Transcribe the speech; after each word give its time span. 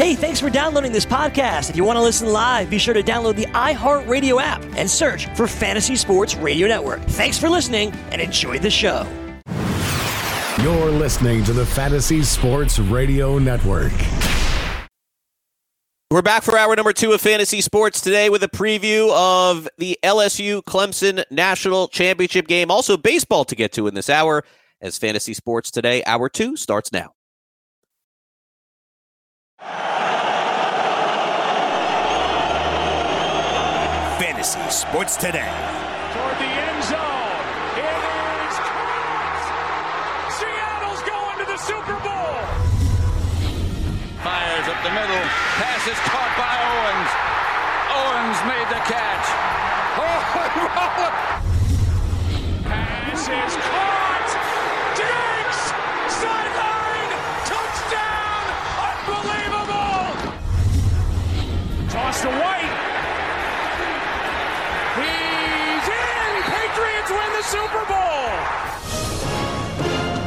Hey, 0.00 0.14
thanks 0.14 0.40
for 0.40 0.48
downloading 0.48 0.92
this 0.92 1.04
podcast. 1.04 1.68
If 1.68 1.76
you 1.76 1.84
want 1.84 1.98
to 1.98 2.02
listen 2.02 2.32
live, 2.32 2.70
be 2.70 2.78
sure 2.78 2.94
to 2.94 3.02
download 3.02 3.36
the 3.36 3.44
iHeartRadio 3.48 4.40
app 4.40 4.64
and 4.74 4.90
search 4.90 5.26
for 5.36 5.46
Fantasy 5.46 5.94
Sports 5.94 6.36
Radio 6.36 6.66
Network. 6.66 7.02
Thanks 7.02 7.36
for 7.36 7.50
listening 7.50 7.92
and 8.10 8.18
enjoy 8.18 8.58
the 8.58 8.70
show. 8.70 9.06
You're 10.62 10.90
listening 10.90 11.44
to 11.44 11.52
the 11.52 11.66
Fantasy 11.66 12.22
Sports 12.22 12.78
Radio 12.78 13.38
Network. 13.38 13.92
We're 16.10 16.22
back 16.22 16.44
for 16.44 16.56
hour 16.56 16.74
number 16.74 16.94
two 16.94 17.12
of 17.12 17.20
Fantasy 17.20 17.60
Sports 17.60 18.00
today 18.00 18.30
with 18.30 18.42
a 18.42 18.48
preview 18.48 19.12
of 19.12 19.68
the 19.76 19.98
LSU 20.02 20.62
Clemson 20.62 21.22
National 21.30 21.88
Championship 21.88 22.48
game. 22.48 22.70
Also, 22.70 22.96
baseball 22.96 23.44
to 23.44 23.54
get 23.54 23.70
to 23.72 23.86
in 23.86 23.92
this 23.92 24.08
hour 24.08 24.44
as 24.80 24.96
Fantasy 24.96 25.34
Sports 25.34 25.70
today. 25.70 26.02
Hour 26.06 26.30
two 26.30 26.56
starts 26.56 26.90
now. 26.90 27.12
Fantasy 34.42 34.70
Sports 34.70 35.16
Today. 35.16 35.79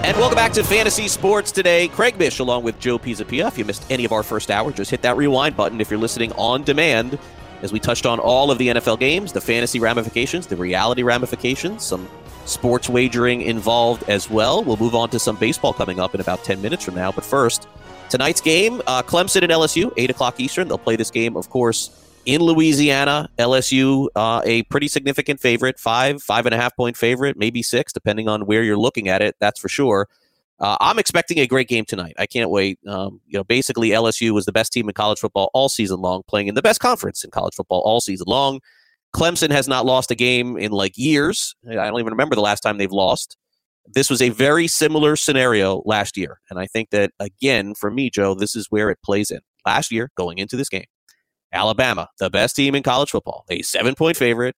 And 0.03 0.17
welcome 0.17 0.35
back 0.35 0.51
to 0.53 0.65
Fantasy 0.65 1.07
Sports 1.07 1.49
today. 1.49 1.87
Craig 1.87 2.19
Mish 2.19 2.39
along 2.39 2.63
with 2.63 2.77
Joe 2.77 2.99
Pisapia. 2.99 3.47
If 3.47 3.57
you 3.57 3.63
missed 3.63 3.89
any 3.89 4.03
of 4.03 4.11
our 4.11 4.21
first 4.21 4.51
hour, 4.51 4.69
just 4.69 4.91
hit 4.91 5.01
that 5.03 5.15
rewind 5.15 5.55
button 5.55 5.79
if 5.79 5.89
you're 5.89 5.97
listening 5.97 6.33
on 6.33 6.63
demand 6.63 7.17
as 7.61 7.71
we 7.71 7.79
touched 7.79 8.05
on 8.05 8.19
all 8.19 8.51
of 8.51 8.57
the 8.57 8.67
NFL 8.67 8.99
games, 8.99 9.31
the 9.31 9.39
fantasy 9.39 9.79
ramifications, 9.79 10.45
the 10.45 10.57
reality 10.57 11.03
ramifications, 11.03 11.85
some 11.85 12.09
sports 12.43 12.89
wagering 12.89 13.43
involved 13.43 14.03
as 14.09 14.29
well. 14.29 14.61
We'll 14.61 14.75
move 14.75 14.93
on 14.93 15.09
to 15.11 15.19
some 15.19 15.37
baseball 15.37 15.71
coming 15.71 16.01
up 16.01 16.13
in 16.13 16.19
about 16.19 16.43
10 16.43 16.61
minutes 16.61 16.83
from 16.83 16.95
now. 16.95 17.13
But 17.13 17.23
first, 17.23 17.65
tonight's 18.09 18.41
game, 18.41 18.81
uh, 18.85 19.03
Clemson 19.03 19.43
and 19.43 19.53
LSU, 19.53 19.93
8 19.95 20.09
o'clock 20.09 20.37
Eastern. 20.37 20.67
They'll 20.67 20.77
play 20.77 20.97
this 20.97 21.11
game, 21.11 21.37
of 21.37 21.49
course, 21.49 21.91
in 22.25 22.41
Louisiana. 22.41 23.29
LSU, 23.37 24.07
uh, 24.15 24.41
a 24.45 24.63
pretty 24.63 24.87
significant 24.87 25.39
favorite, 25.39 25.79
five, 25.79 26.21
five 26.21 26.45
and 26.45 26.53
a 26.53 26.57
half 26.57 26.75
point 26.75 26.97
favorite, 26.97 27.37
maybe 27.37 27.61
six, 27.61 27.93
depending 27.93 28.27
on 28.27 28.45
where 28.45 28.63
you're 28.63 28.77
looking 28.77 29.09
at 29.09 29.21
it. 29.21 29.35
That's 29.39 29.59
for 29.59 29.69
sure. 29.69 30.07
Uh, 30.59 30.77
I'm 30.79 30.99
expecting 30.99 31.39
a 31.39 31.47
great 31.47 31.67
game 31.67 31.83
tonight. 31.85 32.13
I 32.17 32.25
can't 32.25 32.49
wait. 32.49 32.79
Um, 32.87 33.19
you 33.25 33.37
know, 33.37 33.43
basically 33.43 33.89
LSU 33.89 34.31
was 34.31 34.45
the 34.45 34.51
best 34.51 34.71
team 34.71 34.87
in 34.87 34.93
college 34.93 35.19
football 35.19 35.49
all 35.53 35.67
season 35.67 35.99
long, 35.99 36.23
playing 36.27 36.47
in 36.47 36.55
the 36.55 36.61
best 36.61 36.79
conference 36.79 37.23
in 37.23 37.31
college 37.31 37.55
football 37.55 37.81
all 37.81 37.99
season 37.99 38.25
long. 38.27 38.61
Clemson 39.15 39.51
has 39.51 39.67
not 39.67 39.85
lost 39.85 40.09
a 40.09 40.15
game 40.15 40.57
in 40.57 40.71
like 40.71 40.93
years. 40.95 41.55
I 41.69 41.73
don't 41.73 41.99
even 41.99 42.13
remember 42.13 42.35
the 42.35 42.41
last 42.41 42.61
time 42.61 42.77
they've 42.77 42.91
lost. 42.91 43.37
This 43.85 44.09
was 44.09 44.21
a 44.21 44.29
very 44.29 44.67
similar 44.67 45.15
scenario 45.15 45.83
last 45.85 46.15
year, 46.15 46.39
and 46.49 46.57
I 46.57 46.67
think 46.67 46.91
that 46.91 47.11
again 47.19 47.75
for 47.75 47.91
me, 47.91 48.09
Joe, 48.09 48.33
this 48.33 48.55
is 48.55 48.67
where 48.69 48.89
it 48.89 48.97
plays 49.03 49.29
in. 49.29 49.41
Last 49.65 49.91
year, 49.91 50.09
going 50.15 50.37
into 50.37 50.55
this 50.55 50.69
game, 50.69 50.85
Alabama, 51.53 52.09
the 52.19 52.29
best 52.29 52.55
team 52.55 52.75
in 52.75 52.83
college 52.83 53.11
football, 53.11 53.45
a 53.49 53.61
seven-point 53.61 54.17
favorite 54.17 54.55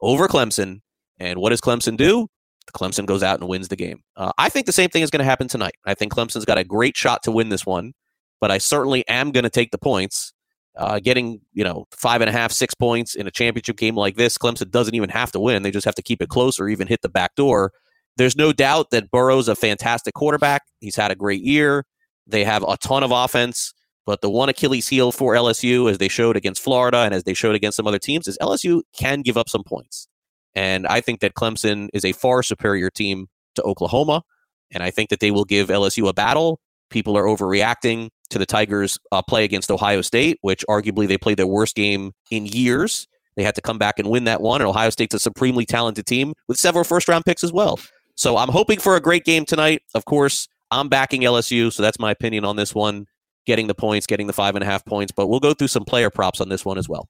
over 0.00 0.26
Clemson, 0.26 0.80
and 1.18 1.38
what 1.38 1.50
does 1.50 1.60
Clemson 1.60 1.96
do? 1.96 2.28
Clemson 2.72 3.06
goes 3.06 3.22
out 3.22 3.40
and 3.40 3.48
wins 3.48 3.68
the 3.68 3.76
game. 3.76 4.02
Uh, 4.16 4.32
I 4.38 4.48
think 4.48 4.66
the 4.66 4.72
same 4.72 4.90
thing 4.90 5.02
is 5.02 5.10
going 5.10 5.20
to 5.20 5.24
happen 5.24 5.48
tonight. 5.48 5.74
I 5.86 5.94
think 5.94 6.12
Clemson's 6.12 6.44
got 6.44 6.58
a 6.58 6.64
great 6.64 6.96
shot 6.96 7.22
to 7.24 7.30
win 7.30 7.48
this 7.48 7.64
one, 7.64 7.94
but 8.40 8.50
I 8.50 8.58
certainly 8.58 9.06
am 9.08 9.32
going 9.32 9.44
to 9.44 9.50
take 9.50 9.70
the 9.70 9.78
points. 9.78 10.32
Uh, 10.76 11.00
getting 11.00 11.40
you 11.52 11.64
know 11.64 11.86
five 11.90 12.20
and 12.20 12.30
a 12.30 12.32
half, 12.32 12.52
six 12.52 12.72
points 12.72 13.16
in 13.16 13.26
a 13.26 13.32
championship 13.32 13.76
game 13.76 13.96
like 13.96 14.14
this, 14.14 14.38
Clemson 14.38 14.70
doesn't 14.70 14.94
even 14.94 15.10
have 15.10 15.32
to 15.32 15.40
win; 15.40 15.62
they 15.62 15.72
just 15.72 15.84
have 15.84 15.96
to 15.96 16.02
keep 16.02 16.22
it 16.22 16.28
close 16.28 16.60
or 16.60 16.68
even 16.68 16.86
hit 16.86 17.02
the 17.02 17.08
back 17.08 17.34
door. 17.34 17.72
There's 18.16 18.36
no 18.36 18.52
doubt 18.52 18.90
that 18.90 19.10
Burrow's 19.10 19.48
a 19.48 19.56
fantastic 19.56 20.14
quarterback. 20.14 20.62
He's 20.80 20.94
had 20.94 21.10
a 21.10 21.16
great 21.16 21.42
year. 21.42 21.84
They 22.28 22.44
have 22.44 22.62
a 22.62 22.76
ton 22.76 23.02
of 23.02 23.10
offense, 23.10 23.72
but 24.08 24.22
the 24.22 24.30
one 24.30 24.48
Achilles 24.48 24.88
heel 24.88 25.12
for 25.12 25.34
LSU, 25.34 25.90
as 25.90 25.98
they 25.98 26.08
showed 26.08 26.34
against 26.34 26.62
Florida 26.62 27.00
and 27.00 27.12
as 27.12 27.24
they 27.24 27.34
showed 27.34 27.54
against 27.54 27.76
some 27.76 27.86
other 27.86 27.98
teams, 27.98 28.26
is 28.26 28.38
LSU 28.40 28.80
can 28.98 29.20
give 29.20 29.36
up 29.36 29.50
some 29.50 29.62
points. 29.62 30.08
And 30.54 30.86
I 30.86 31.02
think 31.02 31.20
that 31.20 31.34
Clemson 31.34 31.90
is 31.92 32.06
a 32.06 32.12
far 32.12 32.42
superior 32.42 32.88
team 32.88 33.26
to 33.56 33.62
Oklahoma. 33.64 34.22
And 34.70 34.82
I 34.82 34.90
think 34.90 35.10
that 35.10 35.20
they 35.20 35.30
will 35.30 35.44
give 35.44 35.68
LSU 35.68 36.08
a 36.08 36.14
battle. 36.14 36.58
People 36.88 37.18
are 37.18 37.24
overreacting 37.24 38.08
to 38.30 38.38
the 38.38 38.46
Tigers' 38.46 38.98
uh, 39.12 39.20
play 39.20 39.44
against 39.44 39.70
Ohio 39.70 40.00
State, 40.00 40.38
which 40.40 40.64
arguably 40.70 41.06
they 41.06 41.18
played 41.18 41.36
their 41.36 41.46
worst 41.46 41.76
game 41.76 42.12
in 42.30 42.46
years. 42.46 43.06
They 43.36 43.42
had 43.42 43.56
to 43.56 43.60
come 43.60 43.76
back 43.76 43.98
and 43.98 44.08
win 44.08 44.24
that 44.24 44.40
one. 44.40 44.62
And 44.62 44.70
Ohio 44.70 44.88
State's 44.88 45.16
a 45.16 45.18
supremely 45.18 45.66
talented 45.66 46.06
team 46.06 46.32
with 46.48 46.56
several 46.56 46.84
first 46.84 47.08
round 47.08 47.26
picks 47.26 47.44
as 47.44 47.52
well. 47.52 47.78
So 48.14 48.38
I'm 48.38 48.48
hoping 48.48 48.80
for 48.80 48.96
a 48.96 49.02
great 49.02 49.26
game 49.26 49.44
tonight. 49.44 49.82
Of 49.94 50.06
course, 50.06 50.48
I'm 50.70 50.88
backing 50.88 51.20
LSU. 51.20 51.70
So 51.70 51.82
that's 51.82 51.98
my 51.98 52.10
opinion 52.10 52.46
on 52.46 52.56
this 52.56 52.74
one 52.74 53.06
getting 53.48 53.66
the 53.66 53.74
points, 53.74 54.06
getting 54.06 54.28
the 54.28 54.32
five 54.32 54.54
and 54.54 54.62
a 54.62 54.66
half 54.66 54.84
points. 54.84 55.10
But 55.10 55.26
we'll 55.26 55.40
go 55.40 55.54
through 55.54 55.68
some 55.68 55.84
player 55.84 56.10
props 56.10 56.40
on 56.40 56.48
this 56.48 56.64
one 56.64 56.78
as 56.78 56.88
well. 56.88 57.08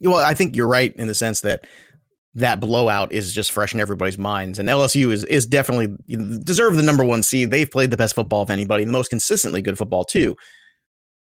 Well, 0.00 0.24
I 0.24 0.32
think 0.32 0.56
you're 0.56 0.68
right 0.68 0.94
in 0.96 1.08
the 1.08 1.14
sense 1.14 1.42
that 1.42 1.66
that 2.34 2.60
blowout 2.60 3.12
is 3.12 3.34
just 3.34 3.50
fresh 3.50 3.74
in 3.74 3.80
everybody's 3.80 4.16
minds. 4.16 4.58
And 4.58 4.68
LSU 4.68 5.10
is 5.10 5.24
is 5.24 5.44
definitely 5.46 5.94
deserve 6.44 6.76
the 6.76 6.82
number 6.82 7.04
one 7.04 7.22
seed. 7.22 7.50
They've 7.50 7.70
played 7.70 7.90
the 7.90 7.98
best 7.98 8.14
football 8.14 8.40
of 8.40 8.50
anybody, 8.50 8.84
the 8.84 8.92
most 8.92 9.10
consistently 9.10 9.60
good 9.60 9.76
football 9.76 10.04
too. 10.04 10.36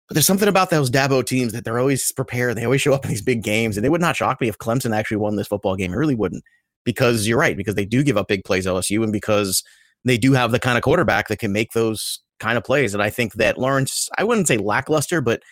But 0.07 0.15
there's 0.15 0.27
something 0.27 0.49
about 0.49 0.71
those 0.71 0.91
Dabo 0.91 1.25
teams 1.25 1.53
that 1.53 1.65
they're 1.65 1.79
always 1.79 2.13
prepared. 2.13 2.57
They 2.57 2.65
always 2.65 2.81
show 2.81 2.93
up 2.93 3.05
in 3.05 3.11
these 3.11 3.23
big 3.23 3.43
games, 3.43 3.77
and 3.77 3.85
it 3.85 3.91
would 3.91 4.01
not 4.01 4.17
shock 4.17 4.41
me 4.41 4.49
if 4.49 4.59
Clemson 4.59 4.97
actually 4.97 5.19
won 5.19 5.37
this 5.37 5.49
football 5.49 5.77
game. 5.77 5.93
It 5.93 5.97
really 5.97 6.15
wouldn't, 6.15 6.45
because 6.85 7.29
you're 7.29 7.39
right, 7.39 7.57
because 7.57 7.75
they 7.75 7.85
do 7.85 8.03
give 8.03 8.17
up 8.17 8.29
big 8.29 8.45
plays 8.45 8.65
LSU, 8.65 9.03
and 9.03 9.13
because 9.13 9.63
they 10.07 10.17
do 10.17 10.33
have 10.33 10.51
the 10.51 10.61
kind 10.61 10.79
of 10.79 10.83
quarterback 10.83 11.29
that 11.29 11.41
can 11.41 11.53
make 11.53 11.73
those 11.73 12.21
kind 12.39 12.59
of 12.59 12.65
plays. 12.65 12.95
And 12.95 13.03
I 13.03 13.11
think 13.11 13.35
that 13.35 13.59
Lawrence, 13.59 14.09
I 14.17 14.25
wouldn't 14.25 14.49
say 14.49 14.59
lackluster, 14.59 15.21
but 15.21 15.43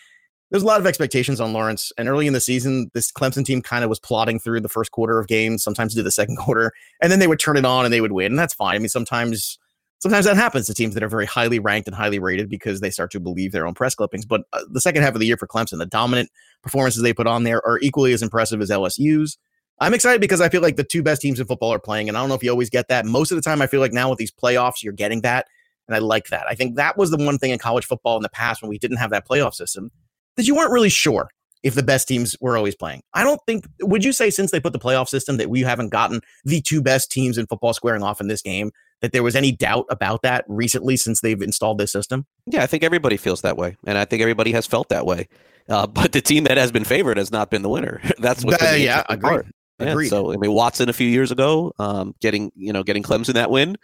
there's 0.49 0.63
a 0.63 0.67
lot 0.67 0.79
of 0.79 0.87
expectations 0.87 1.41
on 1.41 1.53
Lawrence. 1.53 1.91
And 1.97 2.07
early 2.07 2.27
in 2.27 2.33
the 2.33 2.39
season, 2.39 2.89
this 2.93 3.11
Clemson 3.11 3.45
team 3.45 3.61
kind 3.61 3.83
of 3.83 3.89
was 3.89 3.99
plodding 3.99 4.39
through 4.39 4.61
the 4.61 4.69
first 4.69 4.91
quarter 4.91 5.19
of 5.19 5.27
games, 5.27 5.63
sometimes 5.63 5.93
do 5.93 6.03
the 6.03 6.11
second 6.11 6.37
quarter, 6.39 6.71
and 7.01 7.11
then 7.11 7.19
they 7.19 7.27
would 7.27 7.39
turn 7.39 7.57
it 7.57 7.65
on 7.65 7.85
and 7.85 7.93
they 7.93 8.01
would 8.01 8.13
win. 8.13 8.33
And 8.33 8.39
that's 8.39 8.53
fine. 8.53 8.75
I 8.75 8.79
mean, 8.79 8.89
sometimes 8.89 9.57
sometimes 9.99 10.25
that 10.25 10.35
happens 10.35 10.67
to 10.67 10.73
teams 10.73 10.93
that 10.93 11.03
are 11.03 11.09
very 11.09 11.25
highly 11.25 11.59
ranked 11.59 11.87
and 11.87 11.95
highly 11.95 12.19
rated 12.19 12.49
because 12.49 12.81
they 12.81 12.89
start 12.89 13.11
to 13.11 13.19
believe 13.19 13.51
their 13.51 13.65
own 13.65 13.73
press 13.73 13.95
clippings. 13.95 14.25
But 14.25 14.41
uh, 14.53 14.61
the 14.71 14.81
second 14.81 15.01
half 15.01 15.13
of 15.13 15.19
the 15.19 15.25
year 15.25 15.37
for 15.37 15.47
Clemson, 15.47 15.79
the 15.79 15.85
dominant 15.85 16.29
performances 16.61 17.01
they 17.01 17.13
put 17.13 17.27
on 17.27 17.43
there 17.43 17.65
are 17.65 17.79
equally 17.79 18.13
as 18.13 18.21
impressive 18.21 18.61
as 18.61 18.69
LSU's. 18.69 19.37
I'm 19.79 19.93
excited 19.93 20.21
because 20.21 20.41
I 20.41 20.49
feel 20.49 20.61
like 20.61 20.75
the 20.75 20.83
two 20.83 21.03
best 21.03 21.21
teams 21.21 21.39
in 21.39 21.45
football 21.45 21.71
are 21.71 21.79
playing, 21.79 22.07
and 22.07 22.17
I 22.17 22.21
don't 22.21 22.29
know 22.29 22.35
if 22.35 22.43
you 22.43 22.49
always 22.49 22.69
get 22.69 22.87
that. 22.87 23.05
Most 23.05 23.31
of 23.31 23.35
the 23.35 23.43
time, 23.43 23.61
I 23.61 23.67
feel 23.67 23.79
like 23.79 23.93
now 23.93 24.09
with 24.09 24.17
these 24.17 24.31
playoffs, 24.31 24.81
you're 24.81 24.93
getting 24.93 25.21
that, 25.21 25.47
and 25.87 25.95
I 25.95 25.99
like 25.99 26.27
that. 26.27 26.45
I 26.47 26.55
think 26.55 26.75
that 26.75 26.97
was 26.97 27.11
the 27.11 27.17
one 27.17 27.37
thing 27.37 27.51
in 27.51 27.59
college 27.59 27.85
football 27.85 28.17
in 28.17 28.23
the 28.23 28.29
past 28.29 28.61
when 28.61 28.69
we 28.69 28.77
didn't 28.77 28.97
have 28.97 29.09
that 29.11 29.27
playoff 29.27 29.53
system 29.53 29.91
that 30.35 30.45
you 30.45 30.55
weren't 30.55 30.71
really 30.71 30.89
sure 30.89 31.29
if 31.63 31.73
the 31.73 31.83
best 31.83 32.07
teams 32.07 32.35
were 32.39 32.55
always 32.55 32.75
playing. 32.75 33.01
I 33.13 33.23
don't 33.23 33.41
think, 33.47 33.65
would 33.81 34.03
you 34.03 34.11
say 34.13 34.29
since 34.29 34.51
they 34.51 34.59
put 34.59 34.73
the 34.73 34.79
playoff 34.79 35.09
system 35.09 35.37
that 35.37 35.49
we 35.49 35.61
haven't 35.61 35.89
gotten 35.89 36.21
the 36.45 36.61
two 36.61 36.81
best 36.81 37.11
teams 37.11 37.37
in 37.37 37.47
football 37.47 37.73
squaring 37.73 38.03
off 38.03 38.21
in 38.21 38.27
this 38.27 38.41
game, 38.41 38.71
that 39.01 39.11
there 39.11 39.23
was 39.23 39.35
any 39.35 39.51
doubt 39.51 39.85
about 39.89 40.21
that 40.21 40.45
recently 40.47 40.97
since 40.97 41.21
they've 41.21 41.41
installed 41.41 41.77
this 41.77 41.91
system? 41.91 42.25
Yeah, 42.45 42.63
I 42.63 42.67
think 42.67 42.83
everybody 42.83 43.17
feels 43.17 43.41
that 43.41 43.57
way. 43.57 43.75
And 43.85 43.97
I 43.97 44.05
think 44.05 44.21
everybody 44.21 44.51
has 44.51 44.67
felt 44.67 44.89
that 44.89 45.05
way. 45.05 45.27
Uh, 45.67 45.87
but 45.87 46.11
the 46.11 46.21
team 46.21 46.43
that 46.45 46.57
has 46.57 46.71
been 46.71 46.85
favored 46.85 47.17
has 47.17 47.31
not 47.31 47.49
been 47.49 47.63
the 47.63 47.69
winner. 47.69 48.01
That's 48.19 48.45
what. 48.45 48.61
Uh, 48.61 48.75
yeah, 48.75 49.03
agreed. 49.09 49.43
Yeah, 49.79 49.91
Agreed. 49.91 50.09
so 50.09 50.33
I 50.33 50.37
mean, 50.37 50.53
Watson 50.53 50.89
a 50.89 50.93
few 50.93 51.07
years 51.07 51.31
ago, 51.31 51.71
um, 51.77 52.15
getting 52.19 52.51
you 52.55 52.73
know 52.73 52.81
getting 52.81 53.03
Clemson 53.03 53.33
that 53.33 53.51
win, 53.51 53.77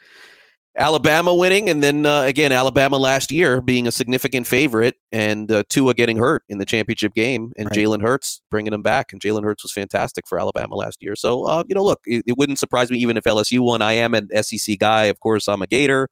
Alabama 0.76 1.36
winning, 1.36 1.70
and 1.70 1.84
then 1.84 2.06
uh, 2.06 2.22
again 2.22 2.52
Alabama 2.52 2.98
last 2.98 3.32
year 3.32 3.62
being 3.62 3.88
a 3.88 3.92
significant 3.92 4.48
favorite, 4.48 4.96
and 5.12 5.52
uh, 5.52 5.64
Tua 5.70 5.94
getting 5.94 6.18
hurt 6.18 6.44
in 6.50 6.58
the 6.58 6.66
championship 6.66 7.14
game, 7.14 7.52
and 7.58 7.68
Right. 7.68 7.78
Jalen 7.80 8.02
Hurts 8.02 8.42
bringing 8.50 8.74
him 8.74 8.82
back, 8.82 9.12
and 9.12 9.22
Jalen 9.22 9.44
Hurts 9.44 9.64
was 9.64 9.72
fantastic 9.72 10.28
for 10.28 10.40
Alabama 10.40 10.76
last 10.76 11.02
year. 11.02 11.16
So 11.16 11.44
uh, 11.46 11.64
you 11.68 11.76
know, 11.76 11.84
look, 11.84 12.02
it, 12.06 12.24
it 12.28 12.38
wouldn't 12.38 12.60
surprise 12.60 12.90
me 12.90 12.98
even 13.00 13.18
if 13.18 13.24
LSU 13.26 13.60
won. 13.60 13.82
I 13.82 13.94
am 13.94 14.16
an 14.16 14.30
SEC 14.44 14.80
guy, 14.80 15.06
of 15.06 15.20
course. 15.20 15.48
I'm 15.48 15.62
a 15.62 15.68
Gator. 15.68 16.10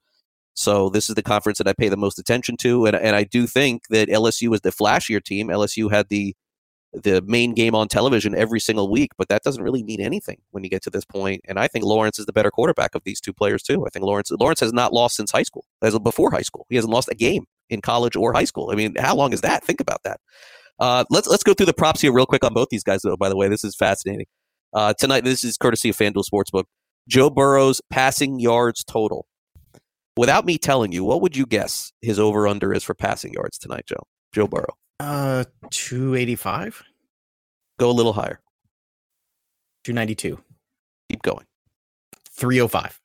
So 0.54 0.90
this 0.90 1.10
is 1.10 1.16
the 1.16 1.24
conference 1.24 1.58
that 1.60 1.68
I 1.68 1.74
pay 1.74 1.90
the 1.90 1.98
most 1.98 2.20
attention 2.20 2.58
to, 2.58 2.86
and 2.86 2.96
and 2.96 3.16
I 3.16 3.24
do 3.24 3.48
think 3.48 3.88
that 3.90 4.10
LSU 4.10 4.54
is 4.54 4.62
the 4.62 4.70
flashier 4.70 5.24
team. 5.24 5.48
LSU 5.48 5.92
had 5.92 6.10
the 6.10 6.36
the 6.94 7.22
main 7.22 7.54
game 7.54 7.74
on 7.74 7.88
television 7.88 8.36
every 8.36 8.60
single 8.60 8.90
week, 8.90 9.12
but 9.18 9.30
that 9.30 9.44
doesn't 9.44 9.64
really 9.64 9.84
mean 9.84 10.02
anything 10.02 10.42
when 10.52 10.64
you 10.64 10.70
get 10.70 10.82
to 10.84 10.90
this 10.90 11.06
point. 11.06 11.42
And 11.48 11.58
I 11.58 11.68
think 11.68 11.86
Lawrence 11.86 12.20
is 12.20 12.26
the 12.26 12.34
better 12.34 12.52
quarterback 12.52 12.96
of 12.96 13.04
these 13.04 13.22
two 13.22 13.34
players 13.34 13.64
too. 13.64 13.86
I 13.86 13.90
think 13.90 14.06
Lawrence 14.06 14.32
Lawrence 14.32 14.60
has 14.60 14.74
not 14.74 14.94
lost 14.94 15.16
since 15.16 15.32
high 15.32 15.44
school, 15.44 15.66
as 15.82 15.98
before 16.00 16.32
high 16.32 16.42
school. 16.42 16.66
He 16.70 16.76
hasn't 16.76 16.94
lost 16.94 17.10
a 17.10 17.16
game 17.16 17.46
in 17.70 17.82
college 17.82 18.16
or 18.16 18.34
high 18.34 18.44
school. 18.44 18.70
I 18.72 18.76
mean, 18.76 18.96
how 18.96 19.16
long 19.16 19.34
is 19.34 19.42
that? 19.42 19.64
Think 19.64 19.80
about 19.80 20.04
that. 20.04 20.20
Uh, 20.80 21.06
let's 21.10 21.28
let's 21.28 21.44
go 21.44 21.54
through 21.54 21.68
the 21.68 21.74
props 21.74 22.02
here 22.02 22.12
real 22.12 22.26
quick 22.26 22.44
on 22.44 22.54
both 22.54 22.70
these 22.70 22.84
guys. 22.84 23.02
Though, 23.04 23.18
by 23.18 23.30
the 23.30 23.38
way, 23.38 23.48
this 23.48 23.64
is 23.64 23.76
fascinating. 23.76 24.26
Uh, 24.74 24.94
tonight, 24.94 25.24
this 25.24 25.44
is 25.44 25.58
courtesy 25.58 25.90
of 25.90 25.98
FanDuel 25.98 26.24
Sportsbook. 26.32 26.64
Joe 27.08 27.30
Burrow's 27.30 27.82
passing 27.90 28.40
yards 28.40 28.84
total. 28.84 29.26
Without 30.18 30.46
me 30.46 30.58
telling 30.58 30.92
you, 30.92 31.04
what 31.04 31.22
would 31.22 31.38
you 31.38 31.46
guess 31.46 31.94
his 32.02 32.20
over 32.20 32.48
under 32.48 32.74
is 32.74 32.84
for 32.84 32.94
passing 32.94 33.34
yards 33.34 33.58
tonight, 33.58 33.86
Joe? 33.88 34.04
Joe 34.34 34.48
Burrow. 34.48 34.76
Uh, 35.02 35.44
two 35.72 36.16
eighty 36.16 36.36
five. 36.36 36.82
Go 37.80 37.90
a 37.90 37.92
little 37.92 38.14
higher. 38.14 38.40
292. 39.86 40.40
Keep 41.10 41.24
going. 41.24 41.46
305. 42.30 43.02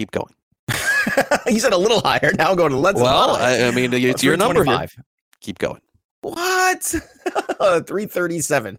Keep 0.00 0.10
going. 0.10 0.34
you 1.46 1.60
said 1.60 1.72
a 1.72 1.76
little 1.76 2.00
higher. 2.00 2.32
Now 2.36 2.50
I'm 2.50 2.56
going 2.56 2.72
to 2.72 2.78
let's 2.78 3.00
Well, 3.00 3.36
I, 3.36 3.68
I 3.68 3.70
mean, 3.70 3.92
it's 3.92 4.24
your 4.24 4.36
number 4.36 4.64
here. 4.64 4.88
Keep 5.40 5.58
going. 5.58 5.80
What? 6.22 6.82
337. 7.60 8.78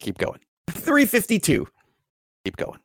Keep 0.00 0.16
going. 0.16 0.40
352. 0.70 1.68
Keep 2.46 2.56
going. 2.56 2.78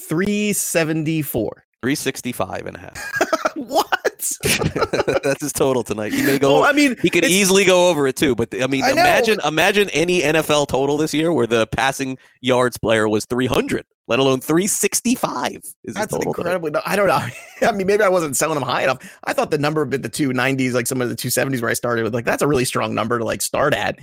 374. 0.00 1.64
365 1.82 2.66
and 2.66 2.76
a 2.76 2.80
half. 2.80 3.52
what? 3.56 4.03
That's 5.22 5.40
his 5.40 5.52
total 5.52 5.82
tonight. 5.82 6.12
He 6.12 6.22
may 6.22 6.38
go. 6.38 6.60
Well, 6.60 6.64
I 6.64 6.72
mean, 6.72 6.96
he 7.00 7.08
could 7.08 7.24
easily 7.24 7.64
go 7.64 7.88
over 7.88 8.06
it 8.06 8.16
too. 8.16 8.34
But 8.34 8.54
I 8.60 8.66
mean, 8.66 8.84
I 8.84 8.92
know. 8.92 9.00
imagine 9.00 9.38
imagine 9.44 9.88
any 9.90 10.20
NFL 10.20 10.68
total 10.68 10.96
this 10.96 11.14
year 11.14 11.32
where 11.32 11.46
the 11.46 11.66
passing 11.68 12.18
yards 12.40 12.76
player 12.76 13.08
was 13.08 13.24
300, 13.24 13.86
let 14.06 14.18
alone 14.18 14.40
365. 14.40 15.62
Is 15.84 15.94
That's 15.94 16.12
total 16.12 16.32
incredibly. 16.32 16.70
No, 16.70 16.82
I 16.84 16.96
don't 16.96 17.08
know. 17.08 17.26
I 17.68 17.72
mean, 17.72 17.86
maybe 17.86 18.02
I 18.02 18.08
wasn't 18.08 18.36
selling 18.36 18.58
them 18.58 18.68
high 18.68 18.82
enough. 18.82 18.98
I 19.24 19.32
thought 19.32 19.50
the 19.50 19.58
number 19.58 19.82
of 19.82 19.90
the 19.90 19.98
290s, 19.98 20.72
like 20.72 20.86
some 20.86 21.00
of 21.00 21.08
the 21.08 21.16
270s 21.16 21.62
where 21.62 21.70
I 21.70 21.74
started 21.74 22.04
with, 22.04 22.14
like 22.14 22.26
that's 22.26 22.42
a 22.42 22.46
really 22.46 22.64
strong 22.64 22.94
number 22.94 23.18
to 23.18 23.24
like 23.24 23.40
start 23.40 23.74
at. 23.74 23.98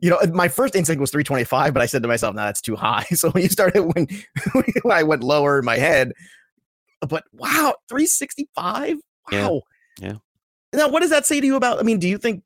You 0.00 0.10
know, 0.10 0.18
my 0.32 0.48
first 0.48 0.74
instinct 0.74 1.00
was 1.00 1.10
325, 1.10 1.72
but 1.72 1.82
I 1.82 1.86
said 1.86 2.02
to 2.02 2.08
myself, 2.08 2.34
"No, 2.34 2.42
that's 2.42 2.60
too 2.60 2.76
high." 2.76 3.06
So 3.14 3.30
when 3.30 3.42
you 3.42 3.48
started 3.48 3.82
when, 3.82 4.06
when 4.52 4.92
I 4.92 5.02
went 5.02 5.22
lower 5.22 5.58
in 5.58 5.64
my 5.64 5.76
head, 5.76 6.12
but 7.00 7.24
wow, 7.32 7.74
365. 7.88 8.96
Wow. 8.96 9.00
Yeah. 9.32 9.58
Now, 10.00 10.88
what 10.88 11.00
does 11.00 11.10
that 11.10 11.26
say 11.26 11.40
to 11.40 11.46
you 11.46 11.56
about? 11.56 11.78
I 11.78 11.82
mean, 11.82 11.98
do 11.98 12.08
you 12.08 12.18
think? 12.18 12.42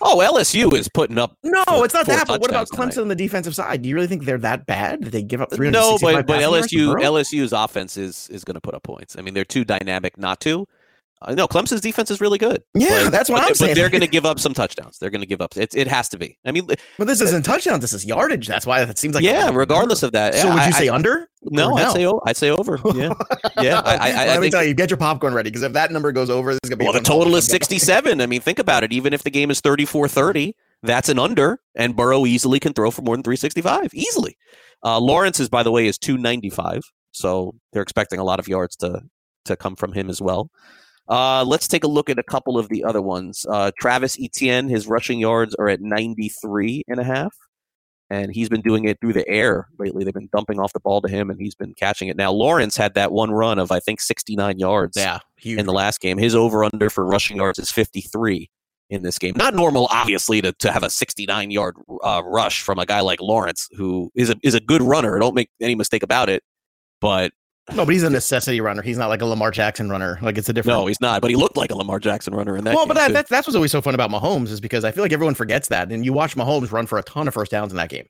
Oh, 0.00 0.18
LSU 0.18 0.72
is 0.74 0.88
putting 0.88 1.18
up. 1.18 1.36
No, 1.44 1.62
Four- 1.68 1.84
it's 1.84 1.94
not 1.94 2.06
that. 2.06 2.26
But 2.26 2.40
what 2.40 2.50
about 2.50 2.68
Clemson 2.68 3.02
on 3.02 3.08
the 3.08 3.14
defensive 3.14 3.54
side? 3.54 3.82
Do 3.82 3.88
you 3.88 3.94
really 3.94 4.08
think 4.08 4.24
they're 4.24 4.38
that 4.38 4.66
bad? 4.66 5.04
They 5.04 5.22
give 5.22 5.40
up 5.40 5.52
uh, 5.52 5.56
three. 5.56 5.70
No, 5.70 5.98
but 6.02 6.26
but 6.26 6.26
passing 6.26 6.50
yards 6.50 6.68
to 6.68 6.76
LSU 6.76 7.00
LSU's 7.00 7.52
offense 7.52 7.96
is 7.96 8.28
is 8.30 8.42
going 8.42 8.54
to 8.54 8.60
put 8.60 8.74
up 8.74 8.82
points. 8.82 9.16
I 9.16 9.22
mean, 9.22 9.34
they're 9.34 9.44
too 9.44 9.64
dynamic 9.64 10.18
not 10.18 10.40
to. 10.40 10.66
Uh, 11.24 11.34
no, 11.34 11.46
Clemson's 11.48 11.80
defense 11.80 12.10
is 12.10 12.20
really 12.20 12.38
good. 12.38 12.62
Yeah, 12.74 13.04
but- 13.04 13.10
that's 13.12 13.30
what 13.30 13.40
but, 13.42 13.48
I'm 13.48 13.54
saying. 13.54 13.70
but 13.70 13.74
they're 13.76 13.88
going 13.90 14.00
to 14.02 14.06
give 14.06 14.26
up 14.26 14.38
some 14.40 14.54
touchdowns. 14.54 14.98
They're 14.98 15.10
going 15.10 15.20
to 15.20 15.26
give 15.26 15.40
up. 15.40 15.56
It, 15.56 15.74
it 15.74 15.86
has 15.88 16.08
to 16.10 16.18
be. 16.18 16.38
I 16.44 16.52
mean, 16.52 16.66
But 16.98 17.06
this 17.06 17.20
isn't 17.20 17.44
touchdowns. 17.44 17.80
This 17.80 17.92
is 17.92 18.04
yardage. 18.04 18.46
That's 18.48 18.66
why 18.66 18.82
it 18.82 18.98
seems 18.98 19.14
like. 19.14 19.24
yeah. 19.24 19.50
Regardless 19.52 20.02
number. 20.02 20.06
of 20.08 20.12
that, 20.32 20.34
So 20.34 20.48
would 20.50 20.58
I- 20.58 20.66
you 20.66 20.72
say 20.72 20.88
I- 20.88 20.94
under? 20.94 21.28
no? 21.44 21.70
or 21.72 21.78
I'd 21.78 21.82
no? 21.84 21.92
say 21.92 22.20
I'd 22.30 22.36
say 22.36 22.50
over. 22.50 22.78
Yeah, 22.94 23.14
yeah. 23.60 23.80
I, 23.84 23.94
I, 23.96 24.10
I, 24.10 24.26
Let 24.26 24.36
I 24.36 24.40
me 24.40 24.50
tell 24.50 24.62
you, 24.64 24.74
get 24.74 24.90
your 24.90 24.96
popcorn 24.96 25.34
ready 25.34 25.50
because 25.50 25.62
if 25.62 25.72
that 25.72 25.90
number 25.90 26.12
goes 26.12 26.30
over, 26.30 26.52
this 26.52 26.60
is 26.62 26.70
gonna 26.70 26.76
be. 26.78 26.84
Well, 26.84 26.92
the 26.92 27.00
total 27.00 27.34
is 27.36 27.46
67. 27.48 28.20
I 28.20 28.26
mean, 28.26 28.40
think 28.40 28.58
about 28.58 28.84
it. 28.84 28.92
Even 28.92 29.12
if 29.12 29.22
the 29.24 29.30
game 29.30 29.50
is 29.50 29.60
34 29.60 30.08
30, 30.08 30.54
that's 30.84 31.08
an 31.08 31.18
under, 31.18 31.58
and 31.74 31.96
Burrow 31.96 32.26
easily 32.26 32.60
can 32.60 32.72
throw 32.72 32.90
for 32.90 33.02
more 33.02 33.16
than 33.16 33.22
365. 33.22 33.92
Easily. 33.94 34.36
Uh, 34.84 34.98
Lawrence 35.00 35.38
is, 35.40 35.48
by 35.48 35.62
the 35.62 35.70
way, 35.70 35.86
is 35.86 35.96
295. 35.98 36.82
So 37.12 37.54
they're 37.72 37.82
expecting 37.82 38.18
a 38.18 38.24
lot 38.24 38.38
of 38.40 38.48
yards 38.48 38.74
to, 38.76 39.00
to 39.44 39.56
come 39.56 39.76
from 39.76 39.92
him 39.92 40.10
as 40.10 40.20
well. 40.20 40.50
Uh, 41.08 41.44
let's 41.44 41.68
take 41.68 41.84
a 41.84 41.88
look 41.88 42.08
at 42.08 42.18
a 42.18 42.22
couple 42.22 42.58
of 42.58 42.68
the 42.68 42.84
other 42.84 43.02
ones. 43.02 43.44
Uh, 43.48 43.70
Travis 43.78 44.16
Etienne, 44.20 44.68
his 44.68 44.86
rushing 44.86 45.18
yards 45.18 45.54
are 45.56 45.68
at 45.68 45.80
93 45.80 46.84
and 46.88 46.98
a 47.00 47.04
half. 47.04 47.34
And 48.10 48.30
he's 48.34 48.50
been 48.50 48.60
doing 48.60 48.84
it 48.84 48.98
through 49.00 49.14
the 49.14 49.26
air 49.26 49.68
lately. 49.78 50.04
They've 50.04 50.12
been 50.12 50.28
dumping 50.34 50.60
off 50.60 50.74
the 50.74 50.80
ball 50.80 51.00
to 51.00 51.08
him, 51.08 51.30
and 51.30 51.40
he's 51.40 51.54
been 51.54 51.72
catching 51.72 52.08
it. 52.08 52.16
Now, 52.16 52.30
Lawrence 52.30 52.76
had 52.76 52.92
that 52.92 53.10
one 53.10 53.30
run 53.30 53.58
of, 53.58 53.72
I 53.72 53.80
think, 53.80 54.02
69 54.02 54.58
yards 54.58 54.98
Yeah, 54.98 55.20
huge. 55.38 55.58
in 55.58 55.64
the 55.64 55.72
last 55.72 55.98
game. 56.02 56.18
His 56.18 56.34
over 56.34 56.62
under 56.62 56.90
for 56.90 57.06
rushing 57.06 57.38
yards 57.38 57.58
is 57.58 57.72
53 57.72 58.50
in 58.90 59.02
this 59.02 59.18
game. 59.18 59.32
Not 59.34 59.54
normal, 59.54 59.88
obviously, 59.90 60.42
to, 60.42 60.52
to 60.52 60.70
have 60.70 60.82
a 60.82 60.90
69 60.90 61.50
yard 61.50 61.76
uh, 62.04 62.20
rush 62.22 62.60
from 62.60 62.78
a 62.78 62.84
guy 62.84 63.00
like 63.00 63.22
Lawrence, 63.22 63.66
who 63.78 64.10
is 64.14 64.28
a 64.28 64.36
is 64.42 64.54
a 64.54 64.60
good 64.60 64.82
runner. 64.82 65.18
Don't 65.18 65.34
make 65.34 65.48
any 65.62 65.74
mistake 65.74 66.02
about 66.02 66.28
it. 66.28 66.42
But 67.00 67.32
no, 67.70 67.84
but 67.84 67.92
he's 67.92 68.02
a 68.02 68.10
necessity 68.10 68.60
runner. 68.60 68.82
He's 68.82 68.98
not 68.98 69.08
like 69.08 69.22
a 69.22 69.26
Lamar 69.26 69.52
Jackson 69.52 69.88
runner. 69.88 70.18
Like 70.20 70.36
it's 70.36 70.48
a 70.48 70.52
different. 70.52 70.78
no, 70.78 70.86
he's 70.86 71.00
not. 71.00 71.20
But 71.20 71.30
he 71.30 71.36
looked 71.36 71.56
like 71.56 71.70
a 71.70 71.76
Lamar 71.76 72.00
Jackson 72.00 72.34
runner 72.34 72.56
in 72.56 72.64
that. 72.64 72.74
well, 72.74 72.86
but 72.86 72.94
that, 72.94 73.12
that's 73.12 73.30
that's 73.30 73.46
what's 73.46 73.54
always 73.54 73.70
so 73.70 73.80
fun 73.80 73.94
about 73.94 74.10
Mahomes 74.10 74.48
is 74.48 74.60
because 74.60 74.84
I 74.84 74.90
feel 74.90 75.04
like 75.04 75.12
everyone 75.12 75.34
forgets 75.34 75.68
that, 75.68 75.92
and 75.92 76.04
you 76.04 76.12
watch 76.12 76.34
Mahomes 76.36 76.72
run 76.72 76.86
for 76.86 76.98
a 76.98 77.02
ton 77.04 77.28
of 77.28 77.34
first 77.34 77.52
downs 77.52 77.70
in 77.72 77.76
that 77.76 77.88
game, 77.88 78.06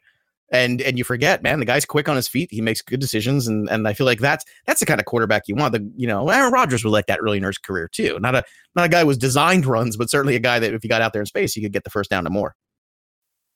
and 0.50 0.80
and 0.80 0.96
you 0.96 1.04
forget, 1.04 1.42
man, 1.42 1.60
the 1.60 1.66
guy's 1.66 1.84
quick 1.84 2.08
on 2.08 2.16
his 2.16 2.28
feet. 2.28 2.48
He 2.50 2.62
makes 2.62 2.80
good 2.80 2.98
decisions, 2.98 3.46
and 3.46 3.68
and 3.68 3.86
I 3.86 3.92
feel 3.92 4.06
like 4.06 4.20
that's 4.20 4.44
that's 4.66 4.80
the 4.80 4.86
kind 4.86 5.00
of 5.00 5.04
quarterback 5.04 5.42
you 5.48 5.54
want. 5.54 5.74
The 5.74 5.86
you 5.96 6.06
know 6.06 6.30
Aaron 6.30 6.52
Rodgers 6.52 6.82
was 6.82 6.92
like 6.92 7.06
that 7.06 7.18
early 7.22 7.36
in 7.36 7.44
his 7.44 7.58
career 7.58 7.88
too. 7.92 8.18
Not 8.20 8.34
a 8.34 8.44
not 8.74 8.86
a 8.86 8.88
guy 8.88 9.00
who 9.00 9.06
was 9.06 9.18
designed 9.18 9.66
runs, 9.66 9.98
but 9.98 10.08
certainly 10.08 10.34
a 10.34 10.40
guy 10.40 10.60
that 10.60 10.72
if 10.72 10.82
he 10.82 10.88
got 10.88 11.02
out 11.02 11.12
there 11.12 11.22
in 11.22 11.26
space, 11.26 11.52
he 11.52 11.60
could 11.60 11.72
get 11.72 11.84
the 11.84 11.90
first 11.90 12.08
down 12.08 12.24
to 12.24 12.30
more. 12.30 12.54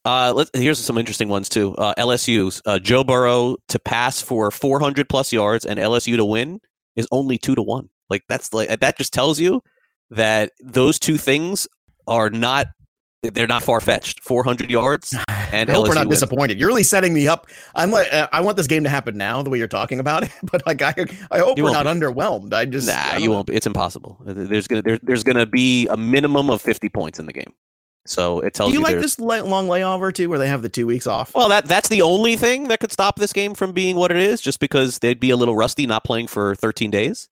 Uh, 0.07 0.33
let 0.35 0.49
here's 0.55 0.79
some 0.79 0.97
interesting 0.99 1.29
ones 1.29 1.49
too. 1.49 1.75
Uh, 1.75 1.93
LSU's 1.99 2.63
uh, 2.65 2.79
Joe 2.79 3.03
Burrow 3.03 3.57
to 3.69 3.79
pass 3.81 4.21
for 4.23 4.51
400 4.53 5.09
plus 5.09 5.33
yards 5.33 5.67
and 5.67 5.79
LSU 5.81 6.17
to 6.17 6.25
win 6.25 6.61
is 6.95 7.09
only 7.11 7.39
two 7.39 7.55
to 7.57 7.63
one. 7.63 7.89
Like 8.09 8.23
that's 8.29 8.55
like 8.55 8.69
that 8.81 8.97
just 8.97 9.13
tells 9.13 9.41
you 9.41 9.63
that 10.11 10.53
those 10.63 11.01
two 11.01 11.17
things 11.19 11.67
are 12.07 12.31
not 12.31 12.69
they're 13.23 13.49
not 13.49 13.65
far 13.65 13.81
fetched. 13.81 14.21
400 14.23 14.71
yards 14.71 15.13
and 15.53 15.69
I 15.69 15.73
hope 15.73 15.87
LSU 15.87 15.89
we're 15.89 15.95
not 15.95 16.07
wins. 16.07 16.21
disappointed. 16.21 16.61
You're 16.61 16.69
really 16.69 16.85
setting 16.85 17.13
me 17.13 17.27
up. 17.27 17.49
I'm 17.75 17.91
like, 17.91 18.13
uh, 18.13 18.29
I 18.31 18.41
want 18.43 18.57
this 18.57 18.69
game 18.69 18.85
to 18.85 18.89
happen 18.91 19.17
now, 19.17 19.43
the 19.43 19.51
way 19.51 19.59
you're 19.59 19.67
talking 19.67 19.99
about 19.99 20.23
it. 20.23 20.31
But 20.53 20.65
like, 20.67 20.83
I, 20.83 20.95
I 21.33 21.41
hope 21.41 21.59
You 21.59 21.65
we're 21.65 21.73
not 21.73 21.87
underwhelmed. 21.87 22.53
I 22.55 22.67
just, 22.67 22.87
Nah, 22.87 23.13
don't 23.13 23.23
you 23.23 23.29
know. 23.29 23.35
won't. 23.35 23.49
Be. 23.49 23.55
It's 23.57 23.67
impossible. 23.67 24.21
There's 24.25 24.69
gonna 24.69 24.83
there, 24.83 25.01
there's 25.03 25.25
gonna 25.25 25.47
be 25.47 25.89
a 25.89 25.97
minimum 25.97 26.49
of 26.51 26.63
50 26.63 26.89
points 26.91 27.19
in 27.19 27.27
the 27.27 27.33
game. 27.33 27.53
So 28.09 28.41
it 28.41 28.55
tells 28.55 28.71
Do 28.71 28.79
you 28.79 28.83
like 28.83 28.97
this 28.97 29.19
long 29.19 29.69
layover 29.69 30.15
too, 30.15 30.29
where 30.29 30.39
they 30.39 30.49
have 30.49 30.63
the 30.63 30.69
two 30.69 30.87
weeks 30.87 31.07
off? 31.07 31.35
Well, 31.35 31.49
that 31.49 31.67
that's 31.67 31.89
the 31.89 32.03
only 32.03 32.37
thing 32.37 32.69
that 32.69 32.81
could 32.81 32.93
stop 32.93 33.19
this 33.19 33.33
game 33.33 33.55
from 33.55 33.73
being 33.73 33.97
what 33.97 34.11
it 34.11 34.19
is, 34.19 34.41
just 34.41 34.61
because 34.61 34.99
they'd 34.99 35.21
be 35.21 35.31
a 35.31 35.37
little 35.37 35.57
rusty 35.57 35.87
not 35.87 36.05
playing 36.05 36.29
for 36.29 36.55
13 36.57 36.91
days. 36.91 37.29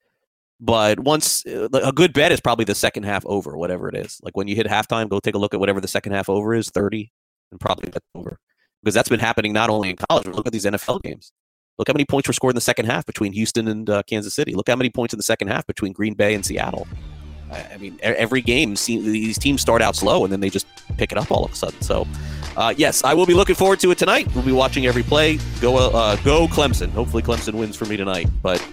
But 0.61 1.00
once 1.00 1.44
uh, 1.47 1.69
a 1.73 1.93
good 1.93 2.12
bet 2.12 2.32
is 2.32 2.41
probably 2.41 2.65
the 2.65 2.75
second 2.75 3.03
half 3.03 3.26
over, 3.26 3.56
whatever 3.56 3.88
it 3.88 3.97
is. 3.97 4.21
Like 4.23 4.37
when 4.37 4.49
you 4.49 4.56
hit 4.56 4.67
halftime, 4.67 5.09
go 5.09 5.21
take 5.21 5.35
a 5.35 5.38
look 5.38 5.53
at 5.53 5.61
whatever 5.61 5.81
the 5.81 5.88
second 5.88 6.12
half 6.12 6.29
over 6.29 6.55
is, 6.55 6.71
30, 6.71 7.12
and 7.50 7.61
probably 7.61 7.91
that's 7.91 8.06
over. 8.15 8.38
Because 8.83 8.95
that's 8.95 9.09
been 9.09 9.21
happening 9.21 9.52
not 9.52 9.71
only 9.71 9.90
in 9.90 9.97
college, 9.97 10.25
but 10.25 10.35
look 10.35 10.47
at 10.47 10.52
these 10.52 10.64
NFL 10.64 11.02
games. 11.02 11.33
Look 11.78 11.88
how 11.88 11.95
many 11.95 12.04
points 12.04 12.28
were 12.28 12.35
scored 12.35 12.52
in 12.52 12.57
the 12.57 12.61
second 12.61 12.87
half 12.87 13.04
between 13.04 13.33
Houston 13.33 13.66
and 13.66 13.90
uh, 13.90 14.02
Kansas 14.04 14.35
City. 14.35 14.54
Look 14.54 14.69
how 14.69 14.76
many 14.76 14.90
points 14.90 15.12
in 15.12 15.19
the 15.19 15.25
second 15.25 15.49
half 15.49 15.66
between 15.66 15.93
Green 15.93 16.14
Bay 16.14 16.35
and 16.35 16.47
Seattle. 16.47 16.87
I 17.51 17.77
mean, 17.79 17.99
every 18.03 18.41
game, 18.41 18.75
these 18.75 19.39
teams 19.39 19.61
start 19.61 19.83
out 19.83 19.97
slow 19.97 20.25
and 20.25 20.33
then 20.33 20.41
they 20.41 20.51
just 20.51 20.67
pick 20.97 21.13
it 21.13 21.19
up 21.19 21.31
all 21.31 21.45
of 21.45 21.53
a 21.53 21.55
sudden. 21.55 21.81
So, 21.81 22.07
uh, 22.57 22.75
yes, 22.77 23.05
I 23.05 23.15
will 23.15 23.27
be 23.27 23.35
looking 23.35 23.55
forward 23.55 23.81
to 23.81 23.91
it 23.91 23.99
tonight. 23.99 24.33
We'll 24.35 24.45
be 24.45 24.53
watching 24.53 24.87
every 24.87 25.03
play. 25.03 25.39
Go, 25.61 25.77
uh, 25.77 26.17
go 26.17 26.47
Clemson. 26.47 26.91
Hopefully, 26.91 27.23
Clemson 27.23 27.55
wins 27.55 27.77
for 27.77 27.85
me 27.85 27.97
tonight. 27.97 28.29
But 28.43 28.67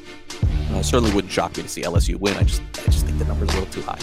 uh, 0.71 0.81
certainly 0.81 1.13
wouldn't 1.13 1.31
shock 1.31 1.57
me 1.57 1.63
to 1.63 1.69
see 1.69 1.81
LSU 1.81 2.15
win. 2.15 2.35
I 2.37 2.43
just, 2.43 2.61
I 2.79 2.85
just 2.85 3.05
think 3.05 3.17
the 3.17 3.25
number's 3.25 3.49
a 3.49 3.59
little 3.59 3.73
too 3.73 3.81
high. 3.81 3.99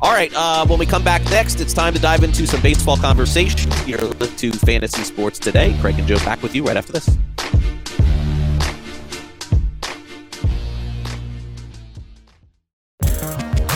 All 0.00 0.12
right, 0.12 0.32
uh, 0.34 0.66
when 0.66 0.78
we 0.78 0.84
come 0.84 1.02
back 1.02 1.24
next, 1.30 1.60
it's 1.60 1.72
time 1.72 1.94
to 1.94 2.00
dive 2.00 2.24
into 2.24 2.46
some 2.46 2.60
baseball 2.60 2.96
conversation 2.96 3.70
here 3.86 3.98
to 3.98 4.52
Fantasy 4.52 5.02
Sports 5.02 5.38
Today. 5.38 5.74
Craig 5.80 5.98
and 5.98 6.06
Joe 6.06 6.18
back 6.18 6.42
with 6.42 6.54
you 6.54 6.64
right 6.64 6.76
after 6.76 6.92
this. 6.92 7.08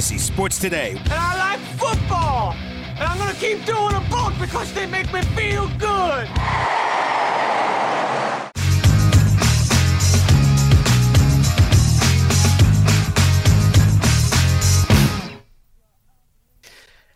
Fantasy 0.00 0.16
Sports 0.16 0.58
Today. 0.58 0.92
And 0.92 1.12
I 1.12 1.36
like 1.36 1.60
football! 1.78 2.54
And 2.54 3.00
I'm 3.00 3.18
gonna 3.18 3.34
keep 3.34 3.62
doing 3.66 3.90
them 3.90 4.02
both 4.10 4.32
because 4.40 4.72
they 4.72 4.86
make 4.86 5.12
me 5.12 5.20
feel 5.36 5.68
good! 5.76 6.26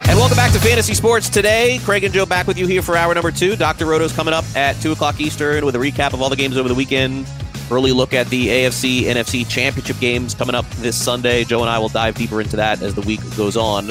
And 0.02 0.18
welcome 0.18 0.36
back 0.36 0.52
to 0.52 0.60
Fantasy 0.60 0.92
Sports 0.92 1.30
today. 1.30 1.80
Craig 1.84 2.04
and 2.04 2.12
Joe 2.12 2.26
back 2.26 2.46
with 2.46 2.58
you 2.58 2.66
here 2.66 2.82
for 2.82 2.98
hour 2.98 3.14
number 3.14 3.30
two. 3.30 3.56
Dr. 3.56 3.86
Roto's 3.86 4.12
coming 4.12 4.34
up 4.34 4.44
at 4.54 4.78
2 4.82 4.92
o'clock 4.92 5.18
Eastern 5.22 5.64
with 5.64 5.74
a 5.74 5.78
recap 5.78 6.12
of 6.12 6.20
all 6.20 6.28
the 6.28 6.36
games 6.36 6.58
over 6.58 6.68
the 6.68 6.74
weekend 6.74 7.26
Early 7.70 7.92
look 7.92 8.12
at 8.12 8.28
the 8.28 8.48
AFC, 8.48 9.02
NFC 9.02 9.48
championship 9.48 9.98
games 9.98 10.34
coming 10.34 10.54
up 10.54 10.68
this 10.76 10.96
Sunday. 10.96 11.44
Joe 11.44 11.60
and 11.60 11.70
I 11.70 11.78
will 11.78 11.88
dive 11.88 12.14
deeper 12.14 12.40
into 12.40 12.56
that 12.56 12.82
as 12.82 12.94
the 12.94 13.00
week 13.02 13.20
goes 13.36 13.56
on. 13.56 13.90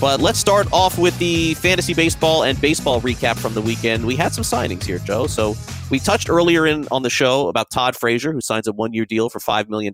But 0.00 0.20
let's 0.20 0.38
start 0.38 0.70
off 0.72 0.96
with 0.98 1.18
the 1.18 1.54
fantasy 1.54 1.94
baseball 1.94 2.44
and 2.44 2.60
baseball 2.60 3.00
recap 3.00 3.36
from 3.36 3.54
the 3.54 3.62
weekend. 3.62 4.06
We 4.06 4.14
had 4.14 4.32
some 4.32 4.44
signings 4.44 4.84
here, 4.84 4.98
Joe. 4.98 5.26
So 5.26 5.56
we 5.90 5.98
touched 5.98 6.30
earlier 6.30 6.66
in 6.66 6.86
on 6.90 7.02
the 7.02 7.10
show 7.10 7.48
about 7.48 7.70
Todd 7.70 7.96
Frazier, 7.96 8.32
who 8.32 8.40
signs 8.40 8.68
a 8.68 8.72
one 8.72 8.92
year 8.92 9.04
deal 9.04 9.28
for 9.28 9.40
$5 9.40 9.68
million 9.68 9.92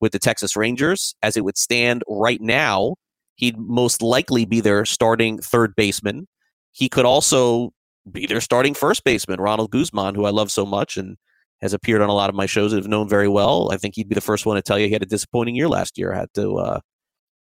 with 0.00 0.12
the 0.12 0.18
Texas 0.18 0.56
Rangers. 0.56 1.14
As 1.22 1.36
it 1.36 1.44
would 1.44 1.58
stand 1.58 2.02
right 2.08 2.40
now, 2.40 2.94
he'd 3.34 3.58
most 3.58 4.00
likely 4.00 4.46
be 4.46 4.60
their 4.60 4.86
starting 4.86 5.38
third 5.38 5.74
baseman. 5.76 6.26
He 6.72 6.88
could 6.88 7.04
also 7.04 7.72
be 8.10 8.24
their 8.26 8.40
starting 8.40 8.72
first 8.72 9.04
baseman, 9.04 9.40
Ronald 9.40 9.70
Guzman, 9.70 10.14
who 10.14 10.24
I 10.24 10.30
love 10.30 10.50
so 10.50 10.64
much 10.64 10.96
and 10.96 11.16
has 11.64 11.72
appeared 11.72 12.02
on 12.02 12.10
a 12.10 12.14
lot 12.14 12.28
of 12.28 12.36
my 12.36 12.44
shows 12.44 12.74
have 12.74 12.86
known 12.86 13.08
very 13.08 13.26
well. 13.26 13.70
I 13.72 13.78
think 13.78 13.94
he'd 13.94 14.08
be 14.08 14.14
the 14.14 14.20
first 14.20 14.44
one 14.44 14.56
to 14.56 14.62
tell 14.62 14.78
you 14.78 14.86
he 14.86 14.92
had 14.92 15.02
a 15.02 15.06
disappointing 15.06 15.56
year 15.56 15.66
last 15.66 15.96
year. 15.96 16.12
Had 16.12 16.28
to 16.34 16.58
uh, 16.58 16.80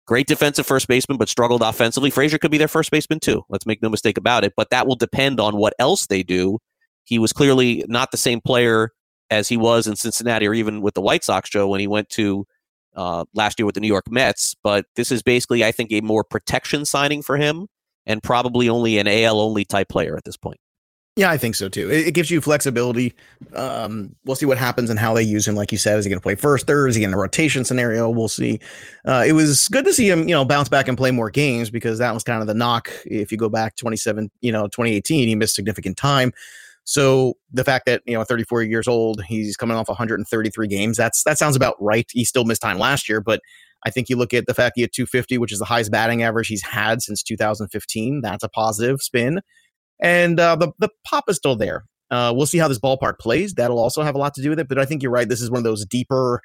great 0.05 0.27
defensive 0.27 0.67
first 0.67 0.87
baseman, 0.87 1.17
but 1.17 1.27
struggled 1.27 1.63
offensively. 1.63 2.11
Frazier 2.11 2.37
could 2.37 2.51
be 2.51 2.59
their 2.59 2.67
first 2.67 2.91
baseman 2.91 3.19
too. 3.19 3.41
Let's 3.49 3.65
make 3.65 3.81
no 3.81 3.89
mistake 3.89 4.19
about 4.19 4.43
it. 4.43 4.53
But 4.55 4.69
that 4.69 4.85
will 4.85 4.95
depend 4.95 5.39
on 5.39 5.57
what 5.57 5.73
else 5.79 6.05
they 6.05 6.21
do. 6.21 6.59
He 7.03 7.17
was 7.17 7.33
clearly 7.33 7.83
not 7.87 8.11
the 8.11 8.17
same 8.17 8.41
player 8.41 8.91
as 9.31 9.49
he 9.49 9.57
was 9.57 9.87
in 9.87 9.95
Cincinnati 9.95 10.47
or 10.47 10.53
even 10.53 10.81
with 10.81 10.93
the 10.93 11.01
White 11.01 11.23
Sox, 11.23 11.49
Joe, 11.49 11.67
when 11.67 11.79
he 11.79 11.87
went 11.87 12.07
to 12.09 12.45
uh, 12.95 13.25
last 13.33 13.57
year 13.57 13.65
with 13.65 13.73
the 13.73 13.81
New 13.81 13.87
York 13.87 14.05
Mets. 14.11 14.55
But 14.63 14.85
this 14.95 15.11
is 15.11 15.23
basically, 15.23 15.65
I 15.65 15.71
think, 15.71 15.91
a 15.91 16.01
more 16.01 16.23
protection 16.23 16.85
signing 16.85 17.23
for 17.23 17.37
him 17.37 17.65
and 18.05 18.21
probably 18.21 18.69
only 18.69 18.99
an 18.99 19.07
AL 19.07 19.39
only 19.39 19.65
type 19.65 19.89
player 19.89 20.15
at 20.15 20.25
this 20.25 20.37
point. 20.37 20.59
Yeah, 21.17 21.29
I 21.29 21.37
think 21.37 21.55
so 21.55 21.67
too. 21.67 21.91
It, 21.91 22.07
it 22.07 22.13
gives 22.13 22.31
you 22.31 22.39
flexibility. 22.39 23.13
Um, 23.53 24.15
we'll 24.23 24.37
see 24.37 24.45
what 24.45 24.57
happens 24.57 24.89
and 24.89 24.97
how 24.97 25.13
they 25.13 25.23
use 25.23 25.45
him. 25.45 25.55
Like 25.55 25.73
you 25.73 25.77
said, 25.77 25.99
is 25.99 26.05
he 26.05 26.09
going 26.09 26.19
to 26.19 26.23
play 26.23 26.35
first, 26.35 26.67
third? 26.67 26.87
Is 26.87 26.95
he 26.95 27.03
in 27.03 27.13
a 27.13 27.17
rotation 27.17 27.65
scenario? 27.65 28.09
We'll 28.09 28.29
see. 28.29 28.61
Uh, 29.05 29.25
it 29.27 29.33
was 29.33 29.67
good 29.67 29.83
to 29.85 29.93
see 29.93 30.09
him, 30.09 30.21
you 30.29 30.33
know, 30.33 30.45
bounce 30.45 30.69
back 30.69 30.87
and 30.87 30.97
play 30.97 31.11
more 31.11 31.29
games 31.29 31.69
because 31.69 31.99
that 31.99 32.13
was 32.13 32.23
kind 32.23 32.39
of 32.39 32.47
the 32.47 32.53
knock. 32.53 32.89
If 33.05 33.29
you 33.29 33.37
go 33.37 33.49
back 33.49 33.75
27, 33.75 34.31
you 34.39 34.53
know, 34.53 34.67
2018, 34.67 35.27
he 35.27 35.35
missed 35.35 35.53
significant 35.53 35.97
time. 35.97 36.31
So 36.85 37.33
the 37.51 37.63
fact 37.65 37.85
that 37.87 38.01
you 38.05 38.13
know 38.13 38.23
34 38.23 38.63
years 38.63 38.87
old, 38.87 39.21
he's 39.25 39.57
coming 39.57 39.75
off 39.77 39.89
133 39.89 40.67
games. 40.67 40.97
That's 40.97 41.23
that 41.25 41.37
sounds 41.37 41.55
about 41.55 41.75
right. 41.79 42.09
He 42.09 42.25
still 42.25 42.45
missed 42.45 42.61
time 42.61 42.79
last 42.79 43.07
year, 43.07 43.21
but 43.21 43.41
I 43.85 43.89
think 43.91 44.09
you 44.09 44.15
look 44.15 44.33
at 44.33 44.45
the 44.47 44.53
fact 44.53 44.73
he 44.75 44.81
had 44.81 44.91
250, 44.93 45.37
which 45.37 45.51
is 45.51 45.59
the 45.59 45.65
highest 45.65 45.91
batting 45.91 46.23
average 46.23 46.47
he's 46.47 46.63
had 46.63 47.01
since 47.01 47.21
2015. 47.21 48.21
That's 48.21 48.43
a 48.43 48.49
positive 48.49 49.01
spin 49.01 49.41
and 50.01 50.39
uh, 50.39 50.55
the 50.55 50.71
the 50.79 50.89
pop 51.05 51.25
is 51.29 51.37
still 51.37 51.55
there. 51.55 51.85
Uh, 52.09 52.33
we'll 52.35 52.45
see 52.45 52.57
how 52.57 52.67
this 52.67 52.79
ballpark 52.79 53.19
plays. 53.19 53.53
That'll 53.53 53.79
also 53.79 54.03
have 54.03 54.15
a 54.15 54.17
lot 54.17 54.33
to 54.33 54.41
do 54.41 54.49
with 54.49 54.59
it. 54.59 54.67
But 54.67 54.77
I 54.77 54.85
think 54.85 55.01
you're 55.01 55.11
right. 55.11 55.29
This 55.29 55.41
is 55.41 55.49
one 55.49 55.59
of 55.59 55.63
those 55.63 55.85
deeper, 55.85 56.41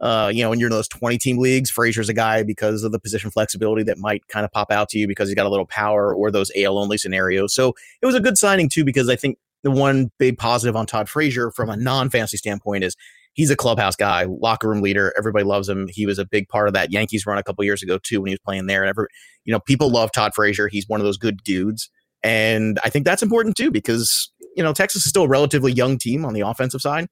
uh, 0.00 0.30
you 0.32 0.44
know, 0.44 0.50
when 0.50 0.60
you're 0.60 0.68
in 0.68 0.72
those 0.72 0.86
20 0.86 1.18
team 1.18 1.38
leagues, 1.38 1.70
Frazier's 1.70 2.08
a 2.08 2.14
guy 2.14 2.44
because 2.44 2.84
of 2.84 2.92
the 2.92 3.00
position 3.00 3.30
flexibility 3.30 3.82
that 3.82 3.98
might 3.98 4.26
kind 4.28 4.44
of 4.44 4.52
pop 4.52 4.70
out 4.70 4.88
to 4.90 4.98
you 4.98 5.08
because 5.08 5.28
he's 5.28 5.34
got 5.34 5.46
a 5.46 5.48
little 5.48 5.66
power 5.66 6.14
or 6.14 6.30
those 6.30 6.52
AL 6.56 6.78
only 6.78 6.98
scenarios. 6.98 7.52
So 7.52 7.74
it 8.00 8.06
was 8.06 8.14
a 8.14 8.20
good 8.20 8.38
signing 8.38 8.68
too 8.68 8.84
because 8.84 9.08
I 9.08 9.16
think 9.16 9.38
the 9.64 9.72
one 9.72 10.12
big 10.18 10.38
positive 10.38 10.76
on 10.76 10.86
Todd 10.86 11.08
Frazier 11.08 11.50
from 11.50 11.68
a 11.68 11.76
non 11.76 12.08
fantasy 12.08 12.36
standpoint 12.36 12.84
is 12.84 12.96
he's 13.34 13.50
a 13.50 13.56
clubhouse 13.56 13.96
guy, 13.96 14.24
locker 14.24 14.68
room 14.68 14.82
leader. 14.82 15.12
Everybody 15.18 15.44
loves 15.44 15.68
him. 15.68 15.88
He 15.88 16.06
was 16.06 16.20
a 16.20 16.24
big 16.24 16.48
part 16.48 16.68
of 16.68 16.74
that 16.74 16.92
Yankees 16.92 17.26
run 17.26 17.38
a 17.38 17.42
couple 17.42 17.64
years 17.64 17.82
ago 17.82 17.98
too 17.98 18.20
when 18.20 18.28
he 18.28 18.34
was 18.34 18.40
playing 18.44 18.66
there. 18.66 18.82
And 18.82 18.88
every, 18.88 19.06
you 19.44 19.52
know, 19.52 19.60
people 19.60 19.90
love 19.90 20.12
Todd 20.12 20.32
Frazier. 20.34 20.68
He's 20.68 20.88
one 20.88 21.00
of 21.00 21.04
those 21.04 21.18
good 21.18 21.42
dudes. 21.42 21.90
And 22.22 22.78
I 22.84 22.90
think 22.90 23.04
that's 23.04 23.22
important 23.22 23.56
too 23.56 23.70
because, 23.70 24.30
you 24.56 24.62
know, 24.62 24.72
Texas 24.72 25.04
is 25.04 25.10
still 25.10 25.24
a 25.24 25.28
relatively 25.28 25.72
young 25.72 25.98
team 25.98 26.24
on 26.24 26.34
the 26.34 26.40
offensive 26.40 26.80
side. 26.80 27.06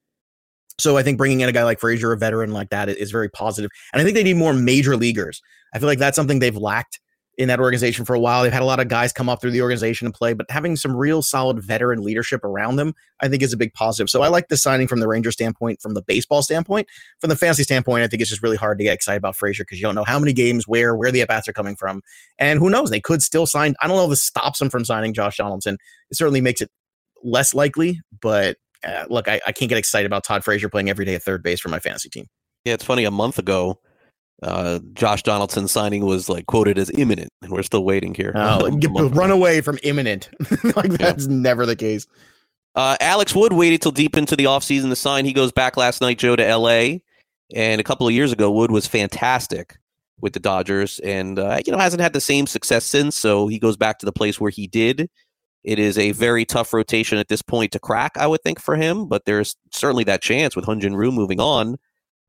So 0.79 0.97
I 0.97 1.03
think 1.03 1.19
bringing 1.19 1.41
in 1.41 1.49
a 1.49 1.53
guy 1.53 1.65
like 1.65 1.81
Frazier, 1.81 2.13
a 2.13 2.17
veteran 2.17 2.53
like 2.53 2.71
that, 2.71 2.89
is 2.89 3.11
very 3.11 3.29
positive. 3.29 3.71
And 3.93 4.01
I 4.01 4.05
think 4.05 4.15
they 4.15 4.23
need 4.23 4.37
more 4.37 4.55
major 4.55 4.97
leaguers. 4.97 5.41
I 5.75 5.79
feel 5.79 5.89
like 5.89 5.99
that's 5.99 6.17
something 6.17 6.39
they've 6.39 6.57
lacked 6.57 7.01
in 7.41 7.49
that 7.49 7.59
organization 7.59 8.05
for 8.05 8.15
a 8.15 8.21
while. 8.21 8.43
They've 8.43 8.53
had 8.53 8.61
a 8.61 8.67
lot 8.67 8.81
of 8.81 8.89
guys 8.89 9.15
come 9.15 9.31
up 9.31 9.41
through 9.41 9.53
the 9.53 9.63
organization 9.63 10.07
and 10.07 10.13
play, 10.13 10.35
but 10.35 10.45
having 10.51 10.77
some 10.77 10.95
real 10.95 11.23
solid 11.23 11.59
veteran 11.59 12.03
leadership 12.03 12.45
around 12.45 12.77
them, 12.77 12.95
I 13.21 13.29
think 13.29 13.43
is 13.43 13.55
a 13.55 13.57
big 13.57 13.73
positive. 13.73 14.11
So 14.11 14.21
I 14.21 14.29
like 14.29 14.49
the 14.49 14.59
signing 14.59 14.87
from 14.87 15.01
the 15.01 15.09
Ranger 15.09 15.33
standpoint, 15.33 15.81
from 15.81 15.95
the 15.95 16.03
baseball 16.03 16.43
standpoint. 16.43 16.87
From 17.19 17.31
the 17.31 17.37
fantasy 17.37 17.63
standpoint, 17.63 18.05
I 18.05 18.09
think 18.09 18.21
it's 18.21 18.29
just 18.29 18.43
really 18.43 18.59
hard 18.59 18.77
to 18.77 18.85
get 18.85 18.93
excited 18.93 19.17
about 19.17 19.37
Frazier 19.37 19.65
because 19.65 19.81
you 19.81 19.85
don't 19.85 19.95
know 19.95 20.05
how 20.05 20.19
many 20.19 20.35
games, 20.35 20.69
where, 20.69 20.95
where 20.95 21.11
the 21.11 21.23
at 21.23 21.29
bats 21.29 21.49
are 21.49 21.55
coming 21.55 21.77
from. 21.77 22.03
And 22.39 22.59
who 22.59 22.69
knows? 22.69 22.91
They 22.91 23.01
could 23.01 23.23
still 23.23 23.47
sign. 23.47 23.75
I 23.81 23.89
don't 23.89 23.97
know 23.97 24.05
if 24.05 24.11
this 24.11 24.23
stops 24.23 24.59
them 24.59 24.69
from 24.69 24.85
signing 24.85 25.15
Josh 25.15 25.39
Donaldson. 25.39 25.79
It 26.11 26.19
certainly 26.19 26.43
makes 26.43 26.61
it 26.61 26.71
less 27.25 27.55
likely, 27.55 28.03
but 28.21 28.59
uh, 28.87 29.07
look, 29.09 29.29
I, 29.29 29.41
I 29.47 29.53
can't 29.53 29.71
get 29.71 29.79
excited 29.79 30.05
about 30.05 30.25
Todd 30.25 30.45
Frazier 30.45 30.69
playing 30.69 30.91
every 30.91 31.07
day 31.07 31.15
at 31.15 31.23
third 31.23 31.43
base 31.43 31.61
for 31.61 31.71
my 31.71 31.79
fantasy 31.79 32.11
team. 32.11 32.27
Yeah, 32.67 32.75
it's 32.75 32.85
funny. 32.85 33.05
A 33.05 33.11
month 33.11 33.39
ago, 33.39 33.81
uh, 34.43 34.81
Josh 34.95 35.23
Donaldson 35.23 35.69
signing 35.69 36.05
was 36.05 36.29
like 36.29 36.47
quoted 36.47 36.79
as 36.79 36.91
imminent, 36.97 37.31
and 37.43 37.53
we're 37.53 37.63
still 37.63 37.85
waiting 37.85 38.15
here. 38.15 38.33
Oh, 38.35 38.71
run 39.11 39.31
away 39.31 39.61
from 39.61 39.79
imminent. 39.83 40.31
like 40.77 40.93
that's 40.93 41.27
yeah. 41.27 41.35
never 41.35 41.67
the 41.67 41.77
case. 41.77 42.07
Uh, 42.75 42.97
Alex 43.01 43.35
Wood 43.35 43.53
waited 43.53 43.83
till 43.83 43.93
deep 43.93 44.17
into 44.17 44.37
the 44.37 44.45
offseason 44.45 44.89
to 44.89 44.97
sign. 44.97 45.25
He 45.25 45.33
goes 45.33 45.53
back 45.53 45.77
last 45.77 46.01
night, 46.01 46.19
Joe, 46.19 46.37
to 46.37 46.47
L.A. 46.47 47.03
And 47.55 47.81
a 47.81 47.85
couple 47.85 48.07
of 48.07 48.15
years 48.15 48.33
ago, 48.33 48.51
Wood 48.51 48.71
was 48.71 48.87
fantastic 48.87 49.77
with 50.21 50.35
the 50.35 50.41
Dodgers, 50.41 51.01
and 51.01 51.39
uh, 51.39 51.59
you 51.67 51.73
know 51.73 51.79
hasn't 51.79 52.01
had 52.01 52.13
the 52.13 52.21
same 52.21 52.47
success 52.47 52.85
since. 52.85 53.17
So 53.17 53.49
he 53.49 53.59
goes 53.59 53.77
back 53.77 53.99
to 53.99 54.07
the 54.07 54.13
place 54.13 54.41
where 54.41 54.51
he 54.51 54.67
did. 54.67 55.11
It 55.63 55.79
is 55.79 55.99
a 55.99 56.13
very 56.13 56.47
tough 56.47 56.73
rotation 56.73 57.19
at 57.19 57.29
this 57.29 57.43
point 57.43 57.73
to 57.73 57.79
crack, 57.79 58.13
I 58.17 58.27
would 58.27 58.43
think, 58.43 58.59
for 58.59 58.77
him. 58.77 59.07
But 59.07 59.27
there's 59.27 59.57
certainly 59.73 60.05
that 60.05 60.23
chance 60.23 60.57
with 60.57 60.65
Hyun 60.65 60.81
Jin 60.81 60.97
Ryu 60.97 61.13
moving 61.13 61.41
on 61.41 61.77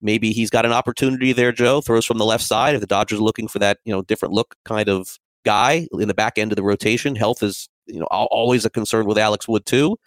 maybe 0.02 0.32
he's 0.32 0.50
got 0.50 0.66
an 0.66 0.72
opportunity 0.72 1.34
there, 1.34 1.52
Joe. 1.52 1.82
Throws 1.82 2.06
from 2.06 2.18
the 2.18 2.26
left 2.26 2.44
side. 2.44 2.76
If 2.76 2.82
the 2.82 2.88
Dodgers 2.88 3.20
are 3.20 3.24
looking 3.24 3.48
for 3.48 3.60
that, 3.60 3.80
you 3.86 3.94
know, 3.94 4.02
different 4.02 4.34
look 4.34 4.56
kind 4.66 4.90
of 4.90 5.18
guy 5.46 5.88
in 5.94 6.08
the 6.08 6.14
back 6.14 6.38
end 6.38 6.52
of 6.52 6.56
the 6.56 6.64
rotation, 6.64 7.16
health 7.16 7.44
is, 7.44 7.70
you 7.88 8.00
know, 8.00 8.06
always 8.06 8.66
a 8.66 8.70
concern 8.70 9.06
with 9.06 9.18
Alex 9.18 9.48
Wood 9.48 9.66
too. 9.66 9.98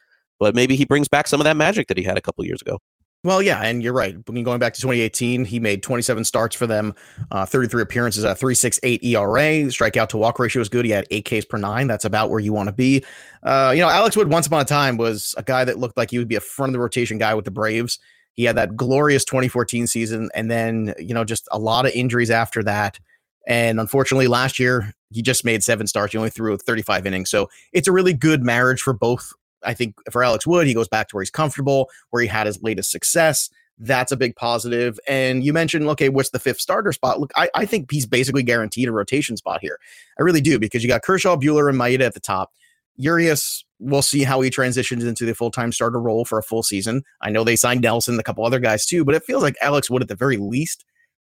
But 0.41 0.55
maybe 0.55 0.77
he 0.77 0.85
brings 0.85 1.09
back 1.09 1.27
some 1.27 1.41
of 1.41 1.45
that 1.45 1.57
magic 1.57 1.89
that 1.89 1.97
he 1.97 2.03
had 2.03 2.19
a 2.19 2.21
couple 2.21 2.45
years 2.45 2.61
ago. 2.61 2.79
Well, 3.25 3.41
yeah, 3.41 3.63
and 3.63 3.83
you're 3.83 3.95
right. 3.95 4.23
Going 4.23 4.59
back 4.59 4.75
to 4.75 4.81
2018, 4.83 5.47
he 5.47 5.59
made 5.59 5.83
27 5.83 6.25
starts 6.25 6.55
for 6.55 6.67
them, 6.67 6.95
uh, 7.31 7.47
33 7.47 7.81
appearances 7.81 8.23
at 8.23 8.39
3.68 8.39 9.03
ERA. 9.03 9.71
Strikeout 9.71 10.09
to 10.11 10.19
walk 10.19 10.39
ratio 10.39 10.61
was 10.61 10.69
good. 10.69 10.85
He 10.85 10.91
had 10.91 11.07
eight 11.11 11.25
Ks 11.25 11.47
per 11.47 11.57
nine. 11.57 11.87
That's 11.87 12.05
about 12.05 12.29
where 12.29 12.39
you 12.39 12.53
want 12.53 12.69
to 12.69 12.75
be. 12.75 13.03
Uh, 13.43 13.73
you 13.75 13.81
know, 13.81 13.89
Alex 13.89 14.15
Wood, 14.15 14.29
once 14.31 14.47
upon 14.47 14.61
a 14.61 14.67
time, 14.67 14.99
was 14.99 15.35
a 15.39 15.43
guy 15.43 15.65
that 15.65 15.79
looked 15.79 15.97
like 15.97 16.11
he 16.11 16.19
would 16.19 16.29
be 16.29 16.35
a 16.35 16.41
front 16.41 16.69
of 16.69 16.73
the 16.75 16.81
rotation 16.81 17.17
guy 17.17 17.33
with 17.33 17.47
the 17.47 17.51
Braves. 17.51 17.99
He 18.35 18.45
had 18.45 18.57
that 18.57 18.77
glorious 18.77 19.25
2014 19.25 19.87
season, 19.87 20.31
and 20.35 20.51
then 20.51 20.95
you 20.99 21.15
know 21.15 21.25
just 21.25 21.49
a 21.51 21.59
lot 21.59 21.87
of 21.87 21.93
injuries 21.93 22.31
after 22.31 22.63
that. 22.65 22.99
And 23.47 23.79
unfortunately, 23.79 24.27
last 24.27 24.59
year 24.59 24.95
he 25.11 25.23
just 25.23 25.45
made 25.45 25.63
seven 25.63 25.87
starts. 25.87 26.13
He 26.13 26.19
only 26.19 26.31
threw 26.31 26.57
35 26.57 27.07
innings, 27.07 27.31
so 27.31 27.49
it's 27.73 27.89
a 27.89 27.93
really 27.93 28.13
good 28.13 28.43
marriage 28.43 28.83
for 28.83 28.93
both. 28.93 29.33
I 29.63 29.75
think 29.75 29.95
for 30.11 30.23
Alex 30.23 30.47
Wood, 30.47 30.67
he 30.67 30.75
goes 30.75 30.89
back 30.89 31.09
to 31.09 31.17
where 31.17 31.23
he's 31.23 31.31
comfortable, 31.31 31.89
where 32.11 32.23
he 32.23 32.29
had 32.29 32.47
his 32.47 32.63
latest 32.63 32.91
success. 32.91 33.49
That's 33.79 34.13
a 34.13 34.17
big 34.17 34.37
positive. 34.37 35.01
And 35.09 35.45
you 35.45 35.53
mentioned, 35.53 35.87
okay, 35.89 36.09
what's 36.09 36.31
the 36.31 36.39
fifth 36.39 36.61
starter 36.61 36.93
spot? 36.93 37.19
Look, 37.19 37.33
I, 37.35 37.49
I 37.55 37.67
think 37.67 37.91
he's 37.91 38.07
basically 38.07 38.43
guaranteed 38.43 38.89
a 38.89 38.93
rotation 38.93 39.37
spot 39.37 39.61
here. 39.61 39.79
I 40.19 40.23
really 40.23 40.41
do 40.41 40.59
because 40.59 40.85
you 40.85 40.89
got 40.89 41.03
Kershaw, 41.03 41.37
Buehler, 41.37 41.69
and 41.69 41.79
Maeda 41.79 42.03
at 42.03 42.15
the 42.15 42.21
top. 42.21 42.53
Urias, 42.97 43.65
we'll 43.79 44.03
see 44.03 44.23
how 44.23 44.41
he 44.41 44.51
transitions 44.51 45.05
into 45.05 45.25
the 45.25 45.35
full 45.35 45.51
time 45.51 45.73
starter 45.73 46.01
role 46.01 46.25
for 46.25 46.39
a 46.39 46.43
full 46.43 46.63
season. 46.63 47.03
I 47.21 47.31
know 47.31 47.45
they 47.45 47.57
signed 47.57 47.83
Nelson, 47.83 48.19
a 48.19 48.23
couple 48.23 48.45
other 48.45 48.61
guys 48.61 48.87
too, 48.87 49.05
but 49.05 49.15
it 49.15 49.25
feels 49.25 49.43
like 49.43 49.57
Alex 49.61 49.91
Wood, 49.91 50.03
at 50.03 50.09
the 50.09 50.15
very 50.15 50.37
least, 50.37 50.85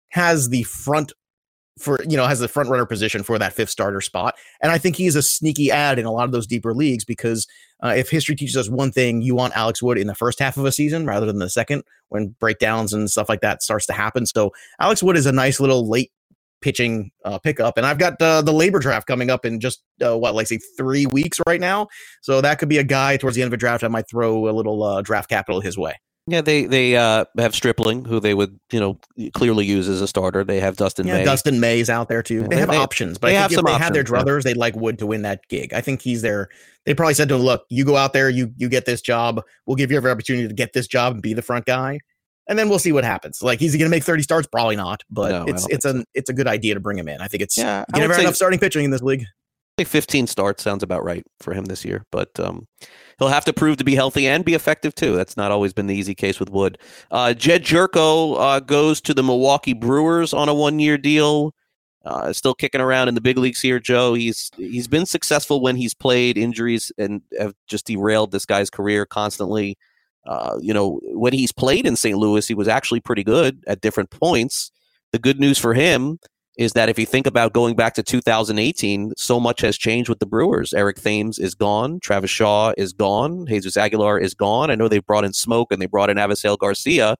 has 0.10 0.50
the 0.50 0.64
front 0.64 1.14
for 1.80 2.04
you 2.04 2.18
know 2.18 2.28
has 2.28 2.40
the 2.40 2.48
front 2.48 2.70
runner 2.70 2.86
position 2.86 3.24
for 3.24 3.40
that 3.40 3.54
fifth 3.54 3.70
starter 3.70 4.02
spot 4.02 4.36
and 4.62 4.72
i 4.72 4.78
think 4.78 4.96
he's 4.96 5.16
a 5.16 5.22
sneaky 5.22 5.72
ad 5.72 5.98
in 5.98 6.06
a 6.06 6.12
lot 6.12 6.26
of 6.26 6.34
those 6.34 6.46
deeper 6.46 6.74
leagues 6.74 7.06
because 7.06 7.48
uh, 7.84 7.94
if 7.96 8.10
history 8.10 8.36
teaches 8.36 8.58
us 8.58 8.70
one 8.70 8.92
thing 8.92 9.22
you 9.22 9.34
want 9.34 9.56
alex 9.56 9.82
wood 9.82 9.98
in 9.98 10.08
the 10.08 10.14
first 10.14 10.38
half 10.38 10.58
of 10.58 10.66
a 10.66 10.72
season 10.72 11.06
rather 11.06 11.26
than 11.26 11.40
the 11.40 11.50
second 11.50 11.82
when 12.10 12.36
breakdowns 12.40 12.94
and 12.94 13.10
stuff 13.10 13.30
like 13.30 13.40
that 13.40 13.64
starts 13.64 13.86
to 13.86 13.94
happen 13.94 14.26
so 14.26 14.52
alex 14.82 15.02
wood 15.02 15.16
is 15.16 15.26
a 15.26 15.32
nice 15.32 15.62
little 15.62 15.90
late 15.90 16.12
pitching 16.62 17.12
uh, 17.26 17.40
pickup. 17.40 17.78
And 17.78 17.86
I've 17.86 17.98
got 17.98 18.22
uh, 18.22 18.42
the 18.42 18.54
LABR 18.54 18.82
draft 18.82 19.08
coming 19.08 19.30
up 19.30 19.46
in 19.46 19.60
just 19.60 19.84
uh, 20.06 20.18
what, 20.18 20.36
like 20.36 20.48
say 20.48 20.60
three 20.78 21.06
weeks 21.06 21.40
right 21.48 21.60
now. 21.60 21.88
So 22.22 22.42
that 22.42 22.60
could 22.60 22.70
be 22.70 22.78
a 22.78 22.84
guy 22.84 23.18
towards 23.18 23.36
the 23.36 23.42
end 23.42 23.50
of 23.50 23.54
a 23.54 23.58
draft. 23.58 23.84
I 23.84 23.88
might 23.88 24.10
throw 24.10 24.48
a 24.48 24.52
little 24.52 24.84
uh, 24.84 25.02
draft 25.02 25.30
capital 25.30 25.62
his 25.62 25.78
way. 25.78 25.96
Yeah, 26.28 26.42
they 26.42 26.66
they 26.66 26.96
uh, 26.96 27.26
have 27.40 27.56
Stripling, 27.56 28.06
who 28.06 28.20
they 28.20 28.36
would 28.36 28.60
you 28.72 28.80
know 28.80 29.00
clearly 29.34 29.66
use 29.66 29.90
as 29.90 30.02
a 30.02 30.08
starter. 30.08 30.44
They 30.44 30.60
have 30.60 30.78
Dustin 30.78 31.08
yeah, 31.08 31.18
May. 31.18 31.26
Dustin 31.26 31.60
May's 31.60 31.90
out 31.90 32.10
there 32.10 32.22
too. 32.22 32.42
Yeah, 32.42 32.48
they, 32.48 32.58
have 32.58 32.70
they, 32.70 32.78
options, 32.78 33.18
but 33.18 33.28
they 33.28 33.38
I 33.38 33.42
think 33.42 33.52
if 33.52 33.56
some 33.56 33.66
they 33.66 33.72
options, 33.72 33.84
had 33.84 33.94
their 33.96 34.04
druthers, 34.04 34.38
yeah. 34.46 34.52
they'd 34.52 34.58
like 34.58 34.76
Wood 34.76 35.00
to 35.00 35.08
win 35.08 35.24
that 35.24 35.42
gig. 35.50 35.74
I 35.74 35.82
think 35.82 36.02
he's 36.02 36.22
there. 36.22 36.50
They 36.86 36.94
probably 36.94 37.16
said 37.16 37.28
to 37.30 37.36
him, 37.36 37.42
"Look, 37.42 37.66
you 37.70 37.86
go 37.86 37.96
out 37.96 38.14
there, 38.14 38.30
you 38.30 38.54
you 38.56 38.70
get 38.70 38.86
this 38.86 39.02
job. 39.02 39.42
We'll 39.66 39.76
give 39.76 39.90
you 39.90 39.98
every 39.98 40.12
opportunity 40.12 40.48
to 40.48 40.54
get 40.54 40.74
this 40.74 40.86
job 40.86 41.14
and 41.14 41.24
be 41.24 41.34
the 41.34 41.42
front 41.42 41.66
guy." 41.66 42.00
And 42.48 42.58
then 42.58 42.70
we'll 42.70 42.80
see 42.80 42.92
what 42.92 43.04
happens. 43.04 43.42
Like, 43.42 43.62
is 43.62 43.74
he 43.74 43.80
going 43.80 43.90
to 43.90 43.96
make 43.96 44.04
30 44.04 44.24
starts? 44.24 44.48
Probably 44.48 44.76
not, 44.76 45.04
but 45.10 45.32
no, 45.32 45.46
it's 45.46 45.68
it's 45.70 45.86
a 45.86 45.94
so. 45.94 46.04
it's 46.14 46.30
a 46.30 46.34
good 46.34 46.48
idea 46.48 46.74
to 46.74 46.80
bring 46.80 46.98
him 46.98 47.08
in. 47.08 47.22
I 47.22 47.28
think 47.28 47.44
it's 47.44 47.58
yeah, 47.58 47.86
you 47.94 48.02
never 48.02 48.20
enough 48.20 48.36
starting 48.36 48.60
pitching 48.60 48.86
in 48.86 48.92
this 48.92 49.02
league. 49.02 49.26
15 49.84 50.28
starts 50.28 50.62
sounds 50.62 50.84
about 50.84 51.04
right 51.04 51.26
for 51.40 51.54
him 51.54 51.66
this 51.66 51.84
year, 51.84 52.06
but 52.12 52.40
um, 52.40 52.68
he'll 53.18 53.30
have 53.30 53.46
to 53.46 53.54
prove 53.54 53.78
to 53.78 53.84
be 53.84 53.96
healthy 53.96 54.28
and 54.28 54.46
be 54.46 54.54
effective 54.54 54.94
too. 54.94 55.16
That's 55.16 55.38
not 55.38 55.52
always 55.52 55.74
been 55.74 55.88
the 55.88 55.96
easy 55.96 56.14
case 56.14 56.40
with 56.40 56.50
Wood. 56.50 56.78
Uh, 57.10 57.34
Jedd 57.34 57.64
Gyorko 57.64 58.38
uh, 58.40 58.60
goes 58.60 59.02
to 59.02 59.14
the 59.14 59.24
Milwaukee 59.24 59.74
Brewers 59.74 60.34
on 60.34 60.50
a 60.50 60.54
one-year 60.54 60.98
deal. 60.98 61.56
Uh, 62.04 62.34
still 62.34 62.56
kicking 62.56 62.82
around 62.82 63.08
in 63.10 63.16
the 63.16 63.22
big 63.22 63.38
leagues 63.38 63.62
here, 63.62 63.80
Joe. 63.80 64.16
He's 64.16 64.50
he's 64.58 64.88
been 64.88 65.06
successful 65.06 65.62
when 65.62 65.76
he's 65.76 65.94
played. 65.94 66.38
Injuries 66.38 66.92
and 66.98 67.22
have 67.38 67.54
just 67.68 67.86
derailed 67.86 68.32
this 68.32 68.46
guy's 68.46 68.72
career 68.72 69.06
constantly. 69.06 69.78
Uh, 70.26 70.58
you 70.62 70.74
know, 70.74 71.00
when 71.04 71.34
he's 71.34 71.52
played 71.52 71.86
in 71.86 71.96
St. 71.96 72.18
Louis, 72.18 72.48
he 72.48 72.54
was 72.54 72.68
actually 72.68 73.00
pretty 73.00 73.24
good 73.24 73.64
at 73.68 73.82
different 73.82 74.12
points. 74.12 74.72
The 75.12 75.20
good 75.20 75.40
news 75.40 75.58
for 75.58 75.74
him 75.74 76.20
is 76.58 76.74
that 76.74 76.90
if 76.90 77.00
you 77.00 77.06
think 77.06 77.26
about 77.26 77.54
going 77.54 77.76
back 77.76 77.94
to 77.96 78.04
2018, 78.04 79.14
so 79.18 79.40
much 79.40 79.62
has 79.62 79.78
changed 79.78 80.10
with 80.10 80.20
the 80.20 80.26
Brewers. 80.26 80.74
Eric 80.74 80.98
Thames 80.98 81.40
is 81.40 81.56
gone. 81.56 82.00
Travis 82.02 82.30
Shaw 82.30 82.74
is 82.78 82.94
gone. 82.94 83.46
Jesus 83.48 83.78
Aguilar 83.78 84.20
is 84.20 84.34
gone. 84.34 84.70
I 84.70 84.76
know 84.76 84.88
they've 84.88 85.06
brought 85.06 85.24
in 85.24 85.32
Smoak 85.32 85.68
and 85.72 85.82
they 85.82 85.86
brought 85.86 86.10
in 86.10 86.18
Avisail 86.18 86.58
Garcia. 86.58 87.16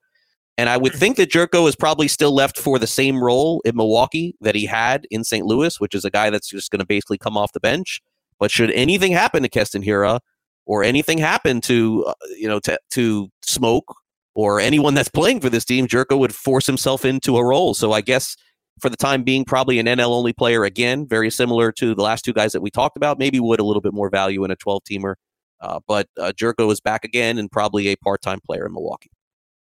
And 0.58 0.68
I 0.68 0.76
would 0.76 0.92
think 0.92 1.16
that 1.16 1.30
Gyorko 1.30 1.66
is 1.66 1.74
probably 1.74 2.08
still 2.08 2.34
left 2.34 2.58
for 2.58 2.78
the 2.78 2.86
same 2.86 3.22
role 3.22 3.62
in 3.64 3.74
Milwaukee 3.74 4.36
that 4.42 4.54
he 4.54 4.66
had 4.66 5.06
in 5.10 5.24
St. 5.24 5.46
Louis, 5.46 5.80
which 5.80 5.94
is 5.94 6.04
a 6.04 6.10
guy 6.10 6.28
that's 6.28 6.48
just 6.48 6.70
going 6.70 6.80
to 6.80 6.86
basically 6.86 7.18
come 7.18 7.38
off 7.38 7.52
the 7.52 7.60
bench. 7.60 8.02
But 8.38 8.50
should 8.50 8.70
anything 8.72 9.12
happen 9.12 9.42
to 9.42 9.48
Keston 9.48 9.82
Hiura 9.82 10.20
or 10.66 10.84
anything 10.84 11.18
happen 11.18 11.60
to, 11.62 12.04
uh, 12.06 12.14
you 12.36 12.48
know, 12.48 12.60
to, 12.60 12.78
to 12.90 13.28
Smoak 13.46 13.82
or 14.34 14.60
anyone 14.60 14.94
that's 14.94 15.08
playing 15.08 15.40
for 15.40 15.50
this 15.50 15.64
team, 15.64 15.86
Gyorko 15.86 16.18
would 16.18 16.34
force 16.34 16.66
himself 16.66 17.04
into 17.04 17.36
a 17.36 17.44
role. 17.44 17.74
So 17.74 17.92
I 17.92 18.00
guess– 18.00 18.36
for 18.80 18.88
the 18.88 18.96
time 18.96 19.22
being, 19.22 19.44
probably 19.44 19.78
an 19.78 19.86
NL 19.86 20.08
only 20.08 20.32
player 20.32 20.64
again, 20.64 21.06
very 21.06 21.30
similar 21.30 21.72
to 21.72 21.94
the 21.94 22.02
last 22.02 22.24
two 22.24 22.32
guys 22.32 22.52
that 22.52 22.60
we 22.60 22.70
talked 22.70 22.96
about. 22.96 23.18
Maybe 23.18 23.40
would 23.40 23.60
a 23.60 23.64
little 23.64 23.80
bit 23.80 23.92
more 23.92 24.10
value 24.10 24.44
in 24.44 24.50
a 24.50 24.56
12 24.56 24.82
teamer. 24.90 25.14
Uh, 25.60 25.78
but 25.86 26.08
uh, 26.18 26.32
Gyorko 26.34 26.70
is 26.72 26.80
back 26.80 27.04
again 27.04 27.38
and 27.38 27.50
probably 27.50 27.88
a 27.88 27.96
part 27.96 28.20
time 28.20 28.40
player 28.44 28.66
in 28.66 28.72
Milwaukee. 28.72 29.10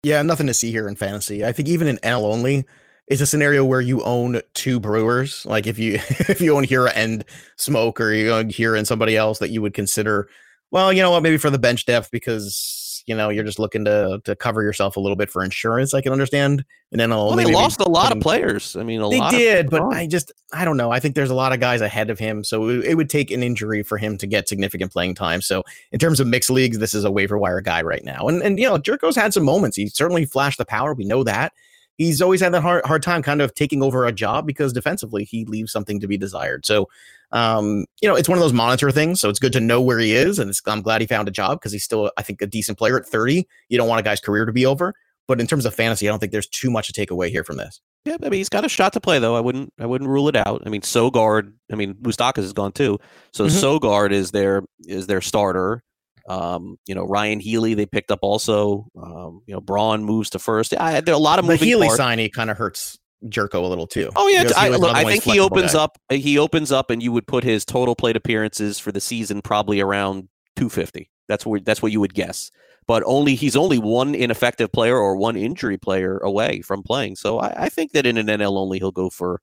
Yeah, 0.01 0.21
nothing 0.23 0.47
to 0.47 0.53
see 0.53 0.71
here 0.71 0.87
in 0.87 0.95
fantasy. 0.95 1.45
I 1.45 1.51
think 1.51 1.69
even 1.69 1.87
in 1.87 1.97
NL 1.97 2.23
only, 2.23 2.65
it's 3.07 3.21
a 3.21 3.27
scenario 3.27 3.63
where 3.63 3.79
you 3.79 4.01
own 4.03 4.41
two 4.53 4.79
brewers. 4.79 5.45
Like 5.45 5.67
if 5.67 5.77
you 5.77 5.93
if 6.09 6.41
you 6.41 6.57
own 6.57 6.65
Hiura 6.65 6.91
and 6.95 7.23
Smoak, 7.57 7.99
or 7.99 8.11
you 8.11 8.31
own 8.31 8.49
Hiura 8.49 8.79
and 8.79 8.87
somebody 8.87 9.15
else 9.15 9.37
that 9.39 9.51
you 9.51 9.61
would 9.61 9.75
consider, 9.75 10.27
well, 10.73 10.91
you 10.91 11.03
know 11.03 11.11
what, 11.11 11.21
maybe 11.21 11.37
for 11.37 11.51
the 11.51 11.59
bench 11.59 11.85
depth 11.85 12.09
because 12.09 13.03
you 13.05 13.15
know 13.15 13.29
you're 13.29 13.43
just 13.43 13.59
looking 13.59 13.85
to 13.85 14.19
to 14.23 14.35
cover 14.35 14.63
yourself 14.63 14.97
a 14.97 14.99
little 14.99 15.15
bit 15.15 15.29
for 15.29 15.43
insurance. 15.43 15.93
I 15.93 16.01
can 16.01 16.11
understand. 16.11 16.65
And 16.91 16.99
then 16.99 17.11
well, 17.11 17.35
they 17.35 17.45
lost 17.45 17.79
a 17.79 17.87
lot 17.87 18.11
of 18.11 18.19
players. 18.21 18.75
I 18.75 18.81
mean, 18.81 18.99
a 18.99 19.07
lot. 19.07 19.31
they 19.31 19.37
did, 19.37 19.69
but 19.69 19.83
I 19.93 20.07
just 20.07 20.31
I 20.51 20.65
don't 20.65 20.75
know. 20.75 20.89
I 20.89 20.99
think 20.99 21.13
there's 21.13 21.29
a 21.29 21.35
lot 21.35 21.53
of 21.53 21.59
guys 21.59 21.81
ahead 21.81 22.09
of 22.09 22.17
him, 22.17 22.43
so 22.43 22.69
it, 22.69 22.85
it, 22.85 22.95
would 22.95 23.09
take 23.09 23.29
an 23.29 23.43
injury 23.43 23.83
for 23.83 23.99
him 23.99 24.17
to 24.17 24.25
get 24.25 24.49
significant 24.49 24.91
playing 24.91 25.13
time. 25.13 25.41
So 25.41 25.63
in 25.91 25.99
terms 25.99 26.19
of 26.19 26.25
mixed 26.25 26.49
leagues, 26.49 26.79
this 26.79 26.95
is 26.95 27.03
a 27.03 27.11
waiver 27.11 27.37
wire 27.37 27.61
guy 27.61 27.83
right 27.83 28.03
now. 28.03 28.27
And 28.27 28.41
and 28.41 28.57
you 28.57 28.65
know, 28.65 28.79
Gyorko's 28.79 29.15
had 29.15 29.31
some 29.31 29.43
moments. 29.43 29.77
He 29.77 29.89
certainly 29.89 30.25
flashed 30.25 30.57
the 30.57 30.65
power. 30.65 30.95
We 30.95 31.05
know 31.05 31.23
that. 31.23 31.53
He's 31.97 32.19
always 32.19 32.41
had 32.41 32.51
that 32.53 32.61
hard 32.61 32.83
hard 32.83 33.03
time 33.03 33.21
kind 33.21 33.43
of 33.43 33.53
taking 33.53 33.83
over 33.83 34.07
a 34.07 34.11
job 34.11 34.47
because 34.47 34.73
defensively 34.73 35.23
he 35.23 35.45
leaves 35.45 35.71
something 35.71 35.99
to 35.99 36.07
be 36.07 36.17
desired. 36.17 36.65
So 36.65 36.89
um, 37.33 37.85
you 37.99 38.07
know, 38.07 38.15
it's 38.15 38.29
one 38.29 38.37
of 38.37 38.43
those 38.43 38.53
monitor 38.53 38.91
things. 38.91 39.19
So 39.19 39.27
it's 39.27 39.39
good 39.39 39.53
to 39.53 39.59
know 39.59 39.81
where 39.81 39.99
he 39.99 40.15
is. 40.15 40.37
And 40.39 40.53
I'm 40.67 40.83
glad 40.83 41.01
he 41.01 41.07
found 41.07 41.27
a 41.27 41.31
job 41.31 41.59
because 41.59 41.71
he's 41.71 41.83
still, 41.83 42.11
I 42.15 42.21
think, 42.21 42.41
a 42.41 42.47
decent 42.47 42.77
player 42.77 42.97
at 42.97 43.07
30. 43.07 43.45
You 43.69 43.77
don't 43.77 43.89
want 43.89 43.99
a 43.99 44.03
guy's 44.03 44.21
career 44.21 44.45
to 44.45 44.53
be 44.53 44.65
over. 44.65 44.93
But 45.27 45.41
in 45.41 45.47
terms 45.47 45.65
of 45.65 45.73
fantasy, 45.73 46.07
I 46.07 46.11
don't 46.11 46.19
think 46.19 46.31
there's 46.31 46.47
too 46.47 46.69
much 46.69 46.87
to 46.87 46.93
take 46.93 47.09
away 47.09 47.31
here 47.31 47.43
from 47.43 47.57
this. 47.57 47.81
Yeah, 48.05 48.17
I 48.21 48.25
mean 48.25 48.33
he's 48.33 48.49
got 48.49 48.65
a 48.65 48.69
shot 48.69 48.91
to 48.93 48.99
play 48.99 49.19
though. 49.19 49.37
I 49.37 49.39
wouldn't 49.39 49.71
I 49.79 49.85
wouldn't 49.85 50.09
rule 50.09 50.27
it 50.27 50.35
out. 50.35 50.63
I 50.65 50.69
mean 50.69 50.81
Sogard, 50.81 51.53
I 51.71 51.75
mean 51.75 51.93
Moustakas 51.93 52.39
is 52.39 52.51
gone 52.51 52.73
too. 52.73 52.99
So 53.31 53.45
mm-hmm. 53.45 53.55
Sogard 53.55 54.11
is 54.11 54.31
their 54.31 54.63
is 54.85 55.07
their 55.07 55.21
starter. 55.21 55.81
Um, 56.27 56.75
you 56.85 56.95
know, 56.95 57.05
Ryon 57.05 57.39
Healy 57.39 57.73
they 57.73 57.85
picked 57.85 58.11
up 58.11 58.19
also. 58.21 58.87
Um, 59.01 59.41
you 59.47 59.53
know, 59.53 59.61
Braun 59.61 60.03
moves 60.03 60.31
to 60.31 60.39
first. 60.39 60.73
I, 60.77 60.99
there 60.99 61.13
are 61.13 61.15
a 61.15 61.21
lot 61.21 61.39
of 61.39 61.47
the 61.47 61.55
Healy 61.55 61.87
parts. 61.87 61.97
signing 61.97 62.29
kind 62.29 62.51
of 62.51 62.57
hurts 62.57 62.99
Gyorko 63.25 63.55
a 63.55 63.67
little 63.67 63.87
too. 63.87 64.09
Oh 64.15 64.27
yeah, 64.27 64.49
I, 64.55 64.69
look, 64.69 64.95
I 64.95 65.03
think 65.03 65.23
he 65.23 65.39
opens 65.39 65.73
guy. 65.73 65.79
up. 65.79 65.97
He 66.09 66.37
opens 66.37 66.71
up, 66.71 66.89
and 66.89 67.01
you 67.01 67.11
would 67.11 67.27
put 67.27 67.43
his 67.43 67.65
total 67.65 67.95
plate 67.95 68.15
appearances 68.15 68.79
for 68.79 68.91
the 68.91 69.01
season 69.01 69.41
probably 69.41 69.81
around 69.81 70.29
250. 70.55 71.09
That's 71.27 71.45
what 71.45 71.65
that's 71.65 71.81
what 71.81 71.91
you 71.91 71.99
would 71.99 72.13
guess. 72.13 72.51
But 72.85 73.03
only 73.05 73.35
he's 73.35 73.55
only 73.55 73.79
one 73.79 74.13
ineffective 74.13 74.71
player 74.71 74.97
or 74.97 75.15
one 75.15 75.37
injury 75.37 75.77
player 75.77 76.17
away 76.17 76.61
from 76.61 76.83
playing. 76.83 77.15
So 77.15 77.39
I, 77.39 77.65
I 77.65 77.69
think 77.69 77.93
that 77.93 78.05
in 78.05 78.17
an 78.17 78.27
NL 78.27 78.57
only 78.57 78.79
he'll 78.79 78.91
go 78.91 79.09
for 79.09 79.41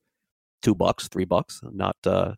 two 0.62 0.74
bucks, 0.74 1.08
three 1.08 1.24
bucks. 1.24 1.60
Not 1.62 1.96
uh, 2.04 2.34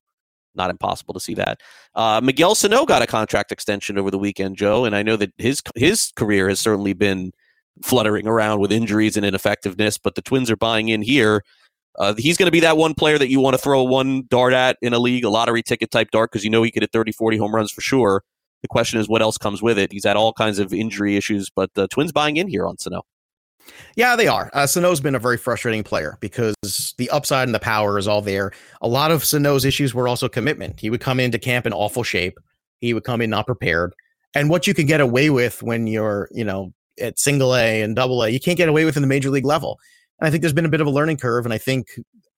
not 0.54 0.70
impossible 0.70 1.14
to 1.14 1.20
see 1.20 1.34
that. 1.34 1.60
Uh, 1.94 2.20
Miguel 2.22 2.54
Sano 2.54 2.84
got 2.84 3.02
a 3.02 3.06
contract 3.06 3.52
extension 3.52 3.98
over 3.98 4.10
the 4.10 4.18
weekend, 4.18 4.56
Joe, 4.56 4.84
and 4.84 4.94
I 4.94 5.02
know 5.02 5.16
that 5.16 5.32
his 5.38 5.62
his 5.74 6.12
career 6.14 6.48
has 6.48 6.60
certainly 6.60 6.92
been 6.92 7.32
fluttering 7.82 8.26
around 8.26 8.60
with 8.60 8.72
injuries 8.72 9.16
and 9.16 9.24
ineffectiveness, 9.24 9.98
but 9.98 10.14
the 10.14 10.22
Twins 10.22 10.50
are 10.50 10.56
buying 10.56 10.88
in 10.88 11.02
here. 11.02 11.42
Uh, 11.98 12.14
he's 12.16 12.36
going 12.36 12.46
to 12.46 12.52
be 12.52 12.60
that 12.60 12.76
one 12.76 12.94
player 12.94 13.18
that 13.18 13.28
you 13.28 13.40
want 13.40 13.54
to 13.54 13.58
throw 13.58 13.82
one 13.82 14.24
dart 14.28 14.52
at 14.52 14.78
in 14.80 14.94
a 14.94 14.98
league, 14.98 15.24
a 15.24 15.28
lottery 15.28 15.62
ticket 15.62 15.90
type 15.90 16.10
dart, 16.10 16.30
because 16.30 16.44
you 16.44 16.50
know 16.50 16.62
he 16.62 16.70
could 16.70 16.82
hit 16.82 16.92
30, 16.92 17.12
40 17.12 17.36
home 17.36 17.54
runs 17.54 17.70
for 17.70 17.80
sure. 17.80 18.22
The 18.62 18.68
question 18.68 19.00
is 19.00 19.08
what 19.08 19.22
else 19.22 19.36
comes 19.36 19.60
with 19.60 19.78
it. 19.78 19.92
He's 19.92 20.04
had 20.04 20.16
all 20.16 20.32
kinds 20.32 20.58
of 20.58 20.72
injury 20.72 21.16
issues, 21.16 21.50
but 21.50 21.74
the 21.74 21.88
Twins 21.88 22.12
buying 22.12 22.36
in 22.36 22.48
here 22.48 22.66
on 22.66 22.78
Sano. 22.78 23.02
Yeah, 23.96 24.16
they 24.16 24.26
are. 24.26 24.50
Uh, 24.54 24.66
Sano's 24.66 25.00
been 25.00 25.14
a 25.14 25.20
very 25.20 25.36
frustrating 25.36 25.84
player 25.84 26.16
because 26.20 26.56
the 26.98 27.10
upside 27.10 27.48
and 27.48 27.54
the 27.54 27.60
power 27.60 27.98
is 27.98 28.08
all 28.08 28.22
there. 28.22 28.52
A 28.80 28.88
lot 28.88 29.10
of 29.10 29.24
Sano's 29.24 29.64
issues 29.64 29.94
were 29.94 30.08
also 30.08 30.28
commitment. 30.28 30.80
He 30.80 30.90
would 30.90 31.00
come 31.00 31.20
into 31.20 31.38
camp 31.38 31.66
in 31.66 31.72
awful 31.72 32.02
shape. 32.02 32.38
He 32.80 32.94
would 32.94 33.04
come 33.04 33.20
in 33.20 33.30
not 33.30 33.46
prepared. 33.46 33.94
And 34.34 34.48
what 34.48 34.66
you 34.66 34.74
can 34.74 34.86
get 34.86 35.00
away 35.00 35.30
with 35.30 35.62
when 35.62 35.86
you're, 35.86 36.28
you 36.32 36.44
know, 36.44 36.72
at 37.00 37.18
single 37.18 37.54
A 37.54 37.82
and 37.82 37.96
double 37.96 38.22
A. 38.22 38.28
You 38.28 38.40
can't 38.40 38.56
get 38.56 38.68
away 38.68 38.84
with 38.84 38.96
in 38.96 39.02
the 39.02 39.08
major 39.08 39.30
league 39.30 39.46
level. 39.46 39.78
And 40.20 40.26
I 40.26 40.30
think 40.30 40.42
there's 40.42 40.52
been 40.52 40.66
a 40.66 40.70
bit 40.70 40.80
of 40.80 40.86
a 40.86 40.90
learning 40.90 41.16
curve. 41.16 41.44
And 41.44 41.52
I 41.52 41.58
think 41.58 41.88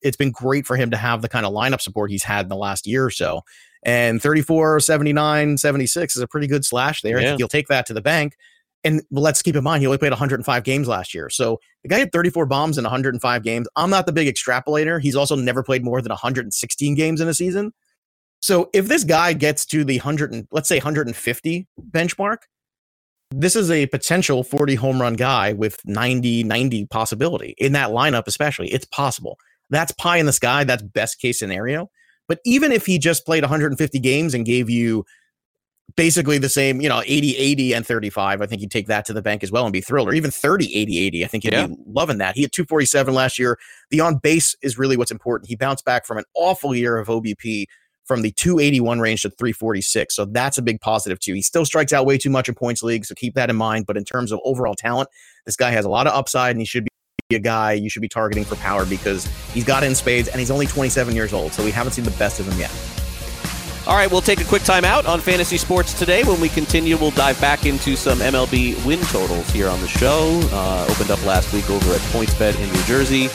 it's 0.03 0.17
been 0.17 0.31
great 0.31 0.67
for 0.67 0.77
him 0.77 0.91
to 0.91 0.97
have 0.97 1.23
the 1.23 1.29
kind 1.29 1.47
of 1.47 1.53
lineup 1.53 1.81
support 1.81 2.11
he's 2.11 2.23
had 2.23 2.45
in 2.45 2.49
the 2.49 2.57
last 2.57 2.87
year 2.87 3.05
or 3.05 3.11
so. 3.11 3.43
And 3.85 4.23
34, 4.23 4.81
79, 4.81 5.59
76 5.59 6.17
is 6.17 6.23
a 6.23 6.27
pretty 6.27 6.47
good 6.47 6.65
slash 6.65 7.03
there. 7.03 7.19
Yeah. 7.19 7.27
I 7.27 7.29
think 7.31 7.39
you'll 7.39 7.49
take 7.49 7.69
that 7.69 7.87
to 7.87 7.95
the 7.95 8.01
bank. 8.01 8.37
And 8.85 9.03
let's 9.11 9.41
keep 9.41 9.57
in 9.57 9.65
mind, 9.65 9.81
he 9.81 9.87
only 9.87 9.97
played 9.97 10.13
105 10.13 10.63
games 10.63 10.89
last 10.89 11.15
year. 11.15 11.31
So 11.31 11.59
the 11.83 11.89
guy 11.89 11.99
had 11.99 12.13
34 12.13 12.45
bombs 12.45 12.77
in 12.77 12.85
105 12.85 13.43
games. 13.43 13.67
I'm 13.77 13.89
not 13.89 14.05
the 14.05 14.13
big 14.13 14.33
extrapolator. 14.33 15.01
He's 15.01 15.17
also 15.17 15.37
never 15.37 15.63
played 15.63 15.83
more 15.83 16.03
than 16.03 16.11
116 16.11 16.95
games 16.95 17.21
in 17.23 17.29
a 17.29 17.35
season. 17.35 17.73
So 18.41 18.69
if 18.75 18.89
this 18.89 19.05
guy 19.05 19.33
gets 19.33 19.65
to 19.67 19.85
the 19.85 19.97
100 19.97 20.33
and 20.33 20.47
let's 20.51 20.69
say 20.69 20.77
150 20.77 21.67
benchmark, 21.91 22.39
this 23.41 23.57
is 23.57 23.71
a 23.71 23.87
potential 23.87 24.45
40 24.45 24.75
home 24.75 25.01
run 25.01 25.15
guy 25.15 25.53
with 25.53 25.81
90 25.85 26.45
90 26.45 26.87
possibility 26.87 27.55
in 27.59 27.73
that 27.73 27.91
lineup 27.91 28.25
especially. 28.27 28.69
It's 28.69 28.87
possible. 28.87 29.39
That's 29.71 29.93
pie 29.93 30.19
in 30.19 30.27
the 30.27 30.33
sky. 30.33 30.65
That's 30.65 30.83
best 30.83 31.21
case 31.21 31.39
scenario. 31.39 31.91
But 32.29 32.41
even 32.45 32.73
if 32.73 32.87
he 32.87 32.99
just 32.99 33.27
played 33.27 33.43
150 33.43 33.99
games 34.01 34.35
and 34.35 34.47
gave 34.47 34.71
you 34.71 35.05
basically 35.97 36.39
the 36.39 36.49
same 36.49 36.81
you 36.81 36.89
know 36.89 37.03
80 37.05 37.37
80 37.37 37.75
and 37.75 37.87
35 37.87 38.41
i 38.41 38.47
think 38.47 38.63
you'd 38.63 38.71
take 38.71 38.87
that 38.87 39.05
to 39.05 39.13
the 39.13 39.21
bank 39.21 39.45
as 39.45 39.53
well 39.53 39.65
and 39.65 39.73
be 39.73 39.81
thrilled. 39.81 40.09
Or 40.09 40.15
even 40.15 40.31
30 40.31 40.75
80 40.75 40.99
80 40.99 41.25
i 41.25 41.29
think 41.29 41.45
you'd 41.45 41.53
yeah. 41.53 41.67
be 41.67 41.77
loving 41.87 42.19
that. 42.19 42.35
He 42.35 42.43
had 42.43 42.53
247 42.53 43.15
last 43.15 43.39
year. 43.39 43.59
The 43.91 44.01
on 44.01 44.17
base 44.17 44.57
is 44.63 44.79
really 44.79 44.97
what's 44.97 45.11
important. 45.11 45.49
He 45.49 45.57
bounced 45.57 45.85
back 45.85 46.07
from 46.07 46.19
an 46.19 46.25
awful 46.35 46.75
year 46.75 46.97
of 46.97 47.09
obp 47.09 47.67
from 48.05 48.23
the 48.23 48.31
281 48.33 49.01
range 49.01 49.23
to 49.23 49.31
346. 49.31 50.15
So 50.15 50.25
that's 50.27 50.59
a 50.59 50.63
big 50.63 50.81
positive 50.81 51.19
too. 51.21 51.35
He 51.35 51.43
still 51.43 51.65
strikes 51.65 51.93
out 51.93 52.07
way 52.07 52.19
too 52.19 52.31
much 52.31 52.49
in 52.49 52.55
points 52.55 52.83
league, 52.83 53.05
so 53.05 53.15
keep 53.15 53.35
that 53.35 53.51
in 53.51 53.57
mind. 53.57 53.87
But 53.87 53.97
in 53.97 54.05
terms 54.05 54.33
of 54.33 54.41
overall 54.45 54.75
talent, 54.75 55.09
this 55.47 55.57
guy 55.57 55.71
has 55.71 55.85
a 55.85 55.89
lot 55.89 56.07
of 56.07 56.13
upside 56.13 56.53
and 56.53 56.61
he 56.61 56.67
should 56.67 56.85
be 57.29 57.37
a 57.37 57.39
guy 57.39 57.73
you 57.73 57.89
should 57.89 58.03
be 58.03 58.09
targeting 58.09 58.45
for 58.45 58.57
power 58.57 58.85
because 58.85 59.27
he's 59.53 59.65
got 59.65 59.83
in 59.83 59.95
spades 59.95 60.29
and 60.29 60.39
he's 60.39 60.51
only 60.51 60.67
27 60.67 61.15
years 61.15 61.33
old. 61.33 61.53
So 61.53 61.65
we 61.65 61.71
haven't 61.71 61.93
seen 61.93 62.05
the 62.05 62.11
best 62.13 62.41
of 62.41 62.47
him 62.47 62.59
yet. 62.59 62.73
All 63.87 63.97
right, 63.97 64.11
we'll 64.11 64.23
take 64.23 64.41
a 64.41 64.45
quick 64.45 64.63
time 64.63 64.85
out 64.85 65.05
on 65.05 65.21
fantasy 65.21 65.59
sports 65.59 65.93
today. 65.93 66.25
When 66.25 66.41
we 66.41 66.49
continue, 66.49 66.97
we'll 66.97 67.11
dive 67.11 67.39
back 67.39 67.67
into 67.67 67.97
some 67.97 68.19
MLB 68.19 68.83
win 68.87 69.01
totals 69.01 69.51
here 69.51 69.69
on 69.69 69.79
the 69.83 69.89
show. 69.89 70.41
Uh, 70.53 70.87
opened 70.89 71.11
up 71.11 71.23
last 71.27 71.53
week 71.53 71.69
over 71.69 71.93
at 71.93 72.01
PointsBet 72.01 72.59
in 72.59 72.73
New 72.73 72.83
Jersey. 72.85 73.29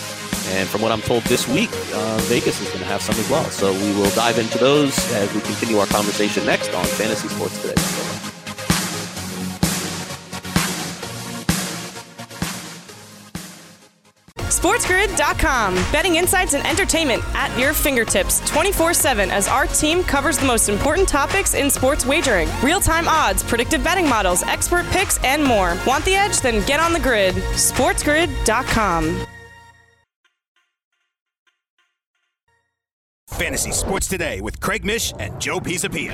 And 0.48 0.68
from 0.68 0.82
what 0.82 0.92
I'm 0.92 1.02
told 1.02 1.24
this 1.24 1.48
week, 1.48 1.70
uh, 1.94 2.18
Vegas 2.24 2.60
is 2.62 2.68
going 2.68 2.80
to 2.80 2.86
have 2.86 3.02
some 3.02 3.16
as 3.16 3.30
well. 3.30 3.46
So 3.46 3.72
we 3.72 3.94
will 3.96 4.10
dive 4.12 4.40
into 4.40 4.58
those 4.58 4.98
as 5.14 5.34
we 5.34 5.42
continue 5.42 5.78
our 5.78 5.88
conversation 5.88 6.46
next 6.46 6.74
on 6.74 6.86
Fantasy 6.86 7.28
Sports 7.28 7.62
Today. 7.62 8.10
SportsGrid.com. 14.60 15.76
Betting 15.92 16.16
insights 16.18 16.54
and 16.54 16.66
entertainment 16.68 17.24
at 17.34 17.58
your 17.58 17.74
fingertips 17.74 18.42
24 18.50 18.94
7 18.94 19.32
as 19.32 19.48
our 19.48 19.68
team 19.68 20.04
covers 20.04 20.38
the 20.38 20.46
most 20.46 20.68
important 20.68 21.08
topics 21.08 21.54
in 21.54 21.70
sports 21.70 22.06
wagering 22.06 22.50
real 22.62 22.82
time 22.82 23.08
odds, 23.08 23.42
predictive 23.42 23.84
betting 23.84 24.10
models, 24.10 24.44
expert 24.44 24.86
picks, 24.88 25.18
and 25.24 25.44
more. 25.44 25.78
Want 25.88 26.04
the 26.04 26.16
edge? 26.16 26.42
Then 26.42 26.66
get 26.66 26.80
on 26.80 26.92
the 26.92 27.00
grid. 27.00 27.36
SportsGrid.com. 27.36 29.26
Fantasy 33.40 33.72
Sports 33.72 34.10
Today 34.10 34.42
with 34.42 34.60
Craig 34.60 34.84
Mish 34.84 35.14
and 35.18 35.40
Joe 35.40 35.62
Pisapia. 35.62 36.10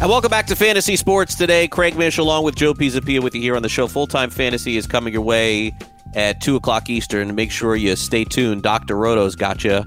And 0.00 0.10
welcome 0.10 0.30
back 0.30 0.48
to 0.48 0.56
Fantasy 0.56 0.96
Sports 0.96 1.36
today. 1.36 1.68
Craig 1.68 1.96
Mish 1.96 2.18
along 2.18 2.42
with 2.42 2.56
Joe 2.56 2.74
Pisapia 2.74 3.22
with 3.22 3.36
you 3.36 3.40
here 3.40 3.54
on 3.54 3.62
the 3.62 3.68
show. 3.68 3.86
Full 3.86 4.08
time 4.08 4.30
fantasy 4.30 4.76
is 4.76 4.88
coming 4.88 5.12
your 5.12 5.22
way 5.22 5.72
at 6.16 6.40
2 6.40 6.56
o'clock 6.56 6.90
Eastern. 6.90 7.36
Make 7.36 7.52
sure 7.52 7.76
you 7.76 7.94
stay 7.94 8.24
tuned. 8.24 8.64
Dr. 8.64 8.96
Roto's 8.96 9.36
got 9.36 9.62
you 9.62 9.84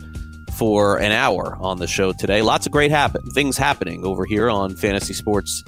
for 0.61 0.99
an 0.99 1.11
hour 1.11 1.57
on 1.59 1.79
the 1.79 1.87
show 1.87 2.13
today. 2.13 2.43
Lots 2.43 2.67
of 2.67 2.71
great 2.71 2.91
happen- 2.91 3.23
things 3.31 3.57
happening 3.57 4.05
over 4.05 4.25
here 4.25 4.47
on 4.47 4.75
Fantasy 4.75 5.11
Sports 5.11 5.63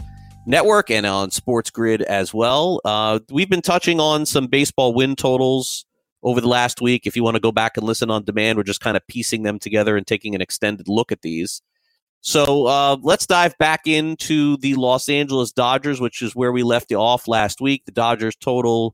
Network 0.46 0.92
and 0.92 1.04
on 1.08 1.32
Sports 1.32 1.72
Grid 1.72 2.04
as 2.04 2.32
well. 2.32 2.80
Uh, 2.86 3.18
we've 3.32 3.50
been 3.50 3.64
touching 3.64 4.00
on 4.00 4.28
some 4.28 4.46
baseball 4.46 4.94
win 4.94 5.16
totals 5.16 5.84
over 6.22 6.40
the 6.40 6.48
last 6.48 6.80
week. 6.80 7.08
If 7.08 7.16
you 7.16 7.24
want 7.24 7.34
to 7.34 7.42
go 7.42 7.52
back 7.52 7.76
and 7.76 7.88
listen 7.88 8.12
on 8.12 8.24
demand, 8.24 8.56
we're 8.56 8.66
just 8.66 8.82
kind 8.82 8.96
of 8.96 9.02
piecing 9.08 9.42
them 9.42 9.58
together 9.58 9.98
and 9.98 10.06
taking 10.06 10.36
an 10.36 10.42
extended 10.42 10.88
look 10.88 11.12
at 11.12 11.24
these. 11.24 11.64
So 12.22 12.68
uh, 12.68 12.98
let's 13.02 13.26
dive 13.26 13.58
back 13.58 13.88
into 13.88 14.58
the 14.58 14.76
Los 14.76 15.10
Angeles 15.10 15.52
Dodgers, 15.52 16.00
which 16.00 16.22
is 16.22 16.36
where 16.36 16.52
we 16.52 16.62
left 16.62 16.92
you 16.92 16.98
off 16.98 17.28
last 17.28 17.62
week. 17.62 17.86
The 17.86 17.92
Dodgers 17.92 18.36
total 18.36 18.94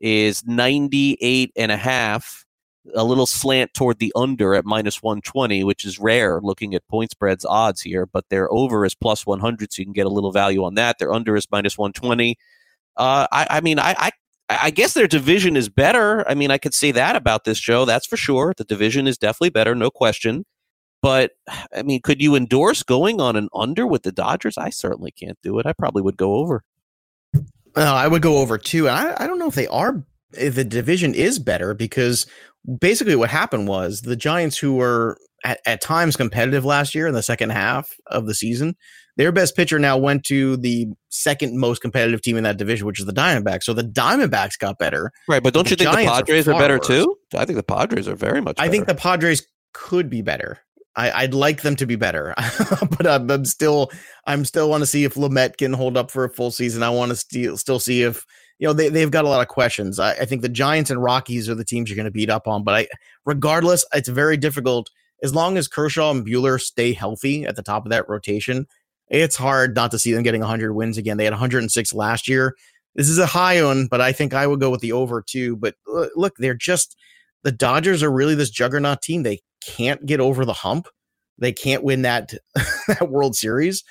is 0.00 0.44
98 0.44 1.52
and 1.54 1.70
a 1.70 1.76
half, 1.76 2.45
a 2.94 3.04
little 3.04 3.26
slant 3.26 3.74
toward 3.74 3.98
the 3.98 4.12
under 4.14 4.54
at 4.54 4.64
minus 4.64 5.02
120, 5.02 5.64
which 5.64 5.84
is 5.84 5.98
rare 5.98 6.40
looking 6.42 6.74
at 6.74 6.86
point 6.88 7.10
spreads 7.10 7.44
odds 7.44 7.82
here, 7.82 8.06
but 8.06 8.28
their 8.28 8.52
over 8.52 8.84
is 8.84 8.94
plus 8.94 9.26
100, 9.26 9.72
so 9.72 9.80
you 9.80 9.86
can 9.86 9.92
get 9.92 10.06
a 10.06 10.10
little 10.10 10.32
value 10.32 10.64
on 10.64 10.74
that. 10.74 10.98
Their 10.98 11.12
under 11.12 11.36
is 11.36 11.46
minus 11.50 11.76
120. 11.78 12.36
Uh, 12.96 13.26
I, 13.30 13.46
I 13.50 13.60
mean, 13.60 13.78
I, 13.78 13.94
I 13.98 14.10
I 14.48 14.70
guess 14.70 14.94
their 14.94 15.08
division 15.08 15.56
is 15.56 15.68
better. 15.68 16.28
I 16.28 16.34
mean, 16.34 16.50
I 16.50 16.58
could 16.58 16.74
say 16.74 16.92
that 16.92 17.16
about 17.16 17.44
this 17.44 17.58
show. 17.58 17.84
That's 17.84 18.06
for 18.06 18.16
sure. 18.16 18.54
The 18.56 18.64
division 18.64 19.08
is 19.08 19.18
definitely 19.18 19.50
better, 19.50 19.74
no 19.74 19.90
question. 19.90 20.44
But 21.02 21.32
I 21.74 21.82
mean, 21.82 22.00
could 22.00 22.22
you 22.22 22.36
endorse 22.36 22.82
going 22.82 23.20
on 23.20 23.36
an 23.36 23.48
under 23.54 23.86
with 23.86 24.02
the 24.02 24.12
Dodgers? 24.12 24.56
I 24.56 24.70
certainly 24.70 25.10
can't 25.10 25.38
do 25.42 25.58
it. 25.58 25.66
I 25.66 25.72
probably 25.72 26.02
would 26.02 26.16
go 26.16 26.36
over. 26.36 26.62
Well, 27.74 27.94
I 27.94 28.06
would 28.06 28.22
go 28.22 28.38
over 28.38 28.56
too. 28.56 28.88
And 28.88 28.96
I, 28.96 29.24
I 29.24 29.26
don't 29.26 29.38
know 29.38 29.48
if 29.48 29.54
they 29.54 29.66
are, 29.66 30.02
Eh, 30.36 30.50
the 30.50 30.64
division 30.64 31.14
is 31.14 31.38
better 31.38 31.74
because 31.74 32.26
basically 32.80 33.16
what 33.16 33.30
happened 33.30 33.68
was 33.68 34.02
the 34.02 34.16
Giants, 34.16 34.58
who 34.58 34.74
were 34.74 35.18
at, 35.44 35.60
at 35.66 35.80
times 35.80 36.16
competitive 36.16 36.64
last 36.64 36.94
year 36.94 37.06
in 37.06 37.14
the 37.14 37.22
second 37.22 37.50
half 37.50 37.90
of 38.06 38.26
the 38.26 38.34
season, 38.34 38.76
their 39.16 39.32
best 39.32 39.56
pitcher 39.56 39.78
now 39.78 39.96
went 39.96 40.24
to 40.24 40.56
the 40.58 40.88
second 41.08 41.58
most 41.58 41.80
competitive 41.80 42.20
team 42.20 42.36
in 42.36 42.44
that 42.44 42.58
division, 42.58 42.86
which 42.86 43.00
is 43.00 43.06
the 43.06 43.12
Diamondbacks. 43.12 43.62
So 43.62 43.72
the 43.72 43.82
Diamondbacks 43.82 44.58
got 44.58 44.78
better. 44.78 45.10
Right. 45.28 45.42
But 45.42 45.54
don't 45.54 45.70
you 45.70 45.76
think 45.76 45.90
Giants 45.90 46.12
the 46.12 46.24
Padres 46.24 46.48
are, 46.48 46.54
are 46.54 46.60
better 46.60 46.78
too? 46.78 47.16
I 47.34 47.44
think 47.44 47.56
the 47.56 47.62
Padres 47.62 48.08
are 48.08 48.16
very 48.16 48.40
much 48.40 48.56
better. 48.56 48.68
I 48.68 48.70
think 48.70 48.86
the 48.86 48.94
Padres 48.94 49.46
could 49.72 50.10
be 50.10 50.22
better. 50.22 50.58
I, 50.98 51.24
would 51.24 51.34
like 51.34 51.60
them 51.60 51.76
to 51.76 51.86
be 51.86 51.96
better, 51.96 52.34
but 52.96 53.06
I'm, 53.06 53.30
I'm, 53.30 53.44
still 53.44 53.90
I'm 54.26 54.46
still 54.46 54.70
want 54.70 54.80
to 54.80 54.86
see 54.86 55.04
if 55.04 55.12
Lamet 55.14 55.58
can 55.58 55.74
hold 55.74 55.94
up 55.94 56.10
for 56.10 56.24
a 56.24 56.30
full 56.30 56.50
season. 56.50 56.82
I 56.82 56.88
want 56.88 57.10
to 57.10 57.16
still 57.16 57.58
still 57.58 57.78
see 57.78 58.02
if 58.02 58.24
you 58.58 58.66
know 58.66 58.72
they 58.72 58.88
they've 58.88 59.10
got 59.10 59.24
a 59.24 59.28
lot 59.28 59.42
of 59.42 59.48
questions. 59.48 59.98
I, 59.98 60.12
I 60.12 60.24
think 60.24 60.42
the 60.42 60.48
Giants 60.48 60.90
and 60.90 61.02
Rockies 61.02 61.48
are 61.48 61.54
the 61.54 61.64
teams 61.64 61.88
you're 61.88 61.96
going 61.96 62.04
to 62.04 62.10
beat 62.10 62.30
up 62.30 62.46
on, 62.46 62.64
but 62.64 62.74
I 62.74 62.88
regardless, 63.24 63.84
it's 63.92 64.08
very 64.08 64.36
difficult 64.36 64.90
as 65.22 65.34
long 65.34 65.56
as 65.56 65.68
Kershaw 65.68 66.10
and 66.10 66.26
buehler 66.26 66.60
stay 66.60 66.92
healthy 66.92 67.44
at 67.44 67.56
the 67.56 67.62
top 67.62 67.84
of 67.84 67.90
that 67.90 68.08
rotation. 68.08 68.66
It's 69.08 69.36
hard 69.36 69.74
not 69.74 69.90
to 69.92 69.98
see 69.98 70.12
them 70.12 70.22
getting 70.22 70.40
100 70.40 70.72
wins 70.72 70.98
again. 70.98 71.16
They 71.16 71.24
had 71.24 71.32
106 71.32 71.94
last 71.94 72.28
year. 72.28 72.54
This 72.96 73.08
is 73.08 73.18
a 73.18 73.26
high 73.26 73.62
one, 73.62 73.86
but 73.86 74.00
I 74.00 74.12
think 74.12 74.34
I 74.34 74.46
would 74.46 74.60
go 74.60 74.70
with 74.70 74.80
the 74.80 74.92
over 74.92 75.22
too. 75.22 75.56
But 75.56 75.74
look, 76.16 76.34
they're 76.38 76.54
just 76.54 76.96
the 77.44 77.52
Dodgers 77.52 78.02
are 78.02 78.10
really 78.10 78.34
this 78.34 78.50
juggernaut 78.50 79.02
team. 79.02 79.22
They 79.22 79.40
can't 79.64 80.04
get 80.06 80.18
over 80.20 80.44
the 80.44 80.52
hump. 80.52 80.88
They 81.38 81.52
can't 81.52 81.84
win 81.84 82.02
that 82.02 82.32
that 82.88 83.10
World 83.10 83.36
Series. 83.36 83.84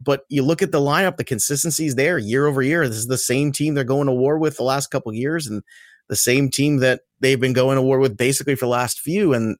But 0.00 0.22
you 0.28 0.42
look 0.42 0.62
at 0.62 0.72
the 0.72 0.80
lineup, 0.80 1.16
the 1.16 1.24
consistency 1.24 1.86
is 1.86 1.94
there 1.94 2.18
year 2.18 2.46
over 2.46 2.62
year. 2.62 2.88
This 2.88 2.96
is 2.96 3.06
the 3.06 3.18
same 3.18 3.52
team 3.52 3.74
they're 3.74 3.84
going 3.84 4.06
to 4.06 4.12
war 4.12 4.38
with 4.38 4.56
the 4.56 4.62
last 4.62 4.90
couple 4.90 5.12
years, 5.12 5.46
and 5.46 5.62
the 6.08 6.16
same 6.16 6.50
team 6.50 6.78
that 6.78 7.02
they've 7.20 7.40
been 7.40 7.52
going 7.52 7.76
to 7.76 7.82
war 7.82 7.98
with 7.98 8.16
basically 8.16 8.54
for 8.54 8.66
the 8.66 8.70
last 8.70 9.00
few. 9.00 9.32
And 9.34 9.56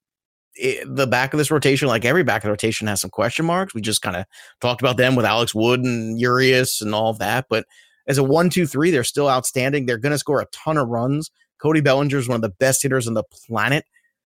it, 0.54 0.84
the 0.94 1.06
back 1.06 1.32
of 1.32 1.38
this 1.38 1.50
rotation, 1.50 1.88
like 1.88 2.04
every 2.04 2.24
back 2.24 2.42
of 2.42 2.44
the 2.44 2.50
rotation, 2.50 2.86
has 2.86 3.00
some 3.00 3.10
question 3.10 3.44
marks. 3.44 3.74
We 3.74 3.80
just 3.80 4.02
kind 4.02 4.16
of 4.16 4.24
talked 4.60 4.80
about 4.80 4.96
them 4.96 5.14
with 5.14 5.26
Alex 5.26 5.54
Wood 5.54 5.80
and 5.80 6.18
Urias 6.18 6.80
and 6.80 6.94
all 6.94 7.12
that. 7.14 7.46
But 7.48 7.66
as 8.06 8.18
a 8.18 8.24
one, 8.24 8.50
two, 8.50 8.66
three, 8.66 8.90
they're 8.90 9.04
still 9.04 9.28
outstanding. 9.28 9.86
They're 9.86 9.98
going 9.98 10.12
to 10.12 10.18
score 10.18 10.40
a 10.40 10.46
ton 10.46 10.76
of 10.76 10.88
runs. 10.88 11.30
Cody 11.58 11.80
Bellinger 11.80 12.16
is 12.16 12.28
one 12.28 12.36
of 12.36 12.42
the 12.42 12.48
best 12.48 12.82
hitters 12.82 13.06
on 13.06 13.14
the 13.14 13.24
planet. 13.24 13.84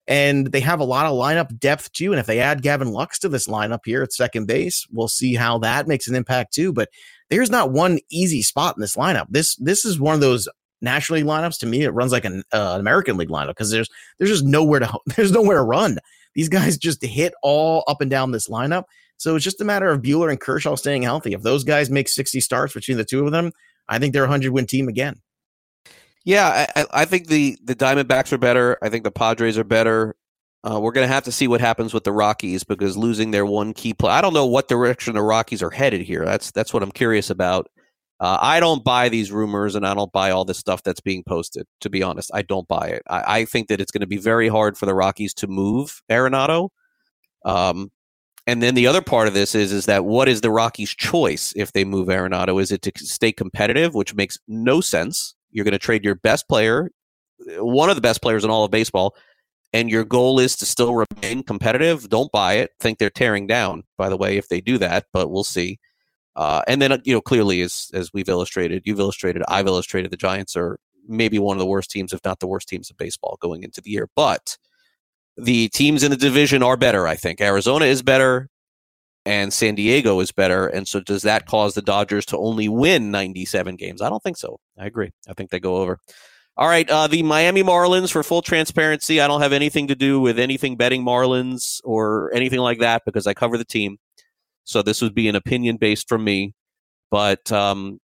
And 0.07 0.47
they 0.47 0.61
have 0.61 0.79
a 0.79 0.85
lot 0.85 1.05
of 1.05 1.13
lineup 1.13 1.59
depth 1.59 1.91
too. 1.91 2.11
And 2.11 2.19
if 2.19 2.25
they 2.25 2.39
add 2.39 2.61
Gavin 2.61 2.91
Lux 2.91 3.19
to 3.19 3.29
this 3.29 3.47
lineup 3.47 3.81
here 3.83 4.03
at 4.03 4.13
second 4.13 4.47
base, 4.47 4.87
we'll 4.91 5.09
see 5.09 5.35
how 5.35 5.57
that 5.59 5.87
makes 5.87 6.07
an 6.07 6.15
impact 6.15 6.53
too. 6.53 6.71
But 6.71 6.89
there's 7.29 7.51
not 7.51 7.71
one 7.71 7.99
easy 8.09 8.41
spot 8.41 8.77
in 8.77 8.81
this 8.81 8.95
lineup. 8.95 9.27
This 9.29 9.55
this 9.57 9.83
is 9.83 9.99
one 9.99 10.15
of 10.15 10.21
those 10.21 10.47
National 10.81 11.17
League 11.17 11.27
lineups. 11.27 11.59
To 11.59 11.65
me, 11.65 11.83
it 11.83 11.89
runs 11.89 12.11
like 12.11 12.25
an 12.25 12.43
uh, 12.53 12.77
American 12.79 13.17
League 13.17 13.29
lineup 13.29 13.49
because 13.49 13.71
there's 13.71 13.89
there's 14.17 14.31
just 14.31 14.45
nowhere 14.45 14.79
to 14.79 14.99
there's 15.15 15.31
nowhere 15.31 15.57
to 15.57 15.63
run. 15.63 15.97
These 16.35 16.49
guys 16.49 16.77
just 16.77 17.03
hit 17.03 17.33
all 17.41 17.83
up 17.87 17.99
and 18.01 18.11
down 18.11 18.31
this 18.31 18.47
lineup. 18.47 18.83
So 19.17 19.35
it's 19.35 19.43
just 19.43 19.61
a 19.61 19.65
matter 19.65 19.89
of 19.89 20.03
Buehler 20.03 20.29
and 20.29 20.39
Kershaw 20.39 20.75
staying 20.75 21.01
healthy. 21.01 21.33
If 21.33 21.41
those 21.41 21.63
guys 21.63 21.89
make 21.89 22.07
60 22.07 22.39
starts 22.39 22.73
between 22.75 22.97
the 22.97 23.03
two 23.03 23.25
of 23.25 23.31
them, 23.31 23.51
I 23.89 23.97
think 23.97 24.13
they're 24.13 24.23
a 24.23 24.27
100 24.27 24.51
win 24.51 24.67
team 24.67 24.87
again. 24.87 25.19
Yeah, 26.27 26.67
I, 26.75 26.85
I, 26.91 27.05
think 27.05 27.27
the 27.27 27.57
the 27.63 27.73
Diamondbacks 27.73 28.33
are 28.33 28.37
better. 28.37 28.77
I 28.81 28.89
think 28.89 29.05
the 29.05 29.11
Padres 29.11 29.57
are 29.57 29.63
better. 29.63 30.13
Uh, 30.61 30.77
we're 30.77 30.91
going 30.91 31.07
to 31.07 31.13
have 31.13 31.23
to 31.23 31.31
see 31.31 31.47
what 31.47 31.61
happens 31.61 31.93
with 31.93 32.03
the 32.03 32.11
Rockies 32.11 32.65
because 32.65 32.97
losing 32.97 33.31
their 33.31 33.45
one 33.45 33.73
key 33.73 33.93
play. 33.93 34.11
I 34.11 34.19
don't 34.19 34.33
know 34.33 34.45
what 34.45 34.67
direction 34.67 35.15
the 35.15 35.21
Rockies 35.21 35.63
are 35.63 35.69
headed 35.69 36.01
here. 36.01 36.25
That's 36.25 36.51
that's 36.51 36.73
what 36.73 36.83
I'm 36.83 36.91
curious 36.91 37.29
about. 37.29 37.69
Uh, 38.19 38.37
I 38.41 38.59
don't 38.59 38.83
buy 38.83 39.07
these 39.07 39.31
rumors 39.31 39.75
and 39.75 39.87
I 39.87 39.93
don't 39.93 40.11
buy 40.11 40.31
all 40.31 40.43
this 40.43 40.57
stuff 40.57 40.83
that's 40.83 40.99
being 40.99 41.23
posted. 41.23 41.65
To 41.79 41.89
be 41.89 42.03
honest, 42.03 42.29
I 42.33 42.41
don't 42.41 42.67
buy 42.67 42.87
it. 42.87 43.03
I, 43.09 43.39
I 43.39 43.45
think 43.45 43.69
that 43.69 43.79
it's 43.79 43.91
going 43.91 44.01
to 44.01 44.05
be 44.05 44.17
very 44.17 44.49
hard 44.49 44.77
for 44.77 44.85
the 44.85 44.95
Rockies 44.95 45.33
to 45.35 45.47
move 45.47 46.01
Arenado. 46.11 46.71
Um, 47.45 47.89
and 48.45 48.61
then 48.61 48.75
the 48.75 48.87
other 48.87 49.01
part 49.01 49.29
of 49.29 49.33
this 49.33 49.55
is 49.55 49.71
is 49.71 49.85
that 49.85 50.03
what 50.03 50.27
is 50.27 50.41
the 50.41 50.51
Rockies' 50.51 50.93
choice 50.93 51.53
if 51.55 51.71
they 51.71 51.85
move 51.85 52.09
Arenado? 52.09 52.61
Is 52.61 52.73
it 52.73 52.81
to 52.81 52.91
stay 52.97 53.31
competitive, 53.31 53.93
which 53.93 54.13
makes 54.13 54.37
no 54.49 54.81
sense 54.81 55.33
you're 55.51 55.65
going 55.65 55.71
to 55.73 55.79
trade 55.79 56.03
your 56.03 56.15
best 56.15 56.47
player, 56.47 56.91
one 57.57 57.89
of 57.89 57.95
the 57.95 58.01
best 58.01 58.21
players 58.21 58.43
in 58.43 58.49
all 58.49 58.63
of 58.63 58.71
baseball, 58.71 59.15
and 59.73 59.89
your 59.89 60.03
goal 60.03 60.39
is 60.39 60.55
to 60.57 60.65
still 60.65 60.93
remain 60.95 61.43
competitive. 61.43 62.09
Don't 62.09 62.31
buy 62.31 62.53
it. 62.53 62.71
Think 62.79 62.97
they're 62.97 63.09
tearing 63.09 63.47
down, 63.47 63.83
by 63.97 64.09
the 64.09 64.17
way, 64.17 64.37
if 64.37 64.47
they 64.47 64.61
do 64.61 64.77
that, 64.77 65.05
but 65.13 65.29
we'll 65.29 65.43
see. 65.43 65.79
Uh, 66.35 66.61
and 66.67 66.81
then, 66.81 67.01
you 67.03 67.13
know, 67.13 67.21
clearly, 67.21 67.61
as 67.61 67.89
as 67.93 68.13
we've 68.13 68.29
illustrated, 68.29 68.83
you've 68.85 68.99
illustrated, 68.99 69.43
I've 69.47 69.67
illustrated, 69.67 70.11
the 70.11 70.17
Giants 70.17 70.55
are 70.55 70.79
maybe 71.07 71.39
one 71.39 71.57
of 71.57 71.59
the 71.59 71.65
worst 71.65 71.89
teams, 71.89 72.13
if 72.13 72.19
not 72.23 72.39
the 72.39 72.47
worst 72.47 72.67
teams 72.67 72.89
of 72.89 72.97
baseball 72.97 73.37
going 73.41 73.63
into 73.63 73.81
the 73.81 73.89
year. 73.89 74.07
But 74.15 74.57
the 75.35 75.69
teams 75.69 76.03
in 76.03 76.11
the 76.11 76.17
division 76.17 76.61
are 76.63 76.77
better. 76.77 77.07
I 77.07 77.15
think 77.15 77.41
Arizona 77.41 77.85
is 77.85 78.01
better 78.03 78.49
and 79.27 79.51
San 79.51 79.75
Diego 79.75 80.21
is 80.21 80.31
better. 80.31 80.67
And 80.67 80.87
so 80.87 81.01
does 81.01 81.23
that 81.23 81.47
cause 81.47 81.73
the 81.73 81.81
Dodgers 81.81 82.25
to 82.27 82.37
only 82.37 82.69
win 82.69 83.11
97 83.11 83.75
games? 83.75 84.01
I 84.01 84.09
don't 84.09 84.23
think 84.23 84.37
so. 84.37 84.59
I 84.79 84.85
agree. 84.85 85.11
I 85.27 85.33
think 85.33 85.49
they 85.49 85.59
go 85.59 85.75
over. 85.77 85.99
All 86.55 86.67
right, 86.67 86.89
uh, 86.89 87.05
the 87.05 87.21
Miami 87.21 87.61
Marlins, 87.61 88.11
for 88.11 88.23
full 88.23 88.41
transparency, 88.41 89.21
I 89.21 89.27
don't 89.27 89.41
have 89.41 89.53
anything 89.53 89.89
to 89.89 89.95
do 89.95 90.19
with 90.19 90.39
anything 90.39 90.75
betting 90.75 91.03
Marlins 91.03 91.81
or 91.83 92.33
anything 92.33 92.59
like 92.59 92.79
that 92.79 93.03
because 93.05 93.27
I 93.27 93.35
cover 93.35 93.59
the 93.59 93.65
team. 93.65 93.97
So 94.63 94.81
this 94.81 95.01
would 95.01 95.13
be 95.13 95.27
an 95.27 95.35
opinion 95.35 95.77
based 95.77 96.09
from 96.09 96.23
me. 96.23 96.55
But 97.11 97.51
um, 97.51 97.99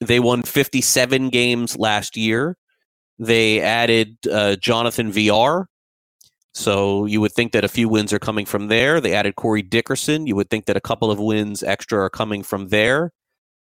they 0.00 0.20
won 0.20 0.42
57 0.42 1.30
games 1.30 1.78
last 1.78 2.16
year. 2.16 2.56
They 3.18 3.60
added 3.60 4.18
uh, 4.30 4.56
Jonathan 4.56 5.10
Villar, 5.10 5.68
so 6.54 7.04
you 7.04 7.20
would 7.20 7.32
think 7.32 7.52
that 7.52 7.64
a 7.64 7.68
few 7.68 7.88
wins 7.88 8.12
are 8.12 8.20
coming 8.20 8.46
from 8.46 8.68
there. 8.68 9.00
They 9.00 9.12
added 9.12 9.34
Corey 9.34 9.62
Dickerson. 9.62 10.26
You 10.26 10.36
would 10.36 10.50
think 10.50 10.66
that 10.66 10.76
a 10.76 10.80
couple 10.80 11.10
of 11.10 11.18
wins 11.18 11.64
extra 11.64 11.98
are 11.98 12.10
coming 12.10 12.44
from 12.44 12.68
there. 12.68 13.12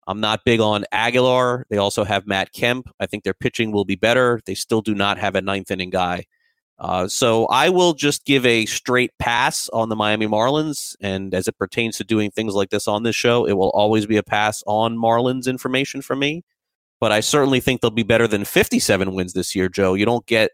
I'm 0.06 0.20
not 0.20 0.46
big 0.46 0.60
on 0.60 0.86
Aguilar. 0.92 1.66
They 1.70 1.78
also 1.78 2.04
have 2.04 2.28
Matt 2.28 2.54
Kemp. 2.54 2.90
I 3.00 3.08
think 3.08 3.24
their 3.24 3.34
pitching 3.34 3.72
will 3.72 3.86
be 3.86 3.96
better. 3.96 4.42
They 4.46 4.54
still 4.54 4.82
do 4.82 4.94
not 4.94 5.18
have 5.18 5.36
a 5.36 5.42
ninth 5.42 5.72
inning 5.72 5.90
guy. 5.90 6.26
Uh, 6.78 7.08
so 7.08 7.46
I 7.46 7.70
will 7.70 7.94
just 7.94 8.26
give 8.26 8.46
a 8.46 8.66
straight 8.66 9.12
pass 9.18 9.70
on 9.70 9.90
the 9.90 9.96
Miami 9.96 10.28
Marlins. 10.28 10.96
And 11.02 11.34
as 11.34 11.48
it 11.48 11.58
pertains 11.58 11.98
to 11.98 12.04
doing 12.04 12.30
things 12.30 12.54
like 12.54 12.70
this 12.70 12.88
on 12.88 13.04
this 13.04 13.16
show, 13.16 13.46
it 13.46 13.54
will 13.54 13.70
always 13.70 14.06
be 14.06 14.18
a 14.18 14.24
pass 14.24 14.64
on 14.68 14.98
Marlins 14.98 15.48
information 15.48 16.02
from 16.02 16.20
me. 16.20 16.44
But 17.00 17.12
I 17.12 17.22
certainly 17.22 17.60
think 17.60 17.82
they'll 17.82 17.92
be 17.92 18.04
better 18.04 18.28
than 18.28 18.46
57 18.46 19.14
wins 19.14 19.34
this 19.34 19.56
year, 19.56 19.70
Joe. 19.70 19.94
You 19.94 20.06
don't 20.06 20.26
get 20.26 20.52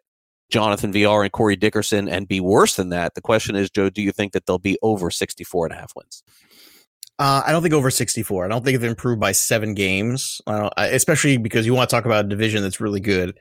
Jonathan 0.49 0.91
Villar 0.91 1.23
and 1.23 1.31
Corey 1.31 1.55
Dickerson 1.55 2.09
and 2.09 2.27
be 2.27 2.39
worse 2.39 2.75
than 2.75 2.89
that. 2.89 3.15
The 3.15 3.21
question 3.21 3.55
is, 3.55 3.69
Joe, 3.69 3.89
do 3.89 4.01
you 4.01 4.11
think 4.11 4.33
that 4.33 4.45
they'll 4.45 4.57
be 4.57 4.77
over 4.81 5.11
64 5.11 5.67
and 5.67 5.75
a 5.75 5.77
half 5.77 5.93
wins? 5.95 6.23
Uh, 7.19 7.43
I 7.45 7.51
don't 7.51 7.61
think 7.61 7.73
over 7.73 7.91
64. 7.91 8.45
I 8.45 8.47
don't 8.47 8.63
think 8.63 8.79
they've 8.79 8.89
improved 8.89 9.19
by 9.19 9.33
seven 9.33 9.73
games, 9.73 10.41
especially 10.77 11.37
because 11.37 11.65
you 11.65 11.73
want 11.73 11.89
to 11.89 11.95
talk 11.95 12.05
about 12.05 12.25
a 12.25 12.27
division 12.29 12.63
that's 12.63 12.79
really 12.79 13.01
good. 13.01 13.37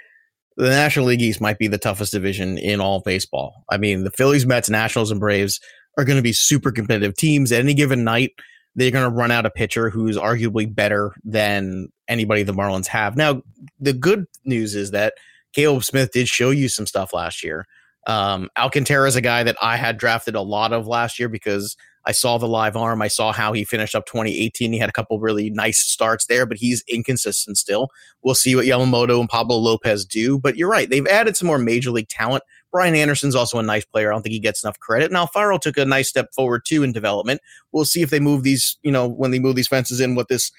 The 0.57 0.71
National 0.71 1.07
League 1.07 1.23
East 1.23 1.41
might 1.41 1.59
be 1.59 1.69
the 1.69 1.79
toughest 1.79 2.13
division 2.13 2.59
in 2.59 2.81
all 2.81 3.01
baseball. 3.01 3.65
I 3.71 3.79
mean, 3.79 4.03
the 4.03 4.11
Phillies, 4.11 4.45
Mets, 4.45 4.69
Nationals, 4.69 5.13
and 5.13 5.21
Braves 5.21 5.61
are 5.97 6.05
going 6.05 6.17
to 6.17 6.23
be 6.23 6.33
super 6.33 6.73
competitive 6.73 7.17
teams. 7.17 7.53
At 7.53 7.61
any 7.61 7.75
given 7.75 8.03
night, 8.03 8.33
they're 8.75 8.91
going 8.91 9.09
to 9.09 9.17
run 9.17 9.31
out 9.31 9.47
a 9.47 9.51
pitcher 9.51 9.91
who's 9.91 10.17
arguably 10.17 10.73
better 10.73 11.15
than 11.25 11.93
anybody 12.09 12.43
the 12.43 12.53
Marlins 12.53 12.89
have. 12.89 13.17
Now, 13.17 13.43
the 13.79 13.93
good 13.93 14.27
news 14.45 14.75
is 14.75 14.91
that 14.91 15.15
Caleb 15.53 15.85
Smith 15.85 16.11
did 16.13 16.29
show 16.29 16.51
you 16.51 16.69
some 16.69 16.87
stuff 16.87 17.13
last 17.13 17.43
year. 17.43 17.67
Um, 18.07 18.49
Alcantara 18.57 19.07
is 19.07 19.17
a 19.17 19.21
guy 19.21 19.43
that 19.43 19.57
I 19.61 19.77
had 19.77 19.99
drafted 19.99 20.35
a 20.35 20.41
lot 20.41 20.73
of 20.73 20.87
last 20.87 21.19
year 21.19 21.29
because 21.29 21.77
I 22.07 22.13
saw 22.13 22.39
the 22.39 22.49
live 22.49 22.75
arm. 22.75 23.03
I 23.03 23.09
saw 23.09 23.33
how 23.33 23.53
he 23.53 23.65
finished 23.65 23.95
up 23.95 24.07
2018. 24.07 24.73
He 24.73 24.79
had 24.79 24.89
a 24.89 24.93
couple 24.93 25.21
really 25.21 25.51
nice 25.51 25.79
starts 25.79 26.25
there, 26.25 26.47
but 26.47 26.57
he's 26.57 26.83
inconsistent 26.89 27.59
still. 27.59 27.89
We'll 28.23 28.35
see 28.35 28.57
what 28.57 28.65
Yamamoto 28.65 29.21
and 29.21 29.29
Pablo 29.29 29.59
Lopez 29.59 30.07
do. 30.07 30.39
But 30.39 30.57
you're 30.57 30.71
right. 30.71 30.89
They've 30.89 31.07
added 31.07 31.37
some 31.37 31.49
more 31.49 31.59
major 31.59 31.91
league 31.91 32.09
talent. 32.09 32.45
Brian 32.73 32.95
Anderson's 32.95 33.35
also 33.35 33.59
a 33.59 33.63
nice 33.63 33.85
player. 33.85 34.11
I 34.11 34.15
don't 34.15 34.23
think 34.23 34.33
he 34.33 34.41
gets 34.41 34.65
enough 34.65 34.79
credit. 34.79 35.13
Now, 35.13 35.27
Alfaro 35.27 35.61
took 35.61 35.77
a 35.77 35.85
nice 35.85 36.09
step 36.09 36.33
forward 36.35 36.63
too 36.67 36.83
in 36.83 36.93
development. 36.93 37.43
We'll 37.73 37.85
see 37.85 38.01
if 38.01 38.09
they 38.09 38.21
move 38.21 38.43
these, 38.43 38.79
you 38.83 38.91
know, 38.91 39.07
when 39.07 39.31
they 39.31 39.39
move 39.39 39.57
these 39.57 39.69
fences 39.69 40.01
in, 40.01 40.15
what 40.15 40.29
this 40.29 40.51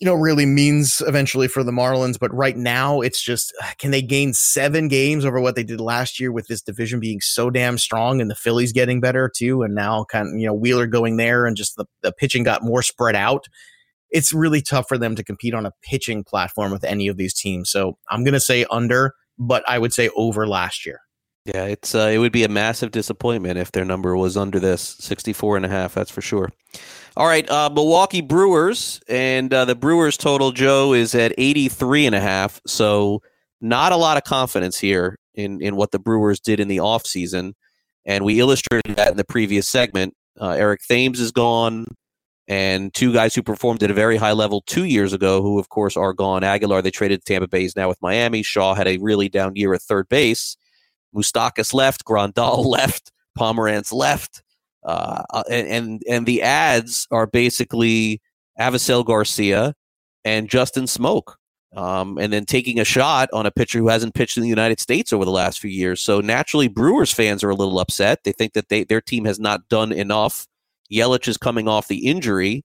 you 0.00 0.04
know, 0.04 0.14
really 0.14 0.46
means 0.46 1.02
eventually 1.06 1.48
for 1.48 1.64
the 1.64 1.72
Marlins. 1.72 2.18
But 2.18 2.32
right 2.32 2.56
now, 2.56 3.00
it's 3.00 3.20
just 3.20 3.52
uh, 3.62 3.70
can 3.78 3.90
they 3.90 4.02
gain 4.02 4.32
seven 4.32 4.86
games 4.88 5.24
over 5.24 5.40
what 5.40 5.56
they 5.56 5.64
did 5.64 5.80
last 5.80 6.20
year 6.20 6.30
with 6.30 6.46
this 6.46 6.62
division 6.62 7.00
being 7.00 7.20
so 7.20 7.50
damn 7.50 7.78
strong 7.78 8.20
and 8.20 8.30
the 8.30 8.36
Phillies 8.36 8.72
getting 8.72 9.00
better 9.00 9.30
too? 9.34 9.62
And 9.62 9.74
now, 9.74 10.04
kind 10.04 10.28
of, 10.28 10.40
you 10.40 10.46
know, 10.46 10.54
Wheeler 10.54 10.86
going 10.86 11.16
there 11.16 11.46
and 11.46 11.56
just 11.56 11.76
the, 11.76 11.84
the 12.02 12.12
pitching 12.12 12.44
got 12.44 12.62
more 12.62 12.82
spread 12.82 13.16
out. 13.16 13.46
It's 14.10 14.32
really 14.32 14.62
tough 14.62 14.88
for 14.88 14.98
them 14.98 15.16
to 15.16 15.24
compete 15.24 15.52
on 15.52 15.66
a 15.66 15.72
pitching 15.82 16.24
platform 16.24 16.72
with 16.72 16.84
any 16.84 17.08
of 17.08 17.16
these 17.16 17.34
teams. 17.34 17.70
So 17.70 17.98
I'm 18.10 18.24
going 18.24 18.34
to 18.34 18.40
say 18.40 18.64
under, 18.70 19.14
but 19.38 19.68
I 19.68 19.78
would 19.78 19.92
say 19.92 20.10
over 20.16 20.46
last 20.46 20.86
year. 20.86 21.00
Yeah, 21.54 21.64
it's 21.64 21.94
uh, 21.94 22.10
it 22.12 22.18
would 22.18 22.32
be 22.32 22.44
a 22.44 22.48
massive 22.48 22.90
disappointment 22.90 23.58
if 23.58 23.72
their 23.72 23.84
number 23.86 24.14
was 24.14 24.36
under 24.36 24.60
this 24.60 24.96
64 25.00 25.56
and 25.56 25.64
a 25.64 25.68
half, 25.68 25.94
that's 25.94 26.10
for 26.10 26.20
sure. 26.20 26.50
All 27.16 27.26
right, 27.26 27.48
uh, 27.48 27.70
Milwaukee 27.72 28.20
Brewers 28.20 29.00
and 29.08 29.52
uh, 29.54 29.64
the 29.64 29.74
Brewers 29.74 30.18
total 30.18 30.52
Joe 30.52 30.92
is 30.92 31.14
at 31.14 31.32
83 31.38 32.04
and 32.04 32.14
a 32.14 32.20
half, 32.20 32.60
so 32.66 33.22
not 33.62 33.92
a 33.92 33.96
lot 33.96 34.18
of 34.18 34.24
confidence 34.24 34.78
here 34.78 35.18
in 35.34 35.62
in 35.62 35.74
what 35.76 35.90
the 35.90 35.98
Brewers 35.98 36.38
did 36.38 36.60
in 36.60 36.68
the 36.68 36.78
offseason. 36.78 37.54
and 38.04 38.24
we 38.26 38.40
illustrated 38.40 38.96
that 38.96 39.10
in 39.10 39.16
the 39.16 39.24
previous 39.24 39.66
segment. 39.66 40.14
Uh, 40.38 40.50
Eric 40.50 40.80
Thames 40.86 41.18
is 41.18 41.32
gone 41.32 41.86
and 42.46 42.92
two 42.92 43.12
guys 43.12 43.34
who 43.34 43.42
performed 43.42 43.82
at 43.82 43.90
a 43.90 43.94
very 43.94 44.16
high 44.16 44.32
level 44.32 44.62
two 44.66 44.84
years 44.84 45.14
ago, 45.14 45.40
who 45.40 45.58
of 45.58 45.70
course 45.70 45.96
are 45.96 46.12
gone. 46.12 46.44
Aguilar 46.44 46.82
they 46.82 46.90
traded 46.90 47.24
to 47.24 47.32
Tampa 47.32 47.48
Bay 47.48 47.64
is 47.64 47.74
now 47.74 47.88
with 47.88 48.02
Miami. 48.02 48.42
Shaw 48.42 48.74
had 48.74 48.86
a 48.86 48.98
really 48.98 49.30
down 49.30 49.56
year 49.56 49.72
at 49.72 49.80
third 49.80 50.08
base. 50.10 50.56
Moustakas 51.14 51.74
left, 51.74 52.04
Grandal 52.04 52.64
left, 52.66 53.12
Pomeranz 53.38 53.92
left, 53.92 54.42
uh, 54.84 55.22
uh, 55.30 55.42
and, 55.50 56.02
and 56.08 56.26
the 56.26 56.42
ads 56.42 57.06
are 57.10 57.26
basically 57.26 58.20
Avisail 58.58 59.04
Garcia 59.04 59.74
and 60.24 60.48
Justin 60.48 60.84
Smoak, 60.84 61.34
um, 61.74 62.18
and 62.18 62.32
then 62.32 62.44
taking 62.44 62.80
a 62.80 62.84
shot 62.84 63.28
on 63.32 63.46
a 63.46 63.50
pitcher 63.50 63.78
who 63.78 63.88
hasn't 63.88 64.14
pitched 64.14 64.36
in 64.36 64.42
the 64.42 64.48
United 64.48 64.80
States 64.80 65.12
over 65.12 65.24
the 65.24 65.30
last 65.30 65.60
few 65.60 65.70
years. 65.70 66.00
So 66.00 66.20
naturally, 66.20 66.68
Brewers 66.68 67.12
fans 67.12 67.44
are 67.44 67.50
a 67.50 67.54
little 67.54 67.78
upset. 67.78 68.20
They 68.24 68.32
think 68.32 68.52
that 68.54 68.68
they 68.68 68.84
their 68.84 69.00
team 69.00 69.24
has 69.24 69.38
not 69.38 69.68
done 69.68 69.92
enough. 69.92 70.46
Yelich 70.90 71.28
is 71.28 71.36
coming 71.36 71.68
off 71.68 71.88
the 71.88 72.06
injury. 72.06 72.64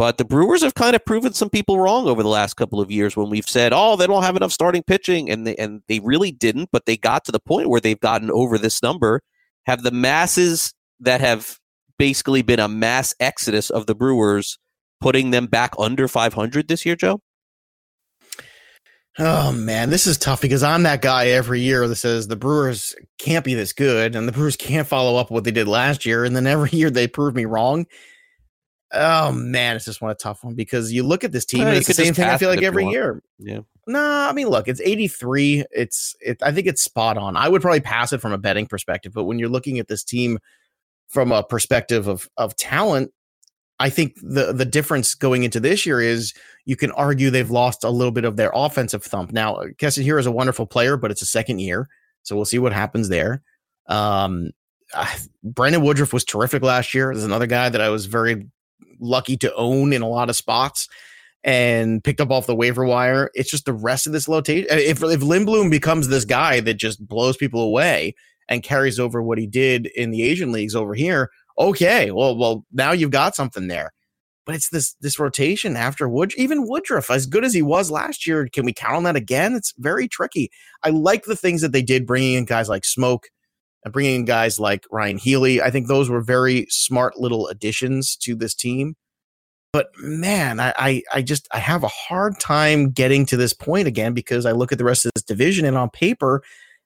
But 0.00 0.16
the 0.16 0.24
Brewers 0.24 0.62
have 0.62 0.72
kind 0.72 0.96
of 0.96 1.04
proven 1.04 1.34
some 1.34 1.50
people 1.50 1.78
wrong 1.78 2.06
over 2.06 2.22
the 2.22 2.28
last 2.30 2.54
couple 2.54 2.80
of 2.80 2.90
years 2.90 3.18
when 3.18 3.28
we've 3.28 3.46
said, 3.46 3.74
"Oh, 3.74 3.96
they 3.96 4.06
don't 4.06 4.22
have 4.22 4.34
enough 4.34 4.50
starting 4.50 4.82
pitching," 4.82 5.28
and 5.28 5.46
they, 5.46 5.54
and 5.56 5.82
they 5.88 6.00
really 6.00 6.32
didn't. 6.32 6.70
But 6.72 6.86
they 6.86 6.96
got 6.96 7.26
to 7.26 7.32
the 7.32 7.38
point 7.38 7.68
where 7.68 7.82
they've 7.82 8.00
gotten 8.00 8.30
over 8.30 8.56
this 8.56 8.82
number. 8.82 9.20
Have 9.66 9.82
the 9.82 9.90
masses 9.90 10.72
that 11.00 11.20
have 11.20 11.58
basically 11.98 12.40
been 12.40 12.60
a 12.60 12.66
mass 12.66 13.14
exodus 13.20 13.68
of 13.68 13.84
the 13.84 13.94
Brewers, 13.94 14.58
putting 15.02 15.32
them 15.32 15.44
back 15.44 15.74
under 15.78 16.08
500 16.08 16.66
this 16.66 16.86
year, 16.86 16.96
Joe? 16.96 17.20
Oh 19.18 19.52
man, 19.52 19.90
this 19.90 20.06
is 20.06 20.16
tough 20.16 20.40
because 20.40 20.62
I'm 20.62 20.84
that 20.84 21.02
guy 21.02 21.26
every 21.26 21.60
year 21.60 21.86
that 21.86 21.96
says 21.96 22.26
the 22.26 22.36
Brewers 22.36 22.94
can't 23.18 23.44
be 23.44 23.52
this 23.52 23.74
good 23.74 24.16
and 24.16 24.26
the 24.26 24.32
Brewers 24.32 24.56
can't 24.56 24.88
follow 24.88 25.16
up 25.20 25.30
what 25.30 25.44
they 25.44 25.50
did 25.50 25.68
last 25.68 26.06
year, 26.06 26.24
and 26.24 26.34
then 26.34 26.46
every 26.46 26.70
year 26.70 26.88
they 26.88 27.06
prove 27.06 27.34
me 27.34 27.44
wrong. 27.44 27.84
Oh 28.92 29.30
man, 29.32 29.76
it's 29.76 29.84
just 29.84 30.00
one 30.00 30.10
a 30.10 30.14
tough 30.14 30.42
one 30.42 30.54
because 30.54 30.92
you 30.92 31.04
look 31.04 31.22
at 31.22 31.30
this 31.30 31.44
team, 31.44 31.66
and 31.66 31.76
it's 31.76 31.86
the 31.86 31.94
same 31.94 32.12
thing. 32.12 32.24
I 32.24 32.38
feel 32.38 32.48
like 32.48 32.62
every 32.62 32.86
year. 32.86 33.22
Yeah. 33.38 33.60
Nah, 33.86 34.28
I 34.28 34.32
mean, 34.32 34.48
look, 34.48 34.68
it's 34.68 34.80
83. 34.80 35.64
It's 35.70 36.16
it. 36.20 36.42
I 36.42 36.52
think 36.52 36.66
it's 36.66 36.82
spot 36.82 37.16
on. 37.16 37.36
I 37.36 37.48
would 37.48 37.62
probably 37.62 37.80
pass 37.80 38.12
it 38.12 38.20
from 38.20 38.32
a 38.32 38.38
betting 38.38 38.66
perspective, 38.66 39.12
but 39.12 39.24
when 39.24 39.38
you're 39.38 39.48
looking 39.48 39.78
at 39.78 39.88
this 39.88 40.02
team 40.02 40.38
from 41.08 41.30
a 41.30 41.42
perspective 41.44 42.08
of 42.08 42.28
of 42.36 42.56
talent, 42.56 43.12
I 43.78 43.90
think 43.90 44.16
the 44.16 44.52
the 44.52 44.64
difference 44.64 45.14
going 45.14 45.44
into 45.44 45.60
this 45.60 45.86
year 45.86 46.00
is 46.00 46.34
you 46.64 46.76
can 46.76 46.90
argue 46.92 47.30
they've 47.30 47.50
lost 47.50 47.84
a 47.84 47.90
little 47.90 48.12
bit 48.12 48.24
of 48.24 48.36
their 48.36 48.50
offensive 48.54 49.04
thump. 49.04 49.32
Now, 49.32 49.62
Keston 49.78 50.04
Hiura 50.04 50.20
is 50.20 50.26
a 50.26 50.32
wonderful 50.32 50.66
player, 50.66 50.96
but 50.96 51.10
it's 51.10 51.22
a 51.22 51.26
second 51.26 51.60
year, 51.60 51.88
so 52.22 52.34
we'll 52.34 52.44
see 52.44 52.58
what 52.58 52.72
happens 52.72 53.08
there. 53.08 53.42
Um, 53.86 54.50
uh, 54.94 55.06
Brandon 55.42 55.82
Woodruff 55.82 56.12
was 56.12 56.24
terrific 56.24 56.62
last 56.62 56.92
year. 56.94 57.12
There's 57.12 57.24
another 57.24 57.46
guy 57.46 57.68
that 57.68 57.80
I 57.80 57.88
was 57.88 58.06
very 58.06 58.46
lucky 59.00 59.36
to 59.38 59.54
own 59.54 59.92
in 59.92 60.02
a 60.02 60.08
lot 60.08 60.30
of 60.30 60.36
spots 60.36 60.88
and 61.42 62.04
picked 62.04 62.20
up 62.20 62.30
off 62.30 62.46
the 62.46 62.54
waiver 62.54 62.84
wire. 62.84 63.30
It's 63.34 63.50
just 63.50 63.64
the 63.64 63.72
rest 63.72 64.06
of 64.06 64.12
this 64.12 64.28
rotation. 64.28 64.66
Uh, 64.70 64.76
if 64.76 65.02
if 65.02 65.20
Lindblom 65.20 65.70
becomes 65.70 66.08
this 66.08 66.24
guy 66.24 66.60
that 66.60 66.74
just 66.74 67.06
blows 67.06 67.36
people 67.36 67.62
away 67.62 68.14
and 68.48 68.62
carries 68.62 68.98
over 68.98 69.22
what 69.22 69.38
he 69.38 69.46
did 69.46 69.86
in 69.86 70.10
the 70.10 70.22
Asian 70.22 70.52
leagues 70.52 70.74
over 70.74 70.94
here, 70.94 71.30
okay, 71.58 72.10
well, 72.10 72.36
well, 72.36 72.64
now 72.72 72.92
you've 72.92 73.10
got 73.10 73.36
something 73.36 73.68
there. 73.68 73.92
But 74.46 74.54
it's 74.54 74.70
this 74.70 74.94
this 75.00 75.18
rotation 75.18 75.76
after 75.76 76.08
Wood, 76.08 76.32
even 76.36 76.66
Woodruff, 76.66 77.10
as 77.10 77.26
good 77.26 77.44
as 77.44 77.54
he 77.54 77.62
was 77.62 77.90
last 77.90 78.26
year. 78.26 78.48
Can 78.52 78.64
we 78.64 78.72
count 78.72 78.96
on 78.96 79.02
that 79.04 79.16
again? 79.16 79.54
It's 79.54 79.72
very 79.78 80.08
tricky. 80.08 80.50
I 80.82 80.90
like 80.90 81.24
the 81.24 81.36
things 81.36 81.60
that 81.60 81.72
they 81.72 81.82
did, 81.82 82.06
bringing 82.06 82.34
in 82.34 82.44
guys 82.46 82.68
like 82.68 82.82
Smoak 82.82 83.24
and 83.84 83.92
bringing 83.92 84.16
in 84.16 84.24
guys 84.24 84.60
like 84.60 84.86
Ryon 84.90 85.18
Healy. 85.18 85.62
I 85.62 85.70
think 85.70 85.88
those 85.88 86.10
were 86.10 86.20
very 86.20 86.66
smart 86.68 87.18
little 87.18 87.48
additions 87.48 88.16
to 88.16 88.34
this 88.34 88.54
team. 88.54 88.96
But 89.72 89.90
man, 89.98 90.58
I, 90.58 90.72
I, 90.76 91.02
I 91.14 91.22
just 91.22 91.46
I 91.52 91.58
have 91.58 91.84
a 91.84 91.88
hard 91.88 92.40
time 92.40 92.90
getting 92.90 93.24
to 93.26 93.36
this 93.36 93.52
point 93.52 93.86
again 93.86 94.14
because 94.14 94.44
I 94.44 94.52
look 94.52 94.72
at 94.72 94.78
the 94.78 94.84
rest 94.84 95.06
of 95.06 95.12
this 95.14 95.22
division 95.22 95.64
and 95.64 95.76
on 95.76 95.90
paper, 95.90 96.42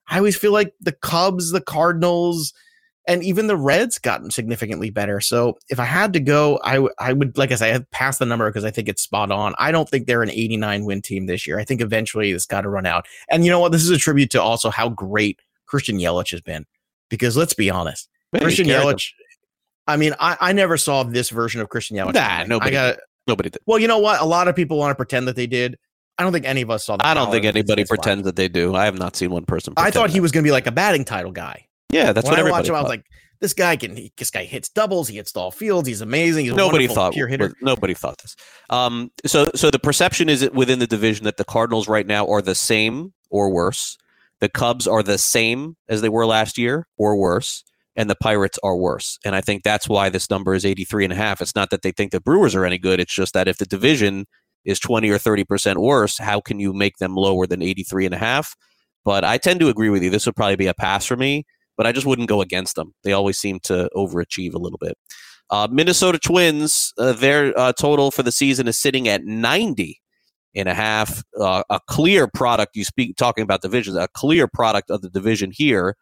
I 0.07 0.17
always 0.17 0.37
feel 0.37 0.51
like 0.51 0.73
the 0.79 0.91
Cubs, 0.91 1.51
the 1.51 1.61
Cardinals, 1.61 2.53
and 3.07 3.23
even 3.23 3.47
the 3.47 3.57
Reds 3.57 3.99
gotten 3.99 4.31
significantly 4.31 4.89
better. 4.89 5.19
So 5.19 5.57
if 5.69 5.79
I 5.79 5.85
had 5.85 6.13
to 6.13 6.19
go, 6.19 6.59
I, 6.63 6.75
w- 6.75 6.93
I 6.99 7.13
would, 7.13 7.37
like 7.37 7.51
I 7.51 7.73
I'd 7.73 7.89
pass 7.91 8.17
the 8.17 8.25
number 8.25 8.49
because 8.49 8.65
I 8.65 8.71
think 8.71 8.87
it's 8.87 9.01
spot 9.01 9.31
on. 9.31 9.53
I 9.57 9.71
don't 9.71 9.89
think 9.89 10.05
they're 10.05 10.23
an 10.23 10.31
89 10.31 10.85
win 10.85 11.01
team 11.01 11.25
this 11.25 11.45
year. 11.45 11.59
I 11.59 11.65
think 11.65 11.81
eventually 11.81 12.31
it's 12.31 12.45
got 12.45 12.61
to 12.61 12.69
run 12.69 12.85
out. 12.85 13.07
And 13.29 13.45
you 13.45 13.51
know 13.51 13.59
what? 13.59 13.71
This 13.71 13.83
is 13.83 13.91
a 13.91 13.97
tribute 13.97 14.31
to 14.31 14.41
also 14.41 14.69
how 14.69 14.89
great 14.89 15.39
Christian 15.65 15.97
Yelich 15.97 16.31
has 16.31 16.41
been. 16.41 16.65
Because 17.09 17.37
let's 17.37 17.53
be 17.53 17.69
honest, 17.69 18.09
Man, 18.33 18.41
Christian. 18.41 18.67
Yelich. 18.67 19.11
I 19.87 19.97
mean, 19.97 20.13
I, 20.19 20.37
I 20.41 20.53
never 20.53 20.77
saw 20.77 21.03
this 21.03 21.29
version 21.29 21.61
of 21.61 21.69
Christian 21.69 21.97
Yelich. 21.97 22.13
Nah, 22.13 22.43
nobody 22.45 22.75
I 22.77 22.93
got 22.93 22.99
Nobody 23.27 23.49
did. 23.49 23.61
Well, 23.65 23.79
you 23.79 23.87
know 23.87 23.99
what? 23.99 24.21
A 24.21 24.25
lot 24.25 24.47
of 24.47 24.55
people 24.55 24.77
want 24.77 24.91
to 24.91 24.95
pretend 24.95 25.27
that 25.27 25.35
they 25.35 25.47
did. 25.47 25.77
I 26.17 26.23
don't 26.23 26.31
think 26.31 26.45
any 26.45 26.61
of 26.61 26.69
us 26.69 26.85
saw. 26.85 26.95
The 26.95 27.05
I 27.05 27.13
don't 27.13 27.31
think 27.31 27.45
anybody 27.45 27.83
pretends 27.83 28.23
that 28.23 28.35
they 28.35 28.47
do. 28.47 28.75
I 28.75 28.85
have 28.85 28.97
not 28.97 29.15
seen 29.15 29.31
one 29.31 29.45
person. 29.45 29.73
I 29.75 29.91
thought 29.91 30.09
he 30.09 30.17
that. 30.17 30.21
was 30.21 30.31
going 30.31 30.43
to 30.43 30.47
be 30.47 30.51
like 30.51 30.67
a 30.67 30.71
batting 30.71 31.03
title 31.03 31.31
guy. 31.31 31.67
Yeah, 31.91 32.13
that's 32.13 32.25
when 32.25 32.31
what 32.31 32.37
I 32.37 32.39
everybody 32.41 32.59
watched 32.61 32.69
him, 32.69 32.75
I 32.75 32.81
was 32.81 32.89
like, 32.89 33.05
this 33.41 33.53
guy 33.53 33.75
can. 33.75 33.95
He, 33.97 34.13
this 34.17 34.31
guy 34.31 34.45
hits 34.45 34.69
doubles. 34.69 35.09
He 35.09 35.17
hits 35.17 35.35
all 35.35 35.51
fields. 35.51 35.87
He's 35.87 36.01
amazing. 36.01 36.45
He's 36.45 36.53
nobody 36.53 36.87
thought 36.87 37.13
pure 37.13 37.27
hitter. 37.27 37.53
nobody 37.61 37.93
thought 37.93 38.17
this. 38.19 38.35
Um, 38.69 39.11
so 39.25 39.49
so 39.55 39.71
the 39.71 39.79
perception 39.79 40.29
is 40.29 40.39
that 40.39 40.53
within 40.53 40.79
the 40.79 40.87
division 40.87 41.25
that 41.25 41.37
the 41.37 41.45
Cardinals 41.45 41.87
right 41.87 42.07
now 42.07 42.27
are 42.27 42.41
the 42.41 42.55
same 42.55 43.13
or 43.29 43.49
worse. 43.49 43.97
The 44.45 44.49
Cubs 44.49 44.87
are 44.87 45.01
the 45.01 45.17
same 45.17 45.75
as 45.89 46.01
they 46.01 46.09
were 46.09 46.27
last 46.27 46.55
year 46.55 46.85
or 46.99 47.17
worse, 47.17 47.63
and 47.95 48.07
the 48.07 48.15
Pirates 48.15 48.59
are 48.61 48.77
worse. 48.77 49.17
And 49.25 49.35
I 49.35 49.41
think 49.41 49.63
that's 49.63 49.89
why 49.89 50.09
this 50.09 50.29
number 50.29 50.53
is 50.53 50.63
83 50.63 51.05
and 51.05 51.13
a 51.13 51.15
half. 51.15 51.41
It's 51.41 51.55
not 51.55 51.71
that 51.71 51.81
they 51.81 51.91
think 51.91 52.11
the 52.11 52.21
Brewers 52.21 52.53
are 52.53 52.63
any 52.63 52.77
good. 52.77 52.99
It's 52.99 53.15
just 53.15 53.33
that 53.33 53.47
if 53.47 53.57
the 53.57 53.65
division 53.65 54.27
is 54.63 54.79
20 54.79 55.09
or 55.09 55.17
30% 55.17 55.77
worse, 55.77 56.19
how 56.19 56.41
can 56.41 56.59
you 56.59 56.73
make 56.73 56.97
them 56.97 57.15
lower 57.15 57.47
than 57.47 57.63
83 57.63 58.05
and 58.05 58.13
a 58.13 58.19
half? 58.19 58.55
But 59.03 59.23
I 59.23 59.39
tend 59.39 59.61
to 59.61 59.69
agree 59.69 59.89
with 59.89 60.03
you. 60.03 60.11
This 60.11 60.27
would 60.27 60.35
probably 60.35 60.57
be 60.57 60.67
a 60.67 60.75
pass 60.75 61.07
for 61.07 61.17
me, 61.17 61.45
but 61.75 61.87
I 61.87 61.91
just 61.91 62.05
wouldn't 62.05 62.29
go 62.29 62.41
against 62.41 62.75
them. 62.75 62.93
They 63.03 63.13
always 63.13 63.39
seem 63.39 63.59
to 63.61 63.89
overachieve 63.95 64.53
a 64.53 64.59
little 64.59 64.77
bit. 64.79 64.95
Uh, 65.49 65.67
Minnesota 65.71 66.19
Twins, 66.19 66.93
uh, 66.99 67.13
their 67.13 67.51
uh, 67.57 67.73
total 67.73 68.11
for 68.11 68.21
the 68.21 68.31
season 68.31 68.67
is 68.67 68.77
sitting 68.77 69.07
at 69.07 69.23
90 69.23 69.99
and 70.55 70.69
a 70.69 70.73
half. 70.73 71.23
Uh, 71.39 71.63
a 71.69 71.79
clear 71.87 72.27
product. 72.27 72.75
You 72.75 72.83
speak 72.83 73.15
talking 73.17 73.43
about 73.43 73.61
divisions. 73.61 73.97
A 73.97 74.07
clear 74.07 74.47
product 74.47 74.89
of 74.89 75.01
the 75.01 75.09
division 75.09 75.51
here. 75.51 75.95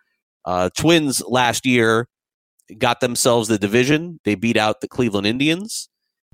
Uh, 0.45 0.69
Twins 0.77 1.21
last 1.27 1.65
year 1.65 2.07
got 2.77 2.99
themselves 2.99 3.47
the 3.47 3.57
division. 3.57 4.19
They 4.23 4.35
beat 4.35 4.57
out 4.57 4.81
the 4.81 4.87
Cleveland 4.87 5.27
Indians. 5.27 5.89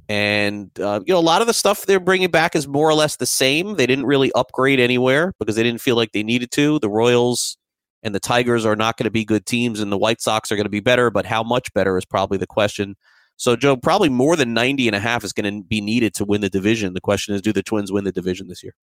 And 0.07 0.71
uh, 0.79 1.01
you 1.05 1.13
know, 1.13 1.19
a 1.19 1.21
lot 1.21 1.41
of 1.41 1.47
the 1.47 1.53
stuff 1.53 1.85
they're 1.85 1.99
bringing 1.99 2.31
back 2.31 2.55
is 2.55 2.67
more 2.67 2.89
or 2.89 2.95
less 2.95 3.17
the 3.17 3.27
same. 3.27 3.75
They 3.75 3.85
didn't 3.85 4.07
really 4.07 4.31
upgrade 4.33 4.79
anywhere 4.79 5.33
because 5.39 5.55
they 5.55 5.63
didn't 5.63 5.81
feel 5.81 5.95
like 5.95 6.11
they 6.13 6.23
needed 6.23 6.51
to. 6.51 6.79
The 6.79 6.89
Royals 6.89 7.57
and 8.01 8.15
the 8.15 8.19
Tigers 8.19 8.65
are 8.65 8.75
not 8.75 8.97
going 8.97 9.05
to 9.05 9.11
be 9.11 9.23
good 9.23 9.45
teams, 9.45 9.79
and 9.79 9.91
the 9.91 9.97
White 9.97 10.19
Sox 10.19 10.51
are 10.51 10.55
going 10.55 10.65
to 10.65 10.69
be 10.69 10.79
better. 10.79 11.11
But 11.11 11.27
how 11.27 11.43
much 11.43 11.71
better 11.73 11.95
is 11.95 12.05
probably 12.05 12.39
the 12.39 12.47
question. 12.47 12.95
So, 13.39 13.55
Joe, 13.55 13.77
probably 13.77 14.09
more 14.09 14.35
than 14.35 14.53
90 14.53 14.87
and 14.89 14.95
a 14.97 14.99
half 14.99 15.23
is 15.23 15.31
going 15.31 15.61
to 15.61 15.63
be 15.65 15.79
needed 15.79 16.13
to 16.15 16.25
win 16.25 16.41
the 16.41 16.49
division. 16.49 16.93
The 16.93 16.99
question 16.99 17.33
is, 17.33 17.41
do 17.41 17.53
the 17.53 17.63
Twins 17.63 17.89
win 17.89 18.03
the 18.03 18.11
division 18.11 18.49
this 18.49 18.61
year? 18.61 18.75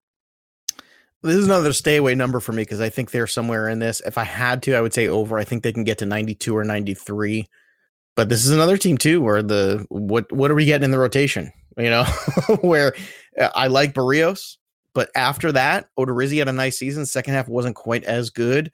This 1.21 1.35
is 1.35 1.45
another 1.45 1.73
stay 1.73 1.95
away 1.97 2.15
number 2.15 2.39
for 2.39 2.53
me 2.53 2.63
because 2.63 2.81
I 2.81 2.89
think 2.89 3.11
they're 3.11 3.27
somewhere 3.27 3.69
in 3.69 3.77
this. 3.77 4.01
If 4.03 4.17
I 4.17 4.23
had 4.23 4.63
to, 4.63 4.73
I 4.73 4.81
would 4.81 4.95
say 4.95 5.07
over. 5.07 5.37
I 5.37 5.43
think 5.43 5.61
they 5.61 5.71
can 5.71 5.83
get 5.83 5.99
to 5.99 6.07
92 6.07 6.57
or 6.57 6.63
93. 6.63 7.47
But 8.15 8.29
this 8.29 8.45
is 8.45 8.49
another 8.49 8.77
team 8.77 8.97
too 8.97 9.21
where 9.21 9.43
the 9.43 9.85
what 9.89 10.31
what 10.31 10.49
are 10.49 10.55
we 10.55 10.65
getting 10.65 10.85
in 10.85 10.91
the 10.91 10.97
rotation? 10.97 11.51
You 11.77 11.91
know, 11.91 12.03
where 12.61 12.95
uh, 13.39 13.49
I 13.53 13.67
like 13.67 13.93
Berrios, 13.93 14.57
but 14.95 15.11
after 15.13 15.51
that, 15.51 15.89
Odorizzi 15.99 16.39
had 16.39 16.47
a 16.47 16.53
nice 16.53 16.79
season. 16.79 17.05
Second 17.05 17.35
half 17.35 17.47
wasn't 17.47 17.75
quite 17.75 18.03
as 18.05 18.31
good. 18.31 18.71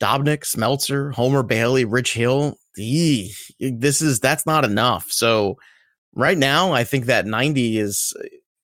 Dobnak, 0.00 0.40
Smeltzer, 0.40 1.14
Homer 1.14 1.44
Bailey, 1.44 1.84
Rich 1.84 2.14
Hill. 2.14 2.58
This 2.76 4.02
is 4.02 4.20
that's 4.20 4.46
not 4.46 4.64
enough. 4.64 5.10
So 5.10 5.58
right 6.14 6.38
now, 6.38 6.72
I 6.72 6.84
think 6.84 7.06
that 7.06 7.26
90 7.26 7.78
is 7.78 8.14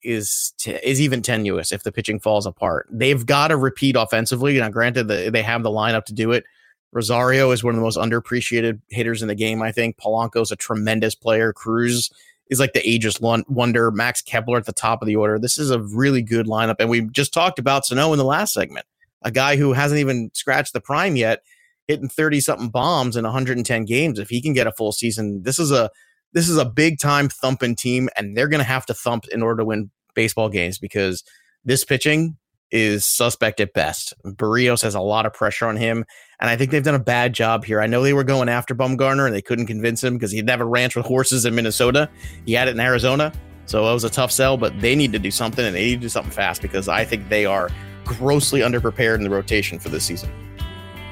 is 0.02 0.54
t- 0.58 0.78
is 0.82 1.00
even 1.00 1.22
tenuous 1.22 1.72
if 1.72 1.82
the 1.82 1.92
pitching 1.92 2.20
falls 2.20 2.46
apart. 2.46 2.88
They've 2.90 3.24
got 3.24 3.48
to 3.48 3.56
repeat 3.56 3.96
offensively. 3.96 4.58
Now, 4.58 4.70
granted, 4.70 5.08
the, 5.08 5.30
they 5.30 5.42
have 5.42 5.62
the 5.62 5.70
lineup 5.70 6.04
to 6.06 6.14
do 6.14 6.32
it. 6.32 6.44
Rosario 6.92 7.50
is 7.50 7.62
one 7.62 7.74
of 7.74 7.76
the 7.76 7.82
most 7.82 7.98
underappreciated 7.98 8.80
hitters 8.88 9.22
in 9.22 9.28
the 9.28 9.34
game. 9.34 9.62
I 9.62 9.72
think 9.72 9.96
Polanco's 9.96 10.50
a 10.50 10.56
tremendous 10.56 11.14
player. 11.14 11.52
Cruz 11.52 12.10
is 12.48 12.58
like 12.58 12.72
the 12.72 12.88
ageless 12.88 13.20
wonder. 13.20 13.90
Max 13.92 14.22
Kepler 14.22 14.58
at 14.58 14.66
the 14.66 14.72
top 14.72 15.00
of 15.02 15.06
the 15.06 15.16
order. 15.16 15.38
This 15.38 15.56
is 15.56 15.70
a 15.70 15.80
really 15.80 16.22
good 16.22 16.46
lineup, 16.46 16.76
and 16.80 16.90
we 16.90 17.02
just 17.02 17.32
talked 17.32 17.58
about 17.58 17.86
Sano 17.86 18.12
in 18.12 18.18
the 18.18 18.24
last 18.24 18.52
segment, 18.52 18.86
a 19.22 19.30
guy 19.30 19.56
who 19.56 19.72
hasn't 19.72 20.00
even 20.00 20.30
scratched 20.34 20.72
the 20.72 20.80
prime 20.80 21.14
yet, 21.14 21.42
hitting 21.90 22.08
thirty 22.08 22.40
something 22.40 22.68
bombs 22.68 23.16
in 23.16 23.24
110 23.24 23.84
games. 23.84 24.18
If 24.18 24.30
he 24.30 24.40
can 24.40 24.52
get 24.52 24.66
a 24.66 24.72
full 24.72 24.92
season, 24.92 25.42
this 25.42 25.58
is 25.58 25.70
a 25.72 25.90
this 26.32 26.48
is 26.48 26.56
a 26.56 26.64
big 26.64 26.98
time 26.98 27.28
thumping 27.28 27.74
team, 27.74 28.08
and 28.16 28.36
they're 28.36 28.48
going 28.48 28.60
to 28.60 28.64
have 28.64 28.86
to 28.86 28.94
thump 28.94 29.26
in 29.32 29.42
order 29.42 29.58
to 29.58 29.64
win 29.64 29.90
baseball 30.14 30.48
games 30.48 30.78
because 30.78 31.24
this 31.64 31.84
pitching 31.84 32.36
is 32.70 33.04
suspect 33.04 33.58
at 33.58 33.72
best. 33.72 34.14
Berrios 34.24 34.82
has 34.82 34.94
a 34.94 35.00
lot 35.00 35.26
of 35.26 35.34
pressure 35.34 35.66
on 35.66 35.76
him, 35.76 36.04
and 36.40 36.48
I 36.48 36.56
think 36.56 36.70
they've 36.70 36.84
done 36.84 36.94
a 36.94 37.00
bad 37.00 37.32
job 37.32 37.64
here. 37.64 37.80
I 37.80 37.88
know 37.88 38.02
they 38.02 38.12
were 38.12 38.24
going 38.24 38.48
after 38.48 38.74
Bumgarner 38.74 39.26
and 39.26 39.34
they 39.34 39.42
couldn't 39.42 39.66
convince 39.66 40.04
him 40.04 40.14
because 40.14 40.30
he'd 40.30 40.46
never 40.46 40.64
ranch 40.64 40.94
with 40.94 41.06
horses 41.06 41.44
in 41.44 41.54
Minnesota. 41.56 42.08
He 42.46 42.52
had 42.52 42.68
it 42.68 42.72
in 42.72 42.80
Arizona, 42.80 43.32
so 43.66 43.90
it 43.90 43.92
was 43.92 44.04
a 44.04 44.10
tough 44.10 44.30
sell. 44.30 44.56
But 44.56 44.80
they 44.80 44.94
need 44.94 45.12
to 45.12 45.18
do 45.18 45.32
something, 45.32 45.64
and 45.64 45.74
they 45.74 45.86
need 45.86 45.96
to 45.96 46.02
do 46.02 46.08
something 46.08 46.32
fast 46.32 46.62
because 46.62 46.86
I 46.86 47.04
think 47.04 47.28
they 47.28 47.44
are 47.44 47.70
grossly 48.04 48.60
underprepared 48.60 49.16
in 49.16 49.24
the 49.24 49.30
rotation 49.30 49.80
for 49.80 49.88
this 49.88 50.04
season. 50.04 50.30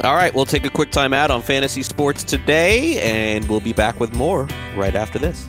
All 0.05 0.15
right, 0.15 0.33
we'll 0.33 0.47
take 0.47 0.65
a 0.65 0.71
quick 0.71 0.93
time 0.93 1.13
out 1.13 1.33
on 1.33 1.43
fantasy 1.43 1.83
sports 1.83 2.23
today, 2.23 3.01
and 3.03 3.49
we'll 3.49 3.59
be 3.59 3.73
back 3.73 3.99
with 3.99 4.15
more 4.15 4.49
right 4.77 4.95
after 4.95 5.19
this. 5.19 5.49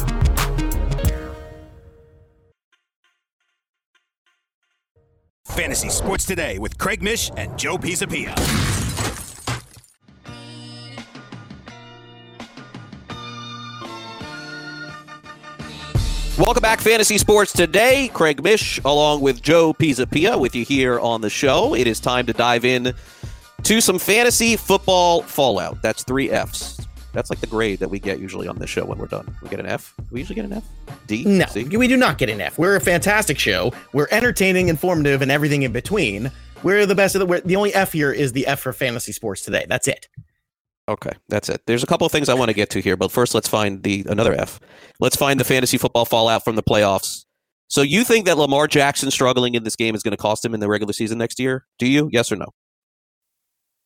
Fantasy 5.61 5.89
Sports 5.89 6.25
Today 6.25 6.57
with 6.57 6.75
Craig 6.79 7.03
Mish 7.03 7.29
and 7.37 7.55
Joe 7.55 7.77
Pisapia. 7.77 8.35
Welcome 16.39 16.61
back, 16.61 16.79
Fantasy 16.79 17.19
Sports 17.19 17.53
Today. 17.53 18.09
Craig 18.11 18.43
Mish, 18.43 18.79
along 18.83 19.21
with 19.21 19.43
Joe 19.43 19.71
Pisapia, 19.71 20.39
with 20.39 20.55
you 20.55 20.65
here 20.65 20.99
on 20.99 21.21
the 21.21 21.29
show. 21.29 21.75
It 21.75 21.85
is 21.85 21.99
time 21.99 22.25
to 22.25 22.33
dive 22.33 22.65
in 22.65 22.95
to 23.61 23.81
some 23.81 23.99
fantasy 23.99 24.57
football 24.57 25.21
fallout. 25.21 25.79
That's 25.83 26.03
three 26.03 26.31
Fs. 26.31 26.87
That's 27.13 27.29
like 27.29 27.39
the 27.39 27.47
grade 27.47 27.79
that 27.79 27.89
we 27.89 27.99
get 27.99 28.19
usually 28.19 28.47
on 28.47 28.57
this 28.57 28.69
show 28.69 28.85
when 28.85 28.97
we're 28.97 29.07
done. 29.07 29.35
We 29.41 29.49
get 29.49 29.59
an 29.59 29.65
F. 29.65 29.93
We 30.11 30.19
usually 30.19 30.35
get 30.35 30.45
an 30.45 30.53
F. 30.53 30.63
D. 31.07 31.23
No, 31.25 31.45
C? 31.47 31.63
we 31.65 31.87
do 31.87 31.97
not 31.97 32.17
get 32.17 32.29
an 32.29 32.39
F. 32.39 32.57
We're 32.57 32.75
a 32.75 32.81
fantastic 32.81 33.37
show. 33.37 33.73
We're 33.93 34.07
entertaining, 34.11 34.69
informative, 34.69 35.21
and 35.21 35.29
everything 35.29 35.63
in 35.63 35.71
between. 35.71 36.31
We're 36.63 36.85
the 36.85 36.95
best 36.95 37.15
of 37.15 37.19
the. 37.19 37.25
We're, 37.25 37.41
the 37.41 37.55
only 37.55 37.73
F 37.73 37.93
here 37.93 38.11
is 38.11 38.31
the 38.31 38.47
F 38.47 38.61
for 38.61 38.73
fantasy 38.73 39.11
sports 39.11 39.41
today. 39.41 39.65
That's 39.67 39.87
it. 39.87 40.07
Okay, 40.87 41.11
that's 41.29 41.49
it. 41.49 41.61
There's 41.67 41.83
a 41.83 41.87
couple 41.87 42.05
of 42.05 42.11
things 42.11 42.27
I 42.27 42.33
want 42.33 42.49
to 42.49 42.53
get 42.53 42.69
to 42.71 42.81
here, 42.81 42.97
but 42.97 43.11
first 43.11 43.33
let's 43.33 43.47
find 43.47 43.83
the 43.83 44.05
another 44.09 44.33
F. 44.33 44.59
Let's 44.99 45.15
find 45.15 45.39
the 45.39 45.43
fantasy 45.43 45.77
football 45.77 46.05
fallout 46.05 46.43
from 46.43 46.55
the 46.55 46.63
playoffs. 46.63 47.25
So 47.67 47.81
you 47.81 48.03
think 48.03 48.25
that 48.25 48.37
Lamar 48.37 48.67
Jackson 48.67 49.09
struggling 49.11 49.55
in 49.55 49.63
this 49.63 49.77
game 49.77 49.95
is 49.95 50.03
going 50.03 50.11
to 50.11 50.17
cost 50.17 50.43
him 50.43 50.53
in 50.53 50.59
the 50.59 50.67
regular 50.67 50.91
season 50.91 51.17
next 51.17 51.39
year? 51.39 51.65
Do 51.79 51.87
you? 51.87 52.09
Yes 52.11 52.29
or 52.31 52.35
no? 52.35 52.47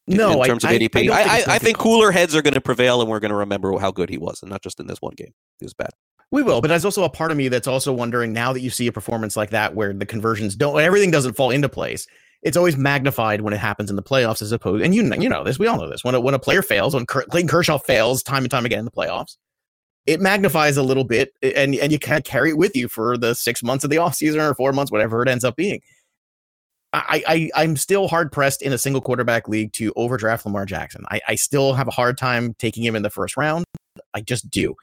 No, 0.07 0.43
in 0.43 0.47
terms 0.47 0.63
I, 0.63 0.73
of 0.73 0.81
ADP, 0.81 1.09
I, 1.09 1.13
I, 1.13 1.21
I, 1.21 1.37
think, 1.37 1.47
I 1.49 1.59
think 1.59 1.77
gonna 1.77 1.83
cooler 1.83 2.11
heads 2.11 2.35
are 2.35 2.41
going 2.41 2.53
to 2.53 2.61
prevail, 2.61 3.01
and 3.01 3.09
we're 3.09 3.19
going 3.19 3.31
to 3.31 3.37
remember 3.37 3.77
how 3.79 3.91
good 3.91 4.09
he 4.09 4.17
was, 4.17 4.41
and 4.41 4.51
not 4.51 4.61
just 4.61 4.79
in 4.79 4.87
this 4.87 5.01
one 5.01 5.13
game. 5.15 5.33
He 5.59 5.65
was 5.65 5.73
bad. 5.73 5.89
We 6.31 6.43
will, 6.43 6.61
but 6.61 6.67
there's 6.67 6.85
also 6.85 7.03
a 7.03 7.09
part 7.09 7.31
of 7.31 7.37
me 7.37 7.47
that's 7.47 7.67
also 7.67 7.93
wondering 7.93 8.33
now 8.33 8.51
that 8.53 8.59
you 8.59 8.69
see 8.69 8.87
a 8.87 8.91
performance 8.91 9.37
like 9.37 9.51
that 9.51 9.75
where 9.75 9.93
the 9.93 10.05
conversions 10.05 10.55
don't, 10.55 10.79
everything 10.79 11.11
doesn't 11.11 11.35
fall 11.35 11.51
into 11.51 11.69
place. 11.69 12.07
It's 12.41 12.57
always 12.57 12.77
magnified 12.77 13.41
when 13.41 13.53
it 13.53 13.59
happens 13.59 13.89
in 13.89 13.95
the 13.95 14.03
playoffs, 14.03 14.41
as 14.41 14.51
opposed, 14.51 14.83
and 14.83 14.93
you 14.93 15.01
know, 15.01 15.15
you 15.15 15.29
know 15.29 15.43
this, 15.43 15.57
we 15.57 15.67
all 15.67 15.77
know 15.77 15.89
this. 15.89 16.03
When 16.03 16.13
a, 16.13 16.19
when 16.19 16.33
a 16.33 16.39
player 16.39 16.61
fails, 16.61 16.93
when 16.93 17.05
Clayton 17.05 17.47
Kershaw 17.47 17.79
fails 17.79 18.21
time 18.21 18.43
and 18.43 18.51
time 18.51 18.65
again 18.65 18.79
in 18.79 18.85
the 18.85 18.91
playoffs, 18.91 19.37
it 20.05 20.21
magnifies 20.21 20.77
a 20.77 20.83
little 20.83 21.03
bit, 21.03 21.33
and 21.41 21.73
and 21.75 21.91
you 21.91 21.97
kind 21.97 22.17
of 22.19 22.23
carry 22.23 22.51
it 22.51 22.57
with 22.57 22.75
you 22.75 22.87
for 22.87 23.17
the 23.17 23.33
six 23.33 23.63
months 23.63 23.83
of 23.83 23.89
the 23.89 23.95
offseason 23.95 24.37
or 24.37 24.53
four 24.53 24.71
months, 24.71 24.91
whatever 24.91 25.23
it 25.23 25.29
ends 25.29 25.43
up 25.43 25.55
being. 25.55 25.81
I, 26.95 27.23
I 27.27 27.63
I'm 27.63 27.75
still 27.75 28.07
hard 28.07 28.31
pressed 28.31 28.61
in 28.61 28.71
a 28.71 28.77
single 28.77 29.01
quarterback 29.01 29.47
league 29.47 29.73
to 29.73 29.91
overdraft 29.95 30.45
Lamar 30.45 30.65
Jackson. 30.65 31.03
I, 31.09 31.21
I 31.27 31.35
still 31.35 31.73
have 31.73 31.87
a 31.87 31.91
hard 31.91 32.17
time 32.17 32.53
taking 32.53 32.83
him 32.83 32.95
in 32.95 33.03
the 33.03 33.09
first 33.09 33.35
round. 33.35 33.65
I 34.13 34.21
just 34.21 34.49
do. 34.49 34.75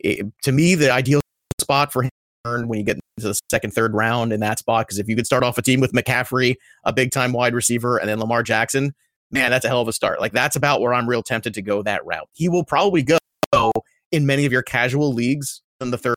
It, 0.00 0.26
to 0.42 0.52
me, 0.52 0.74
the 0.74 0.90
ideal 0.90 1.20
spot 1.60 1.92
for 1.92 2.02
him 2.02 2.10
when 2.44 2.78
you 2.78 2.84
get 2.84 2.98
into 3.16 3.28
the 3.28 3.38
second, 3.50 3.72
third 3.72 3.94
round 3.94 4.32
in 4.32 4.40
that 4.40 4.58
spot, 4.58 4.86
because 4.86 4.98
if 4.98 5.08
you 5.08 5.14
could 5.14 5.26
start 5.26 5.42
off 5.42 5.58
a 5.58 5.62
team 5.62 5.78
with 5.78 5.92
McCaffrey, 5.92 6.56
a 6.84 6.92
big 6.92 7.10
time 7.10 7.32
wide 7.32 7.54
receiver, 7.54 7.98
and 7.98 8.08
then 8.08 8.18
Lamar 8.18 8.42
Jackson, 8.42 8.94
man, 9.30 9.50
that's 9.50 9.64
a 9.64 9.68
hell 9.68 9.82
of 9.82 9.88
a 9.88 9.92
start. 9.92 10.20
Like 10.20 10.32
that's 10.32 10.56
about 10.56 10.80
where 10.80 10.94
I'm 10.94 11.08
real 11.08 11.22
tempted 11.22 11.54
to 11.54 11.62
go 11.62 11.82
that 11.82 12.04
route. 12.04 12.28
He 12.32 12.48
will 12.48 12.64
probably 12.64 13.06
go 13.52 13.72
in 14.10 14.26
many 14.26 14.46
of 14.46 14.52
your 14.52 14.62
casual 14.62 15.12
leagues 15.12 15.62
in 15.80 15.90
the 15.90 15.98
third 15.98 16.16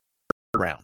round. 0.56 0.82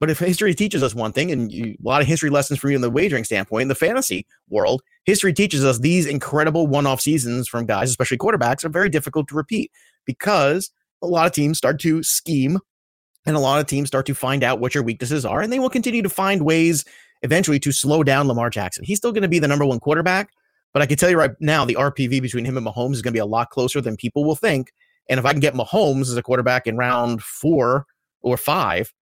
But 0.00 0.08
if 0.08 0.18
history 0.18 0.54
teaches 0.54 0.82
us 0.82 0.94
one 0.94 1.12
thing, 1.12 1.30
and 1.30 1.52
you, 1.52 1.76
a 1.78 1.88
lot 1.88 2.00
of 2.00 2.08
history 2.08 2.30
lessons 2.30 2.58
from 2.58 2.70
you 2.70 2.76
in 2.76 2.82
the 2.82 2.90
wagering 2.90 3.24
standpoint, 3.24 3.62
in 3.62 3.68
the 3.68 3.74
fantasy 3.74 4.26
world, 4.48 4.82
history 5.04 5.34
teaches 5.34 5.62
us 5.62 5.78
these 5.78 6.06
incredible 6.06 6.66
one 6.66 6.86
off 6.86 7.02
seasons 7.02 7.46
from 7.46 7.66
guys, 7.66 7.90
especially 7.90 8.16
quarterbacks, 8.16 8.64
are 8.64 8.70
very 8.70 8.88
difficult 8.88 9.28
to 9.28 9.34
repeat 9.34 9.70
because 10.06 10.70
a 11.02 11.06
lot 11.06 11.26
of 11.26 11.32
teams 11.32 11.58
start 11.58 11.78
to 11.80 12.02
scheme 12.02 12.58
and 13.26 13.36
a 13.36 13.40
lot 13.40 13.60
of 13.60 13.66
teams 13.66 13.88
start 13.88 14.06
to 14.06 14.14
find 14.14 14.42
out 14.42 14.58
what 14.58 14.74
your 14.74 14.82
weaknesses 14.82 15.26
are, 15.26 15.42
and 15.42 15.52
they 15.52 15.58
will 15.58 15.68
continue 15.68 16.02
to 16.02 16.08
find 16.08 16.42
ways 16.42 16.86
eventually 17.22 17.60
to 17.60 17.70
slow 17.70 18.02
down 18.02 18.26
Lamar 18.26 18.48
Jackson. 18.48 18.84
He's 18.84 18.96
still 18.96 19.12
going 19.12 19.22
to 19.22 19.28
be 19.28 19.38
the 19.38 19.48
number 19.48 19.66
one 19.66 19.80
quarterback, 19.80 20.30
but 20.72 20.80
I 20.80 20.86
can 20.86 20.96
tell 20.96 21.10
you 21.10 21.18
right 21.18 21.32
now, 21.40 21.66
the 21.66 21.74
RPV 21.74 22.22
between 22.22 22.46
him 22.46 22.56
and 22.56 22.66
Mahomes 22.66 22.94
is 22.94 23.02
going 23.02 23.12
to 23.12 23.16
be 23.16 23.18
a 23.18 23.26
lot 23.26 23.50
closer 23.50 23.82
than 23.82 23.96
people 23.96 24.24
will 24.24 24.36
think. 24.36 24.72
And 25.10 25.18
if 25.18 25.26
I 25.26 25.32
can 25.32 25.40
get 25.40 25.52
Mahomes 25.54 26.02
as 26.02 26.16
a 26.16 26.22
quarterback 26.22 26.66
in 26.66 26.78
round 26.78 27.22
four 27.22 27.84
or 28.22 28.38
five, 28.38 28.92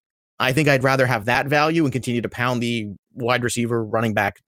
I 0.40 0.52
think 0.52 0.68
I'd 0.68 0.84
rather 0.84 1.06
have 1.06 1.24
that 1.24 1.46
value 1.46 1.84
and 1.84 1.92
continue 1.92 2.22
to 2.22 2.28
pound 2.28 2.62
the 2.62 2.88
wide 3.14 3.42
receiver 3.42 3.84
running 3.84 4.14
back 4.14 4.40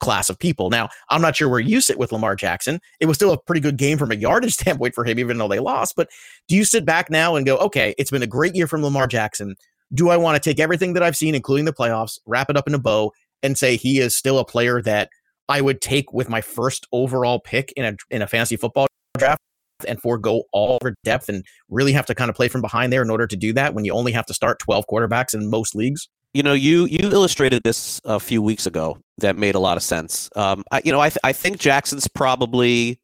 class 0.00 0.28
of 0.28 0.38
people. 0.38 0.70
Now, 0.70 0.88
I'm 1.10 1.22
not 1.22 1.36
sure 1.36 1.48
where 1.48 1.60
you 1.60 1.80
sit 1.80 1.98
with 1.98 2.12
Lamar 2.12 2.36
Jackson. 2.36 2.80
It 3.00 3.06
was 3.06 3.16
still 3.16 3.32
a 3.32 3.38
pretty 3.38 3.60
good 3.60 3.76
game 3.76 3.98
from 3.98 4.12
a 4.12 4.14
yardage 4.14 4.54
standpoint 4.60 4.94
for 4.94 5.04
him, 5.04 5.18
even 5.18 5.38
though 5.38 5.48
they 5.48 5.58
lost. 5.58 5.94
But 5.96 6.08
do 6.48 6.56
you 6.56 6.64
sit 6.64 6.84
back 6.84 7.10
now 7.10 7.36
and 7.36 7.46
go, 7.46 7.56
okay, 7.58 7.94
it's 7.98 8.10
been 8.10 8.22
a 8.22 8.26
great 8.26 8.54
year 8.54 8.66
from 8.66 8.82
Lamar 8.82 9.06
Jackson. 9.06 9.56
Do 9.94 10.10
I 10.10 10.16
want 10.16 10.40
to 10.40 10.50
take 10.50 10.60
everything 10.60 10.94
that 10.94 11.02
I've 11.02 11.16
seen, 11.16 11.34
including 11.34 11.64
the 11.64 11.72
playoffs, 11.72 12.18
wrap 12.26 12.50
it 12.50 12.56
up 12.56 12.66
in 12.66 12.74
a 12.74 12.78
bow, 12.78 13.12
and 13.42 13.56
say 13.56 13.76
he 13.76 14.00
is 14.00 14.16
still 14.16 14.38
a 14.38 14.44
player 14.44 14.82
that 14.82 15.10
I 15.48 15.60
would 15.60 15.80
take 15.80 16.12
with 16.12 16.28
my 16.28 16.40
first 16.40 16.86
overall 16.90 17.38
pick 17.38 17.72
in 17.76 17.84
a 17.84 17.96
in 18.10 18.20
a 18.20 18.26
fantasy 18.26 18.56
football 18.56 18.88
draft 19.16 19.40
and 19.84 20.00
forego 20.00 20.42
all 20.52 20.78
over 20.80 20.94
depth 21.04 21.28
and 21.28 21.44
really 21.68 21.92
have 21.92 22.06
to 22.06 22.14
kind 22.14 22.30
of 22.30 22.36
play 22.36 22.48
from 22.48 22.60
behind 22.60 22.92
there 22.92 23.02
in 23.02 23.10
order 23.10 23.26
to 23.26 23.36
do 23.36 23.52
that 23.52 23.74
when 23.74 23.84
you 23.84 23.92
only 23.92 24.12
have 24.12 24.26
to 24.26 24.34
start 24.34 24.58
12 24.58 24.84
quarterbacks 24.90 25.34
in 25.34 25.50
most 25.50 25.74
leagues? 25.74 26.08
You 26.32 26.42
know, 26.42 26.52
you 26.52 26.84
you 26.86 27.10
illustrated 27.10 27.62
this 27.62 28.00
a 28.04 28.20
few 28.20 28.42
weeks 28.42 28.66
ago. 28.66 28.98
That 29.18 29.38
made 29.38 29.54
a 29.54 29.58
lot 29.58 29.78
of 29.78 29.82
sense. 29.82 30.28
Um, 30.36 30.64
I, 30.70 30.82
you 30.84 30.92
know, 30.92 31.00
I 31.00 31.08
th- 31.08 31.18
I 31.24 31.32
think 31.32 31.58
Jackson's 31.58 32.06
probably 32.08 33.00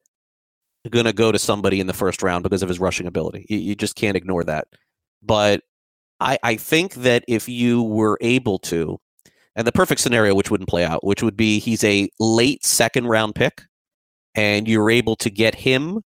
going 0.91 1.07
to 1.07 1.13
go 1.13 1.33
to 1.33 1.39
somebody 1.39 1.81
in 1.81 1.87
the 1.87 1.95
first 1.95 2.23
round 2.23 2.43
because 2.43 2.63
of 2.63 2.69
his 2.69 2.79
rushing 2.81 3.07
ability. 3.07 3.47
You, 3.49 3.59
you 3.59 3.75
just 3.75 3.95
can't 3.95 4.17
ignore 4.17 4.45
that. 4.45 4.67
But 5.23 5.63
I 6.21 6.39
I 6.43 6.57
think 6.57 6.95
that 6.95 7.25
if 7.27 7.49
you 7.49 7.83
were 7.83 8.19
able 8.21 8.59
to, 8.61 8.99
and 9.57 9.67
the 9.67 9.73
perfect 9.73 10.03
scenario 10.03 10.35
which 10.35 10.51
wouldn't 10.51 10.69
play 10.69 10.85
out, 10.85 11.03
which 11.03 11.23
would 11.23 11.37
be 11.37 11.59
he's 11.59 11.85
a 11.85 12.11
late 12.21 12.67
second 12.67 13.07
round 13.07 13.35
pick, 13.35 13.63
and 14.35 14.69
you're 14.69 14.91
able 14.91 15.17
to 15.17 15.31
get 15.31 15.55
him 15.55 16.03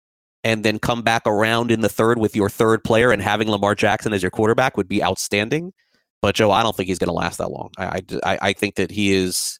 and 0.44 0.64
then 0.64 0.80
come 0.80 1.02
back 1.02 1.24
around 1.26 1.72
in 1.72 1.82
the 1.82 1.90
third 1.90 2.20
with 2.20 2.36
your 2.36 2.50
third 2.50 2.84
player 2.84 3.12
and 3.12 3.22
having 3.22 3.50
Lamar 3.50 3.76
Jackson 3.76 4.14
as 4.14 4.22
your 4.22 4.32
quarterback 4.32 4.76
would 4.78 4.88
be 4.88 5.04
outstanding. 5.04 5.74
But 6.22 6.36
Joe, 6.36 6.52
I 6.52 6.64
don't 6.64 6.76
think 6.76 6.88
he's 6.88 7.00
going 7.00 7.10
to 7.10 7.14
last 7.14 7.38
that 7.38 7.50
long. 7.52 7.72
I, 7.78 8.02
I, 8.24 8.38
I 8.42 8.54
think 8.54 8.76
that 8.76 8.92
he 8.92 9.14
is 9.14 9.60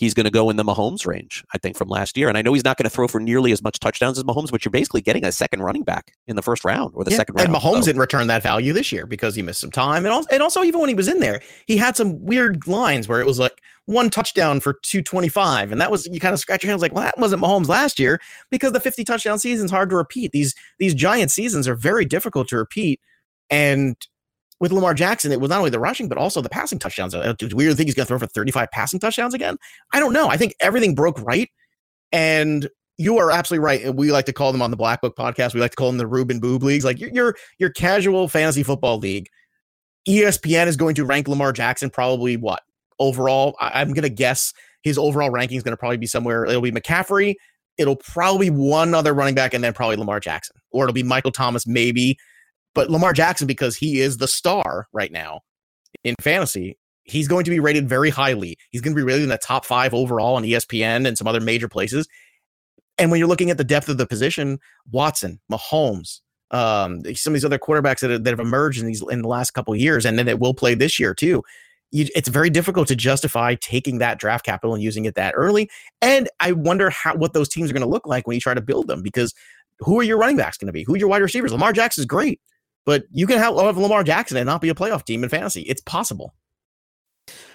he's 0.00 0.14
going 0.14 0.24
to 0.24 0.30
go 0.30 0.48
in 0.48 0.56
the 0.56 0.64
Mahomes 0.64 1.06
range. 1.06 1.44
I 1.52 1.58
think 1.58 1.76
from 1.76 1.88
last 1.88 2.16
year, 2.16 2.30
and 2.30 2.38
I 2.38 2.42
know 2.42 2.54
he's 2.54 2.64
not 2.64 2.78
going 2.78 2.84
to 2.84 2.90
throw 2.90 3.06
for 3.06 3.20
nearly 3.20 3.52
as 3.52 3.62
much 3.62 3.78
touchdowns 3.78 4.16
as 4.16 4.24
Mahomes, 4.24 4.50
but 4.50 4.64
you're 4.64 4.70
basically 4.70 5.02
getting 5.02 5.26
a 5.26 5.30
second 5.30 5.60
running 5.62 5.82
back 5.82 6.14
in 6.26 6.36
the 6.36 6.42
first 6.42 6.64
round 6.64 6.92
or 6.94 7.04
the 7.04 7.10
Yeah, 7.10 7.18
second 7.18 7.34
round. 7.34 7.48
And 7.48 7.56
Mahomes 7.56 7.80
So- 7.80 7.84
didn't 7.86 8.00
return 8.00 8.26
that 8.28 8.42
value 8.42 8.72
this 8.72 8.90
year 8.90 9.04
because 9.04 9.34
he 9.34 9.42
missed 9.42 9.60
some 9.60 9.70
time. 9.70 10.06
And 10.06 10.12
also, 10.12 10.28
and 10.32 10.42
also, 10.42 10.62
even 10.62 10.80
when 10.80 10.88
he 10.88 10.94
was 10.94 11.06
in 11.06 11.20
there, 11.20 11.42
he 11.66 11.76
had 11.76 11.96
some 11.96 12.24
weird 12.24 12.66
lines 12.66 13.08
where 13.08 13.20
it 13.20 13.26
was 13.26 13.38
like 13.38 13.60
one 13.84 14.08
touchdown 14.08 14.58
for 14.60 14.72
225. 14.82 15.70
And 15.70 15.80
that 15.82 15.90
was, 15.90 16.06
you 16.06 16.18
kind 16.18 16.32
of 16.32 16.40
scratch 16.40 16.62
your 16.64 16.70
hands 16.70 16.80
like, 16.80 16.94
well, 16.94 17.04
that 17.04 17.18
wasn't 17.18 17.42
Mahomes 17.42 17.68
last 17.68 17.98
year 17.98 18.20
because 18.50 18.72
the 18.72 18.80
50 18.80 19.04
touchdown 19.04 19.38
season 19.38 19.66
is 19.66 19.70
hard 19.70 19.90
to 19.90 19.96
repeat. 19.96 20.32
These, 20.32 20.54
these 20.78 20.94
giant 20.94 21.30
seasons 21.30 21.68
are 21.68 21.74
very 21.74 22.06
difficult 22.06 22.48
to 22.48 22.56
repeat. 22.56 23.00
And 23.50 23.96
with 24.60 24.72
Lamar 24.72 24.94
Jackson, 24.94 25.32
it 25.32 25.40
was 25.40 25.48
not 25.48 25.58
only 25.58 25.70
the 25.70 25.80
rushing, 25.80 26.08
but 26.08 26.18
also 26.18 26.42
the 26.42 26.50
passing 26.50 26.78
touchdowns. 26.78 27.14
Uh, 27.14 27.34
Do 27.38 27.48
we 27.56 27.64
really 27.64 27.74
think 27.76 27.88
he's 27.88 27.94
going 27.94 28.04
to 28.04 28.08
throw 28.08 28.18
for 28.18 28.26
35 28.26 28.70
passing 28.70 29.00
touchdowns 29.00 29.34
again? 29.34 29.56
I 29.92 30.00
don't 30.00 30.12
know. 30.12 30.28
I 30.28 30.36
think 30.36 30.54
everything 30.60 30.94
broke 30.94 31.20
right. 31.22 31.48
And 32.12 32.68
you 32.98 33.16
are 33.16 33.30
absolutely 33.30 33.64
right. 33.64 33.94
We 33.94 34.12
like 34.12 34.26
to 34.26 34.32
call 34.32 34.52
them 34.52 34.60
on 34.60 34.70
the 34.70 34.76
Black 34.76 35.00
Book 35.00 35.16
podcast. 35.16 35.54
We 35.54 35.60
like 35.60 35.70
to 35.70 35.76
call 35.76 35.88
them 35.88 35.96
the 35.96 36.06
Ruben 36.06 36.38
Boob 36.38 36.62
leagues. 36.62 36.84
Like 36.84 37.00
your 37.00 37.34
your, 37.58 37.70
casual 37.70 38.28
fantasy 38.28 38.62
football 38.62 38.98
league. 38.98 39.26
ESPN 40.06 40.66
is 40.66 40.76
going 40.76 40.94
to 40.96 41.04
rank 41.06 41.26
Lamar 41.26 41.52
Jackson 41.52 41.88
probably 41.88 42.36
what 42.36 42.62
overall. 42.98 43.56
I, 43.60 43.80
I'm 43.80 43.88
going 43.94 44.02
to 44.02 44.10
guess 44.10 44.52
his 44.82 44.98
overall 44.98 45.30
ranking 45.30 45.56
is 45.56 45.62
going 45.62 45.72
to 45.72 45.78
probably 45.78 45.96
be 45.96 46.06
somewhere. 46.06 46.44
It'll 46.44 46.60
be 46.60 46.72
McCaffrey. 46.72 47.36
It'll 47.78 47.96
probably 47.96 48.50
one 48.50 48.92
other 48.92 49.14
running 49.14 49.34
back, 49.34 49.54
and 49.54 49.64
then 49.64 49.72
probably 49.72 49.96
Lamar 49.96 50.20
Jackson, 50.20 50.56
or 50.70 50.84
it'll 50.84 50.92
be 50.92 51.02
Michael 51.02 51.32
Thomas 51.32 51.66
maybe. 51.66 52.18
But 52.74 52.90
Lamar 52.90 53.12
Jackson, 53.12 53.46
because 53.46 53.76
he 53.76 54.00
is 54.00 54.18
the 54.18 54.28
star 54.28 54.88
right 54.92 55.10
now 55.10 55.40
in 56.04 56.14
fantasy, 56.20 56.78
he's 57.04 57.28
going 57.28 57.44
to 57.44 57.50
be 57.50 57.60
rated 57.60 57.88
very 57.88 58.10
highly. 58.10 58.56
He's 58.70 58.80
going 58.80 58.94
to 58.94 59.00
be 59.00 59.04
rated 59.04 59.24
in 59.24 59.28
the 59.28 59.38
top 59.38 59.64
five 59.64 59.92
overall 59.92 60.36
on 60.36 60.44
ESPN 60.44 61.06
and 61.06 61.18
some 61.18 61.26
other 61.26 61.40
major 61.40 61.68
places. 61.68 62.08
And 62.98 63.10
when 63.10 63.18
you're 63.18 63.28
looking 63.28 63.50
at 63.50 63.58
the 63.58 63.64
depth 63.64 63.88
of 63.88 63.98
the 63.98 64.06
position, 64.06 64.58
Watson, 64.90 65.40
Mahomes, 65.50 66.20
um, 66.50 67.02
some 67.14 67.32
of 67.32 67.34
these 67.34 67.44
other 67.44 67.58
quarterbacks 67.58 68.00
that 68.00 68.10
have, 68.10 68.24
that 68.24 68.30
have 68.30 68.40
emerged 68.40 68.80
in 68.80 68.86
these 68.86 69.02
in 69.10 69.22
the 69.22 69.28
last 69.28 69.52
couple 69.52 69.74
years, 69.74 70.04
and 70.04 70.18
then 70.18 70.28
it 70.28 70.38
will 70.38 70.54
play 70.54 70.74
this 70.74 70.98
year 70.98 71.14
too. 71.14 71.42
You, 71.92 72.06
it's 72.14 72.28
very 72.28 72.50
difficult 72.50 72.88
to 72.88 72.96
justify 72.96 73.56
taking 73.56 73.98
that 73.98 74.18
draft 74.18 74.44
capital 74.44 74.74
and 74.74 74.82
using 74.82 75.06
it 75.06 75.14
that 75.16 75.34
early. 75.36 75.68
And 76.02 76.28
I 76.38 76.52
wonder 76.52 76.90
how 76.90 77.16
what 77.16 77.32
those 77.32 77.48
teams 77.48 77.70
are 77.70 77.72
going 77.72 77.82
to 77.82 77.88
look 77.88 78.06
like 78.06 78.26
when 78.26 78.34
you 78.34 78.40
try 78.40 78.54
to 78.54 78.60
build 78.60 78.86
them 78.86 79.02
because 79.02 79.34
who 79.80 79.98
are 79.98 80.02
your 80.02 80.18
running 80.18 80.36
backs 80.36 80.58
going 80.58 80.66
to 80.66 80.72
be? 80.72 80.84
Who 80.84 80.94
are 80.94 80.98
your 80.98 81.08
wide 81.08 81.22
receivers? 81.22 81.52
Lamar 81.52 81.72
Jackson 81.72 82.02
is 82.02 82.06
great, 82.06 82.40
but 82.86 83.04
you 83.10 83.26
can 83.26 83.38
have, 83.38 83.56
have 83.56 83.76
Lamar 83.76 84.04
Jackson 84.04 84.36
and 84.36 84.46
not 84.46 84.60
be 84.60 84.68
a 84.68 84.74
playoff 84.74 85.04
team 85.04 85.22
in 85.22 85.30
fantasy. 85.30 85.62
It's 85.62 85.82
possible. 85.82 86.34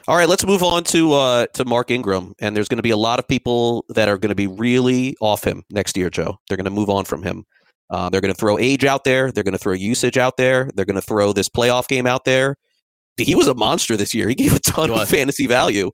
All 0.07 0.15
right, 0.15 0.29
let's 0.29 0.45
move 0.45 0.61
on 0.61 0.83
to 0.85 1.13
uh, 1.13 1.47
to 1.53 1.65
Mark 1.65 1.89
Ingram, 1.89 2.33
and 2.39 2.55
there's 2.55 2.67
going 2.67 2.77
to 2.77 2.83
be 2.83 2.91
a 2.91 2.97
lot 2.97 3.17
of 3.17 3.27
people 3.27 3.85
that 3.89 4.07
are 4.07 4.17
going 4.17 4.29
to 4.29 4.35
be 4.35 4.47
really 4.47 5.15
off 5.19 5.43
him 5.43 5.63
next 5.71 5.97
year, 5.97 6.09
Joe. 6.11 6.37
They're 6.47 6.57
going 6.57 6.65
to 6.65 6.71
move 6.71 6.89
on 6.89 7.05
from 7.05 7.23
him. 7.23 7.43
Uh, 7.89 8.09
they're 8.09 8.21
going 8.21 8.33
to 8.33 8.39
throw 8.39 8.57
age 8.59 8.85
out 8.85 9.03
there. 9.03 9.31
They're 9.31 9.43
going 9.43 9.53
to 9.53 9.59
throw 9.59 9.73
usage 9.73 10.17
out 10.17 10.37
there. 10.37 10.69
They're 10.75 10.85
going 10.85 10.95
to 10.95 11.01
throw 11.01 11.33
this 11.33 11.49
playoff 11.49 11.87
game 11.87 12.05
out 12.05 12.25
there. 12.25 12.55
He 13.17 13.35
was 13.35 13.47
a 13.47 13.55
monster 13.55 13.97
this 13.97 14.13
year. 14.13 14.27
He 14.27 14.35
gave 14.35 14.53
a 14.53 14.59
ton 14.59 14.91
of 14.91 15.07
fantasy 15.09 15.47
value. 15.47 15.91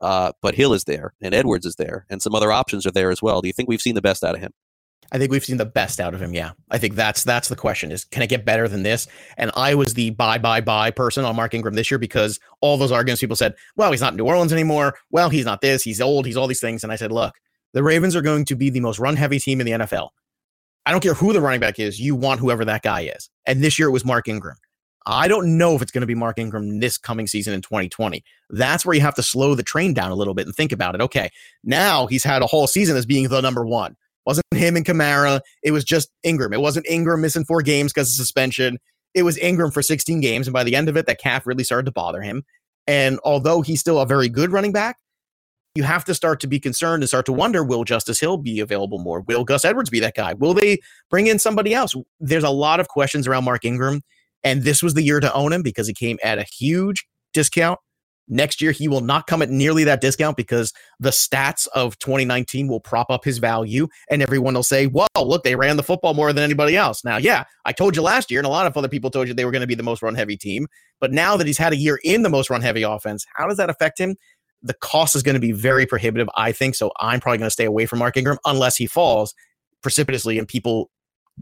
Uh, 0.00 0.32
but 0.42 0.56
Hill 0.56 0.72
is 0.72 0.84
there, 0.84 1.14
and 1.20 1.32
Edwards 1.32 1.64
is 1.64 1.76
there, 1.76 2.06
and 2.10 2.20
some 2.20 2.34
other 2.34 2.50
options 2.50 2.84
are 2.84 2.90
there 2.90 3.12
as 3.12 3.22
well. 3.22 3.40
Do 3.40 3.48
you 3.48 3.52
think 3.52 3.68
we've 3.68 3.80
seen 3.80 3.94
the 3.94 4.02
best 4.02 4.24
out 4.24 4.34
of 4.34 4.40
him? 4.40 4.52
I 5.10 5.18
think 5.18 5.30
we've 5.30 5.44
seen 5.44 5.58
the 5.58 5.66
best 5.66 6.00
out 6.00 6.14
of 6.14 6.22
him. 6.22 6.32
Yeah, 6.32 6.52
I 6.70 6.78
think 6.78 6.94
that's 6.94 7.24
that's 7.24 7.48
the 7.48 7.56
question: 7.56 7.92
is 7.92 8.04
can 8.04 8.22
it 8.22 8.28
get 8.28 8.44
better 8.44 8.68
than 8.68 8.82
this? 8.82 9.06
And 9.36 9.50
I 9.54 9.74
was 9.74 9.94
the 9.94 10.10
buy 10.10 10.38
buy 10.38 10.60
buy 10.60 10.90
person 10.90 11.24
on 11.24 11.36
Mark 11.36 11.54
Ingram 11.54 11.74
this 11.74 11.90
year 11.90 11.98
because 11.98 12.40
all 12.60 12.78
those 12.78 12.92
arguments 12.92 13.20
people 13.20 13.36
said, 13.36 13.54
well, 13.76 13.90
he's 13.90 14.00
not 14.00 14.12
in 14.12 14.16
New 14.16 14.26
Orleans 14.26 14.52
anymore. 14.52 14.94
Well, 15.10 15.28
he's 15.28 15.44
not 15.44 15.60
this. 15.60 15.82
He's 15.82 16.00
old. 16.00 16.24
He's 16.26 16.36
all 16.36 16.46
these 16.46 16.60
things. 16.60 16.82
And 16.82 16.92
I 16.92 16.96
said, 16.96 17.12
look, 17.12 17.34
the 17.72 17.82
Ravens 17.82 18.16
are 18.16 18.22
going 18.22 18.44
to 18.46 18.56
be 18.56 18.70
the 18.70 18.80
most 18.80 18.98
run 18.98 19.16
heavy 19.16 19.38
team 19.38 19.60
in 19.60 19.66
the 19.66 19.72
NFL. 19.72 20.10
I 20.84 20.90
don't 20.90 21.02
care 21.02 21.14
who 21.14 21.32
the 21.32 21.40
running 21.40 21.60
back 21.60 21.78
is. 21.78 22.00
You 22.00 22.16
want 22.16 22.40
whoever 22.40 22.64
that 22.64 22.82
guy 22.82 23.02
is. 23.02 23.30
And 23.46 23.62
this 23.62 23.78
year 23.78 23.88
it 23.88 23.92
was 23.92 24.04
Mark 24.04 24.28
Ingram. 24.28 24.56
I 25.04 25.26
don't 25.28 25.58
know 25.58 25.74
if 25.74 25.82
it's 25.82 25.90
going 25.90 26.02
to 26.02 26.06
be 26.06 26.14
Mark 26.14 26.38
Ingram 26.38 26.78
this 26.80 26.96
coming 26.96 27.26
season 27.26 27.54
in 27.54 27.60
2020. 27.60 28.22
That's 28.50 28.86
where 28.86 28.94
you 28.94 29.00
have 29.00 29.16
to 29.16 29.22
slow 29.22 29.54
the 29.54 29.62
train 29.62 29.94
down 29.94 30.10
a 30.10 30.14
little 30.14 30.34
bit 30.34 30.46
and 30.46 30.54
think 30.54 30.72
about 30.72 30.94
it. 30.94 31.00
Okay, 31.00 31.30
now 31.64 32.06
he's 32.06 32.24
had 32.24 32.42
a 32.42 32.46
whole 32.46 32.66
season 32.66 32.96
as 32.96 33.06
being 33.06 33.28
the 33.28 33.40
number 33.40 33.66
one 33.66 33.96
wasn't 34.26 34.46
him 34.54 34.76
and 34.76 34.84
Kamara. 34.84 35.40
It 35.62 35.72
was 35.72 35.84
just 35.84 36.10
Ingram. 36.22 36.52
It 36.52 36.60
wasn't 36.60 36.86
Ingram 36.88 37.20
missing 37.20 37.44
four 37.44 37.62
games 37.62 37.92
because 37.92 38.10
of 38.10 38.16
suspension. 38.16 38.78
It 39.14 39.24
was 39.24 39.36
Ingram 39.38 39.70
for 39.70 39.82
16 39.82 40.20
games. 40.20 40.46
And 40.46 40.52
by 40.52 40.64
the 40.64 40.76
end 40.76 40.88
of 40.88 40.96
it, 40.96 41.06
that 41.06 41.20
calf 41.20 41.46
really 41.46 41.64
started 41.64 41.86
to 41.86 41.92
bother 41.92 42.22
him. 42.22 42.44
And 42.86 43.20
although 43.24 43.62
he's 43.62 43.80
still 43.80 44.00
a 44.00 44.06
very 44.06 44.28
good 44.28 44.52
running 44.52 44.72
back, 44.72 44.96
you 45.74 45.82
have 45.84 46.04
to 46.04 46.14
start 46.14 46.40
to 46.40 46.46
be 46.46 46.60
concerned 46.60 47.02
and 47.02 47.08
start 47.08 47.26
to 47.26 47.32
wonder 47.32 47.64
will 47.64 47.84
Justice 47.84 48.20
Hill 48.20 48.36
be 48.36 48.60
available 48.60 48.98
more? 48.98 49.20
Will 49.22 49.44
Gus 49.44 49.64
Edwards 49.64 49.90
be 49.90 50.00
that 50.00 50.14
guy? 50.14 50.34
Will 50.34 50.54
they 50.54 50.78
bring 51.08 51.28
in 51.28 51.38
somebody 51.38 51.72
else? 51.72 51.94
There's 52.20 52.44
a 52.44 52.50
lot 52.50 52.80
of 52.80 52.88
questions 52.88 53.26
around 53.26 53.44
Mark 53.44 53.64
Ingram. 53.64 54.02
And 54.44 54.62
this 54.62 54.82
was 54.82 54.94
the 54.94 55.02
year 55.02 55.20
to 55.20 55.32
own 55.32 55.52
him 55.52 55.62
because 55.62 55.86
he 55.86 55.94
came 55.94 56.18
at 56.22 56.38
a 56.38 56.42
huge 56.44 57.06
discount. 57.32 57.78
Next 58.32 58.62
year, 58.62 58.72
he 58.72 58.88
will 58.88 59.02
not 59.02 59.26
come 59.26 59.42
at 59.42 59.50
nearly 59.50 59.84
that 59.84 60.00
discount 60.00 60.38
because 60.38 60.72
the 60.98 61.10
stats 61.10 61.68
of 61.74 61.98
2019 61.98 62.66
will 62.66 62.80
prop 62.80 63.10
up 63.10 63.26
his 63.26 63.36
value, 63.36 63.88
and 64.10 64.22
everyone 64.22 64.54
will 64.54 64.62
say, 64.62 64.86
"Whoa, 64.86 65.06
look, 65.22 65.44
they 65.44 65.54
ran 65.54 65.76
the 65.76 65.82
football 65.82 66.14
more 66.14 66.32
than 66.32 66.42
anybody 66.42 66.74
else." 66.74 67.04
Now, 67.04 67.18
yeah, 67.18 67.44
I 67.66 67.72
told 67.72 67.94
you 67.94 68.00
last 68.00 68.30
year, 68.30 68.40
and 68.40 68.46
a 68.46 68.50
lot 68.50 68.66
of 68.66 68.74
other 68.74 68.88
people 68.88 69.10
told 69.10 69.28
you 69.28 69.34
they 69.34 69.44
were 69.44 69.50
going 69.50 69.60
to 69.60 69.66
be 69.66 69.74
the 69.74 69.82
most 69.82 70.00
run-heavy 70.00 70.38
team. 70.38 70.66
But 70.98 71.12
now 71.12 71.36
that 71.36 71.46
he's 71.46 71.58
had 71.58 71.74
a 71.74 71.76
year 71.76 72.00
in 72.04 72.22
the 72.22 72.30
most 72.30 72.48
run-heavy 72.48 72.82
offense, 72.82 73.26
how 73.36 73.46
does 73.46 73.58
that 73.58 73.68
affect 73.68 74.00
him? 74.00 74.16
The 74.62 74.74
cost 74.74 75.14
is 75.14 75.22
going 75.22 75.34
to 75.34 75.40
be 75.40 75.52
very 75.52 75.84
prohibitive, 75.84 76.30
I 76.34 76.52
think. 76.52 76.74
So 76.74 76.90
I'm 77.00 77.20
probably 77.20 77.36
going 77.36 77.48
to 77.48 77.52
stay 77.52 77.66
away 77.66 77.84
from 77.84 77.98
Mark 77.98 78.16
Ingram 78.16 78.38
unless 78.46 78.76
he 78.76 78.86
falls 78.86 79.34
precipitously 79.82 80.38
and 80.38 80.48
people 80.48 80.90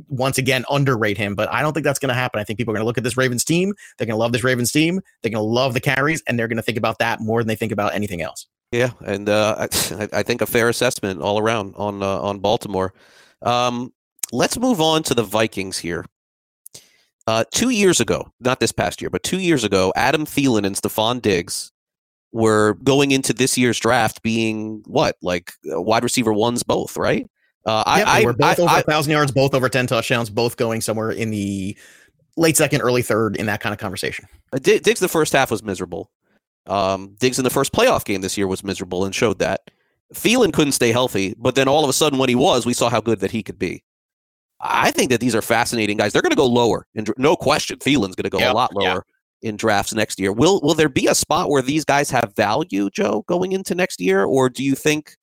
once 0.08 0.38
again 0.38 0.64
underrate 0.70 1.18
him. 1.18 1.34
But 1.34 1.50
I 1.52 1.62
don't 1.62 1.72
think 1.72 1.84
that's 1.84 1.98
going 1.98 2.10
to 2.10 2.14
happen. 2.14 2.40
I 2.40 2.44
think 2.44 2.58
people 2.58 2.72
are 2.72 2.76
going 2.76 2.82
to 2.82 2.86
look 2.86 2.98
at 2.98 3.04
this 3.04 3.16
Ravens 3.16 3.44
team. 3.44 3.74
They're 3.98 4.06
going 4.06 4.14
to 4.14 4.20
love 4.20 4.32
this 4.32 4.44
Ravens 4.44 4.72
team. 4.72 5.00
They're 5.22 5.30
going 5.30 5.42
to 5.42 5.48
love 5.48 5.74
the 5.74 5.80
carries, 5.80 6.22
and 6.26 6.38
they're 6.38 6.48
going 6.48 6.56
to 6.56 6.62
think 6.62 6.78
about 6.78 6.98
that 6.98 7.20
more 7.20 7.40
than 7.40 7.48
they 7.48 7.56
think 7.56 7.72
about 7.72 7.94
anything 7.94 8.22
else. 8.22 8.46
Yeah, 8.72 8.90
and 9.04 9.28
uh, 9.28 9.56
I, 9.90 10.08
I 10.12 10.22
think 10.22 10.40
a 10.40 10.46
fair 10.46 10.68
assessment 10.68 11.20
all 11.20 11.38
around 11.38 11.74
on 11.76 12.02
uh, 12.02 12.20
on 12.20 12.38
Baltimore. 12.38 12.94
Um, 13.42 13.92
let's 14.32 14.58
move 14.58 14.80
on 14.80 15.02
to 15.04 15.14
the 15.14 15.22
Vikings 15.22 15.78
here. 15.78 16.04
Uh, 17.26 17.44
two 17.52 17.70
years 17.70 18.00
ago, 18.00 18.32
not 18.40 18.60
this 18.60 18.72
past 18.72 19.00
year, 19.00 19.10
but 19.10 19.22
two 19.22 19.38
years 19.38 19.62
ago, 19.62 19.92
Adam 19.94 20.24
Thielen 20.24 20.64
and 20.64 20.74
Stefon 20.74 21.22
Diggs 21.22 21.70
were 22.32 22.74
going 22.82 23.10
into 23.10 23.32
this 23.32 23.58
year's 23.58 23.78
draft 23.78 24.22
being 24.22 24.82
what, 24.86 25.16
like 25.22 25.52
uh, 25.72 25.80
wide 25.80 26.02
receiver 26.02 26.32
ones 26.32 26.62
both, 26.62 26.96
right? 26.96 27.28
Uh, 27.66 27.82
Yep, 27.86 28.06
I, 28.06 28.18
they 28.18 28.22
I, 28.22 28.26
were 28.26 28.32
both 28.32 28.58
I- 28.58 28.62
over 28.62 28.70
I- 28.72 28.80
a 28.80 28.82
thousand 28.82 29.12
yards, 29.12 29.32
both 29.32 29.54
over 29.54 29.68
ten 29.68 29.86
touchdowns, 29.86 30.30
both 30.30 30.56
going 30.56 30.80
somewhere 30.80 31.10
in 31.10 31.30
the 31.30 31.76
late 32.36 32.56
second, 32.56 32.80
early 32.80 33.02
third 33.02 33.36
in 33.36 33.46
that 33.46 33.60
kind 33.60 33.72
of 33.72 33.78
conversation. 33.78 34.26
Uh, 34.52 34.58
Dig- 34.58 34.82
Diggs 34.82 35.00
the 35.00 35.08
first 35.08 35.32
half 35.32 35.50
was 35.50 35.62
miserable. 35.62 36.10
Um, 36.66 37.16
Diggs 37.18 37.38
in 37.38 37.44
the 37.44 37.50
first 37.50 37.72
playoff 37.72 38.04
game 38.04 38.20
this 38.20 38.36
year 38.38 38.46
was 38.46 38.62
miserable 38.64 39.04
and 39.04 39.14
showed 39.14 39.38
that. 39.40 39.70
Thielen 40.14 40.52
couldn't 40.52 40.72
stay 40.72 40.90
healthy, 40.92 41.34
but 41.38 41.54
then 41.54 41.68
all 41.68 41.84
of 41.84 41.90
a 41.90 41.92
sudden 41.92 42.18
when 42.18 42.28
he 42.28 42.34
was, 42.34 42.66
we 42.66 42.74
saw 42.74 42.88
how 42.88 43.00
good 43.00 43.20
that 43.20 43.30
he 43.30 43.42
could 43.42 43.58
be. 43.58 43.82
I 44.60 44.90
think 44.90 45.10
that 45.10 45.20
these 45.20 45.34
are 45.34 45.40
fascinating 45.42 45.96
guys. 45.96 46.12
They're 46.12 46.20
going 46.22 46.30
to 46.30 46.36
go 46.36 46.46
lower, 46.46 46.86
and 46.94 47.10
no 47.16 47.34
question. 47.36 47.78
Thielen's 47.78 48.14
going 48.16 48.24
to 48.24 48.30
go 48.30 48.38
Yeah, 48.38 48.52
a 48.52 48.54
lot 48.54 48.70
yeah. 48.78 48.92
lower 48.94 49.06
in 49.42 49.56
drafts 49.56 49.94
next 49.94 50.18
year. 50.20 50.32
Will 50.32 50.60
Will 50.62 50.74
there 50.74 50.88
be 50.90 51.06
a 51.06 51.14
spot 51.14 51.48
where 51.48 51.62
these 51.62 51.84
guys 51.84 52.10
have 52.10 52.34
value, 52.36 52.90
Joe, 52.90 53.24
going 53.26 53.52
into 53.52 53.74
next 53.74 54.00
year, 54.00 54.24
or 54.24 54.50
do 54.50 54.62
you 54.62 54.74
think 54.74 55.16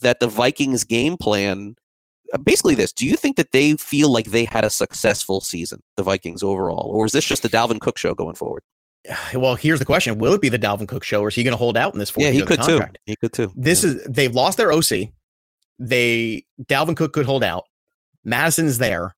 that 0.00 0.20
the 0.20 0.26
Vikings 0.28 0.84
game 0.84 1.16
plan? 1.16 1.76
uh, 2.32 2.38
Basically, 2.38 2.74
this. 2.74 2.92
Do 2.92 3.06
you 3.06 3.16
think 3.16 3.36
that 3.36 3.52
they 3.52 3.74
feel 3.74 4.10
like 4.12 4.26
they 4.26 4.44
had 4.44 4.64
a 4.64 4.70
successful 4.70 5.40
season, 5.40 5.82
the 5.96 6.02
Vikings 6.02 6.42
overall, 6.42 6.90
or 6.92 7.06
is 7.06 7.12
this 7.12 7.24
just 7.24 7.42
the 7.42 7.48
Dalvin 7.48 7.80
Cook 7.80 7.98
show 7.98 8.14
going 8.14 8.36
forward? 8.36 8.62
Well, 9.34 9.54
here's 9.54 9.78
the 9.78 9.84
question: 9.84 10.18
Will 10.18 10.34
it 10.34 10.40
be 10.40 10.48
the 10.50 10.58
Dalvin 10.58 10.86
Cook 10.88 11.04
show, 11.04 11.22
or 11.22 11.28
is 11.28 11.34
he 11.34 11.42
going 11.42 11.52
to 11.52 11.56
hold 11.58 11.76
out 11.76 11.92
in 11.94 11.98
this 11.98 12.10
fourth 12.10 12.26
Yeah, 12.26 12.32
he 12.32 12.42
could 12.42 12.62
too. 12.62 12.80
He 13.06 13.16
could 13.16 13.32
too. 13.32 13.52
This 13.56 13.82
Yeah. 13.82 13.90
is 13.90 14.04
they've 14.08 14.34
lost 14.34 14.58
their 14.58 14.72
OC. 14.72 15.10
They 15.78 16.44
Dalvin 16.64 16.96
Cook 16.96 17.12
could 17.12 17.26
hold 17.26 17.42
out. 17.42 17.64
Madison's 18.24 18.78
there. 18.78 19.14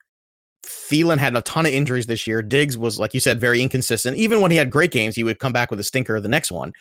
Thielen 0.64 1.18
had 1.18 1.34
a 1.34 1.42
ton 1.42 1.66
of 1.66 1.72
injuries 1.72 2.06
this 2.06 2.26
year. 2.26 2.40
Diggs 2.40 2.78
was, 2.78 2.98
like 3.00 3.14
you 3.14 3.20
said, 3.20 3.40
very 3.40 3.60
inconsistent. 3.60 4.16
Even 4.16 4.40
when 4.40 4.52
he 4.52 4.56
had 4.56 4.70
great 4.70 4.92
games, 4.92 5.16
he 5.16 5.24
would 5.24 5.40
come 5.40 5.52
back 5.52 5.70
with 5.72 5.80
a 5.80 5.84
stinker 5.84 6.20
the 6.20 6.28
next 6.28 6.52
one. 6.52 6.72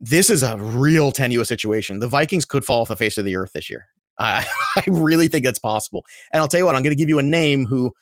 This 0.00 0.30
is 0.30 0.42
a 0.42 0.56
real 0.56 1.10
tenuous 1.10 1.48
situation. 1.48 1.98
The 1.98 2.08
Vikings 2.08 2.44
could 2.44 2.64
fall 2.64 2.82
off 2.82 2.88
the 2.88 2.96
face 2.96 3.18
of 3.18 3.24
the 3.24 3.36
earth 3.36 3.52
this 3.52 3.68
year. 3.68 3.86
I, 4.18 4.46
I 4.76 4.84
really 4.86 5.28
think 5.28 5.44
that's 5.44 5.58
possible. 5.58 6.04
And 6.32 6.40
I'll 6.40 6.48
tell 6.48 6.60
you 6.60 6.66
what, 6.66 6.74
I'm 6.74 6.82
going 6.82 6.96
to 6.96 6.98
give 6.98 7.08
you 7.08 7.18
a 7.18 7.22
name 7.22 7.66
who, 7.66 7.92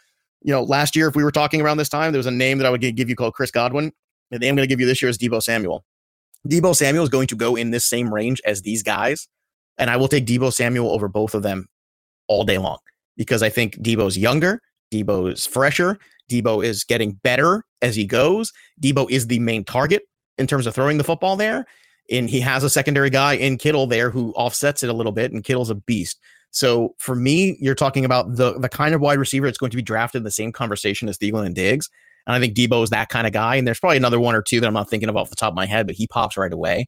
you 0.43 0.53
know, 0.53 0.63
last 0.63 0.95
year, 0.95 1.09
if 1.09 1.17
we 1.17 1.25
were 1.25 1.33
talking 1.33 1.61
around 1.61 1.79
this 1.79 1.89
time, 1.89 2.13
there 2.13 2.19
was 2.19 2.27
a 2.27 2.31
name 2.31 2.59
that 2.59 2.67
I 2.67 2.71
would 2.71 2.81
give 2.81 3.09
you 3.09 3.17
called 3.17 3.35
Chris 3.35 3.51
Godwin. 3.51 3.93
The 4.31 4.39
name 4.39 4.51
I'm 4.51 4.57
going 4.57 4.69
to 4.69 4.73
give 4.73 4.81
you 4.81 4.87
this 4.87 5.01
year 5.01 5.09
is 5.09 5.19
Deebo 5.19 5.43
Samuel. 5.43 5.85
Deebo 6.49 6.75
Samuel 6.75 7.05
is 7.05 7.09
going 7.09 7.27
to 7.29 7.37
go 7.37 7.57
in 7.57 7.71
this 7.71 7.85
same 7.85 8.13
range 8.13 8.41
as 8.45 8.63
these 8.63 8.83
guys. 8.83 9.29
And 9.79 9.91
I 9.91 9.97
will 9.97 10.09
take 10.09 10.27
Deebo 10.27 10.53
Samuel 10.53 10.91
over 10.91 11.09
both 11.09 11.35
of 11.35 11.43
them 11.43 11.67
all 12.29 12.45
day 12.45 12.59
long 12.59 12.79
because 13.17 13.43
I 13.43 13.49
think 13.49 13.77
Deebo's 13.79 14.19
younger, 14.19 14.61
Deebo 14.93 15.33
is 15.33 15.47
fresher, 15.47 15.99
Deebo 16.31 16.65
is 16.65 16.85
getting 16.85 17.13
better 17.23 17.65
as 17.83 17.95
he 17.95 18.07
goes. 18.07 18.53
Deebo 18.83 19.11
is 19.11 19.27
the 19.27 19.39
main 19.39 19.65
target 19.65 20.03
in 20.39 20.47
terms 20.47 20.67
of 20.67 20.75
throwing 20.75 20.99
the 20.99 21.05
football 21.05 21.37
there. 21.37 21.67
And 22.11 22.31
he 22.31 22.41
has 22.41 22.63
a 22.63 22.71
secondary 22.71 23.11
guy 23.11 23.35
in 23.35 23.59
Kittle 23.59 23.87
there 23.87 24.11
who 24.11 24.33
offsets 24.33 24.83
it 24.83 24.91
a 24.91 24.93
little 24.93 25.13
bit, 25.13 25.33
and 25.33 25.43
Kittle's 25.43 25.71
a 25.71 25.75
beast. 25.75 26.21
So 26.51 26.95
for 26.99 27.15
me, 27.15 27.57
you're 27.61 27.75
talking 27.75 28.05
about 28.05 28.37
the 28.37 28.59
the 28.59 28.69
kind 28.69 28.95
of 28.95 29.01
wide 29.01 29.19
receiver 29.19 29.47
that's 29.47 29.59
going 29.59 29.71
to 29.71 29.77
be 29.77 29.83
drafted 29.83 30.21
in 30.21 30.25
the 30.25 30.31
same 30.31 30.53
conversation 30.53 31.09
as 31.09 31.19
Thielen 31.19 31.45
and 31.45 31.55
Diggs. 31.55 31.91
And 32.27 32.35
I 32.35 32.41
think 32.41 32.57
Deebo 32.57 32.83
is 32.83 32.91
that 32.91 33.09
kind 33.09 33.27
of 33.27 33.33
guy. 33.33 33.57
And 33.57 33.67
there's 33.67 33.79
probably 33.79 33.99
another 33.99 34.19
one 34.19 34.35
or 34.35 34.43
two 34.43 34.61
that 34.61 34.67
I'm 34.67 34.75
not 34.75 34.91
thinking 34.91 35.09
of 35.09 35.17
off 35.17 35.31
the 35.31 35.37
top 35.37 35.53
of 35.53 35.57
my 35.57 35.67
head, 35.67 35.87
but 35.87 35.95
he 35.95 36.07
pops 36.07 36.37
right 36.37 36.53
away. 36.53 36.87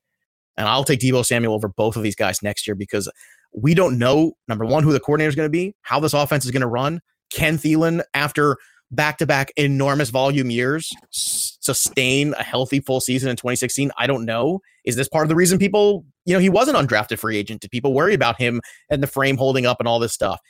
And 0.57 0.67
I'll 0.67 0.85
take 0.85 1.01
Deebo 1.01 1.25
Samuel 1.25 1.55
over 1.55 1.69
both 1.69 1.97
of 1.97 2.03
these 2.03 2.17
guys 2.17 2.43
next 2.43 2.67
year 2.67 2.75
because 2.75 3.09
we 3.53 3.75
don't 3.75 3.99
know, 3.99 4.33
number 4.49 4.65
one, 4.65 4.83
who 4.83 4.93
the 4.93 5.01
coordinator 5.01 5.29
is 5.29 5.37
going 5.37 5.47
to 5.47 5.51
be, 5.51 5.75
how 5.83 6.01
this 6.01 6.15
offense 6.15 6.45
is 6.45 6.51
going 6.51 6.63
to 6.63 6.67
run. 6.67 7.01
Ken 7.33 7.57
Thielen, 7.57 8.03
after 8.15 8.57
back 8.91 9.19
to 9.19 9.27
back 9.27 9.53
enormous 9.57 10.11
volume 10.11 10.51
years, 10.51 10.91
sustain 11.11 12.35
a 12.39 12.43
healthy 12.43 12.81
full 12.81 13.01
season 13.01 13.31
in 13.31 13.37
2016? 13.37 13.91
I 13.99 14.07
don't 14.07 14.25
know. 14.25 14.61
Is 14.85 14.97
this 14.97 15.09
part 15.09 15.25
of 15.25 15.29
the 15.29 15.35
reason 15.35 15.59
people, 15.59 16.05
you 16.25 16.35
know, 16.35 16.41
he 16.41 16.49
wasn't 16.49 16.77
undrafted 16.77 17.19
free 17.19 17.37
agent? 17.37 17.61
Did 17.61 17.71
people 17.71 17.93
worry 17.93 18.15
about 18.15 18.41
him 18.41 18.61
and 18.91 19.03
the 19.03 19.07
frame 19.07 19.37
holding 19.37 19.67
up 19.67 19.79
and 19.81 19.89
all 19.89 19.99
this 19.99 20.13
stuff? 20.13 20.41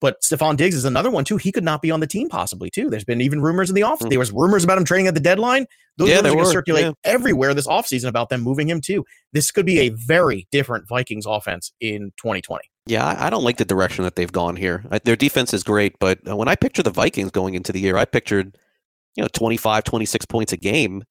But 0.00 0.22
Stefon 0.22 0.56
Diggs 0.56 0.76
is 0.76 0.84
another 0.84 1.10
one 1.10 1.24
too. 1.24 1.38
He 1.38 1.50
could 1.50 1.64
not 1.64 1.82
be 1.82 1.90
on 1.90 1.98
the 1.98 2.06
team 2.06 2.28
possibly 2.28 2.70
too. 2.70 2.88
There's 2.88 3.04
been 3.04 3.20
even 3.20 3.40
rumors 3.40 3.68
in 3.68 3.74
the 3.74 3.82
off. 3.82 3.98
Mhm. 3.98 4.10
There 4.10 4.18
was 4.18 4.30
rumors 4.30 4.62
about 4.62 4.78
him 4.78 4.84
trading 4.84 5.08
at 5.08 5.14
the 5.14 5.20
deadline. 5.20 5.66
Those 5.96 6.10
Yeah, 6.10 6.16
rumors 6.16 6.22
there 6.22 6.30
are 6.30 6.34
going 6.34 6.44
to 6.44 6.48
were, 6.48 6.52
circulate 6.52 6.84
yeah. 6.84 6.92
everywhere 7.02 7.52
this 7.52 7.66
offseason 7.66 8.06
about 8.06 8.28
them 8.28 8.42
moving 8.42 8.68
him 8.68 8.80
too. 8.80 9.04
This 9.32 9.50
could 9.50 9.66
be 9.66 9.80
a 9.80 9.88
very 9.88 10.46
different 10.52 10.86
Vikings 10.88 11.26
offense 11.26 11.72
in 11.80 12.12
2020. 12.16 12.62
Yeah, 12.88 13.14
I, 13.18 13.28
don't 13.28 13.44
like 13.44 13.58
the 13.58 13.66
direction 13.66 14.04
that 14.04 14.16
they've 14.16 14.32
gone 14.32 14.56
here. 14.56 14.82
Their 15.04 15.14
defense 15.14 15.52
is 15.52 15.62
great, 15.62 15.98
but 15.98 16.18
uh, 16.26 16.34
when 16.34 16.48
I 16.48 16.56
picture 16.56 16.82
the 16.82 16.90
Vikings 16.90 17.30
going 17.30 17.54
into 17.54 17.70
the 17.70 17.80
year, 17.80 17.98
I 17.98 18.06
pictured, 18.06 18.56
you 19.14 19.22
know, 19.22 19.28
25, 19.34 19.84
26 19.84 20.24
points 20.24 20.52
a 20.54 20.56
game. 20.56 21.04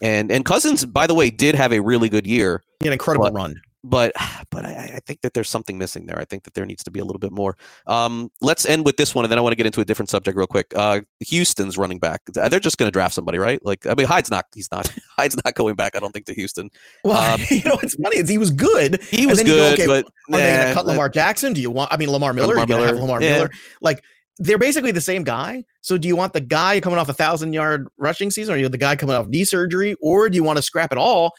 And 0.00 0.32
and 0.32 0.44
Cousins, 0.44 0.86
by 0.86 1.06
the 1.06 1.14
way, 1.14 1.28
did 1.28 1.54
have 1.54 1.72
a 1.72 1.80
really 1.80 2.08
good 2.08 2.26
year, 2.26 2.62
He 2.80 2.86
had 2.86 2.90
an 2.90 2.94
incredible 2.94 3.24
What? 3.24 3.34
run. 3.34 3.60
But 3.88 4.12
but 4.50 4.64
I, 4.64 4.94
I 4.96 5.00
think 5.06 5.20
that 5.22 5.34
there's 5.34 5.48
something 5.48 5.78
missing 5.78 6.06
there. 6.06 6.18
I 6.18 6.24
think 6.24 6.44
that 6.44 6.54
there 6.54 6.66
needs 6.66 6.84
to 6.84 6.90
be 6.90 7.00
a 7.00 7.04
little 7.04 7.18
bit 7.18 7.32
more. 7.32 7.56
Um, 7.86 8.30
let's 8.40 8.66
end 8.66 8.84
with 8.84 8.96
this 8.96 9.14
one, 9.14 9.24
and 9.24 9.32
then 9.32 9.38
I 9.38 9.42
want 9.42 9.52
to 9.52 9.56
get 9.56 9.66
into 9.66 9.80
a 9.80 9.84
different 9.84 10.10
subject 10.10 10.36
real 10.36 10.46
quick. 10.46 10.72
Uh, 10.74 11.00
Houston's 11.20 11.76
running 11.78 11.98
back. 11.98 12.22
They're 12.26 12.60
just 12.60 12.78
going 12.78 12.88
to 12.88 12.92
draft 12.92 13.14
somebody, 13.14 13.38
right? 13.38 13.64
Like, 13.64 13.86
I 13.86 13.94
mean, 13.94 14.06
Hyde's 14.06 14.30
not. 14.30 14.46
He's 14.54 14.70
not. 14.70 14.92
Hyde's 15.16 15.36
not 15.44 15.54
going 15.54 15.74
back. 15.74 15.96
I 15.96 16.00
don't 16.00 16.12
think 16.12 16.26
to 16.26 16.34
Houston. 16.34 16.70
Well, 17.04 17.18
Um, 17.28 17.40
you 17.50 17.62
know, 17.64 17.78
it's 17.82 17.94
funny. 17.96 18.18
is 18.18 18.28
He 18.28 18.38
was 18.38 18.50
good. 18.50 19.02
He 19.02 19.26
was 19.26 19.38
then 19.38 19.46
you 19.46 19.54
go, 19.54 19.70
good, 19.70 19.80
okay, 19.80 19.86
but 19.86 20.04
Are 20.34 20.40
they 20.40 20.56
going 20.56 20.68
to 20.68 20.74
cut 20.74 20.86
Lamar 20.86 21.08
Jackson? 21.08 21.52
Do 21.52 21.60
you 21.60 21.70
want? 21.70 21.92
I 21.92 21.96
mean, 21.96 22.10
Lamar 22.10 22.32
Miller. 22.32 22.54
Lamar 22.54 22.60
You're 22.60 22.66
going 22.66 22.80
to 22.80 22.86
have 22.86 22.94
Miller, 22.94 23.06
Lamar 23.06 23.22
yeah. 23.22 23.32
Miller. 23.34 23.50
Like 23.82 24.02
they're 24.38 24.58
basically 24.58 24.92
the 24.92 25.00
same 25.00 25.24
guy. 25.24 25.64
So 25.80 25.98
do 25.98 26.08
you 26.08 26.16
want 26.16 26.32
the 26.32 26.40
guy 26.40 26.80
coming 26.80 26.98
off 26.98 27.08
a 27.08 27.12
thousand 27.12 27.52
yard 27.52 27.88
rushing 27.98 28.30
season, 28.30 28.54
or 28.54 28.58
you 28.58 28.68
the 28.68 28.78
guy 28.78 28.96
coming 28.96 29.16
off 29.16 29.26
knee 29.26 29.44
surgery, 29.44 29.96
or 30.00 30.28
do 30.28 30.36
you 30.36 30.44
want 30.44 30.56
to 30.56 30.62
scrap 30.62 30.92
it 30.92 30.98
all 30.98 31.32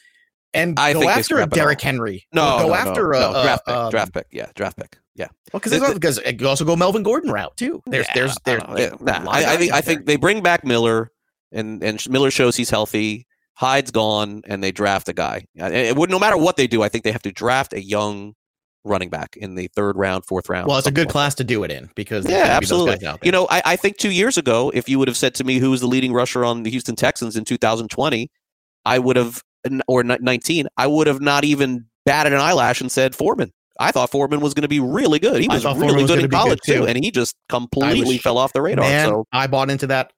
and 0.54 0.80
I 0.80 0.94
go 0.94 1.08
after 1.08 1.20
a 1.20 1.24
scrap 1.24 1.48
it 1.50 1.54
all. 1.54 1.56
Derrick 1.66 1.82
Henry? 1.82 2.26
No, 2.34 2.60
go 2.60 2.68
no, 2.70 2.74
after 2.74 3.10
no, 3.12 3.18
a, 3.18 3.22
no. 3.22 3.40
a- 3.40 3.44
draft 3.44 3.66
pick. 3.66 3.76
um, 3.76 3.92
draft 3.92 4.14
pick. 4.14 4.28
Yeah, 4.32 4.48
draft 4.56 4.78
pick. 4.78 4.98
Yeah. 5.16 5.28
Well, 5.54 5.60
because 5.62 5.94
because 5.94 6.20
you 6.40 6.48
also 6.48 6.66
go 6.66 6.76
Melvin 6.76 7.04
Gordon 7.04 7.32
route 7.32 7.56
too. 7.58 7.82
There's 7.86 8.08
Yeah, 8.08 8.14
there's 8.16 8.32
I 8.32 8.36
there. 8.46 8.60
Yeah, 8.78 8.96
nah, 9.02 9.30
I, 9.30 9.54
I 9.54 9.58
think 9.58 9.74
I 9.74 9.82
think 9.82 10.06
they 10.06 10.16
bring 10.16 10.42
back 10.42 10.64
Miller, 10.64 11.12
and 11.52 11.84
and 11.84 12.02
Miller 12.10 12.32
shows 12.32 12.56
he's 12.56 12.70
healthy. 12.70 13.26
Hyde's 13.56 13.92
gone, 13.92 14.42
and 14.48 14.64
they 14.64 14.72
draft 14.72 15.10
a 15.10 15.14
guy. 15.14 15.46
Uh, 15.62 15.66
It 15.72 15.98
would 15.98 16.10
no 16.10 16.20
matter 16.20 16.38
what 16.38 16.56
they 16.56 16.68
do. 16.68 16.82
I 16.82 16.88
think 16.90 17.04
they 17.04 17.12
have 17.12 17.24
to 17.24 17.32
draft 17.32 17.74
a 17.74 17.82
young 17.84 18.34
running 18.86 19.10
back 19.10 19.36
in 19.36 19.56
the 19.56 19.68
third 19.76 19.98
round, 19.98 20.26
fourth 20.26 20.48
round. 20.48 20.68
well, 20.68 20.78
it's 20.78 20.88
a 20.88 20.92
good 20.92 21.08
like 21.08 21.12
class 21.12 21.36
to 21.36 21.44
do 21.44 21.66
it 21.66 21.70
in 21.72 21.90
because 21.96 22.24
Yeah, 22.26 22.48
gonna 22.48 22.60
be 22.62 22.66
those 22.68 22.88
absolutely. 22.88 23.20
You 23.24 23.34
know, 23.34 23.46
I, 23.50 23.62
I 23.66 23.76
think 23.76 23.98
two 23.98 24.12
years 24.12 24.38
ago, 24.38 24.72
if 24.74 24.88
you 24.88 24.98
would 25.00 25.10
have 25.10 25.18
said 25.18 25.36
to 25.36 25.44
me 25.44 25.58
who 25.58 25.70
was 25.72 25.82
the 25.82 25.88
leading 25.88 26.14
rusher 26.14 26.46
on 26.46 26.64
the 26.64 26.70
Houston 26.70 26.96
Texans 26.96 27.36
in 27.36 27.44
2020, 27.44 28.32
I 28.86 28.98
would 29.00 29.18
have, 29.18 29.44
or 29.88 30.04
19, 30.04 30.68
I 30.78 30.88
would 30.88 31.08
have 31.08 31.22
not 31.22 31.44
even 31.44 31.86
batted 32.06 32.34
an 32.34 32.40
eyelash 32.40 32.82
and 32.82 32.92
said 32.92 33.16
Foreman. 33.16 33.52
I 33.80 33.92
thought 33.92 34.12
Foreman 34.12 34.42
was 34.42 34.54
going 34.54 34.64
to 34.64 34.68
be 34.68 34.80
really 34.80 35.20
good. 35.20 35.42
He 35.42 35.48
was 35.48 35.64
Foreman 35.64 35.88
really 35.88 36.02
was 36.04 36.12
good 36.12 36.20
in 36.20 36.26
be 36.26 36.30
good, 36.30 36.36
college 36.36 36.60
too, 36.66 36.86
and 36.86 37.02
he 37.02 37.12
just 37.12 37.36
completely 37.48 38.16
was- 38.16 38.22
fell 38.22 38.38
off 38.38 38.52
the 38.54 38.62
radar. 38.62 38.84
Man, 38.86 39.08
so 39.08 39.26
I 39.32 39.48
bought 39.48 39.70
into 39.70 39.88
that 39.88 40.12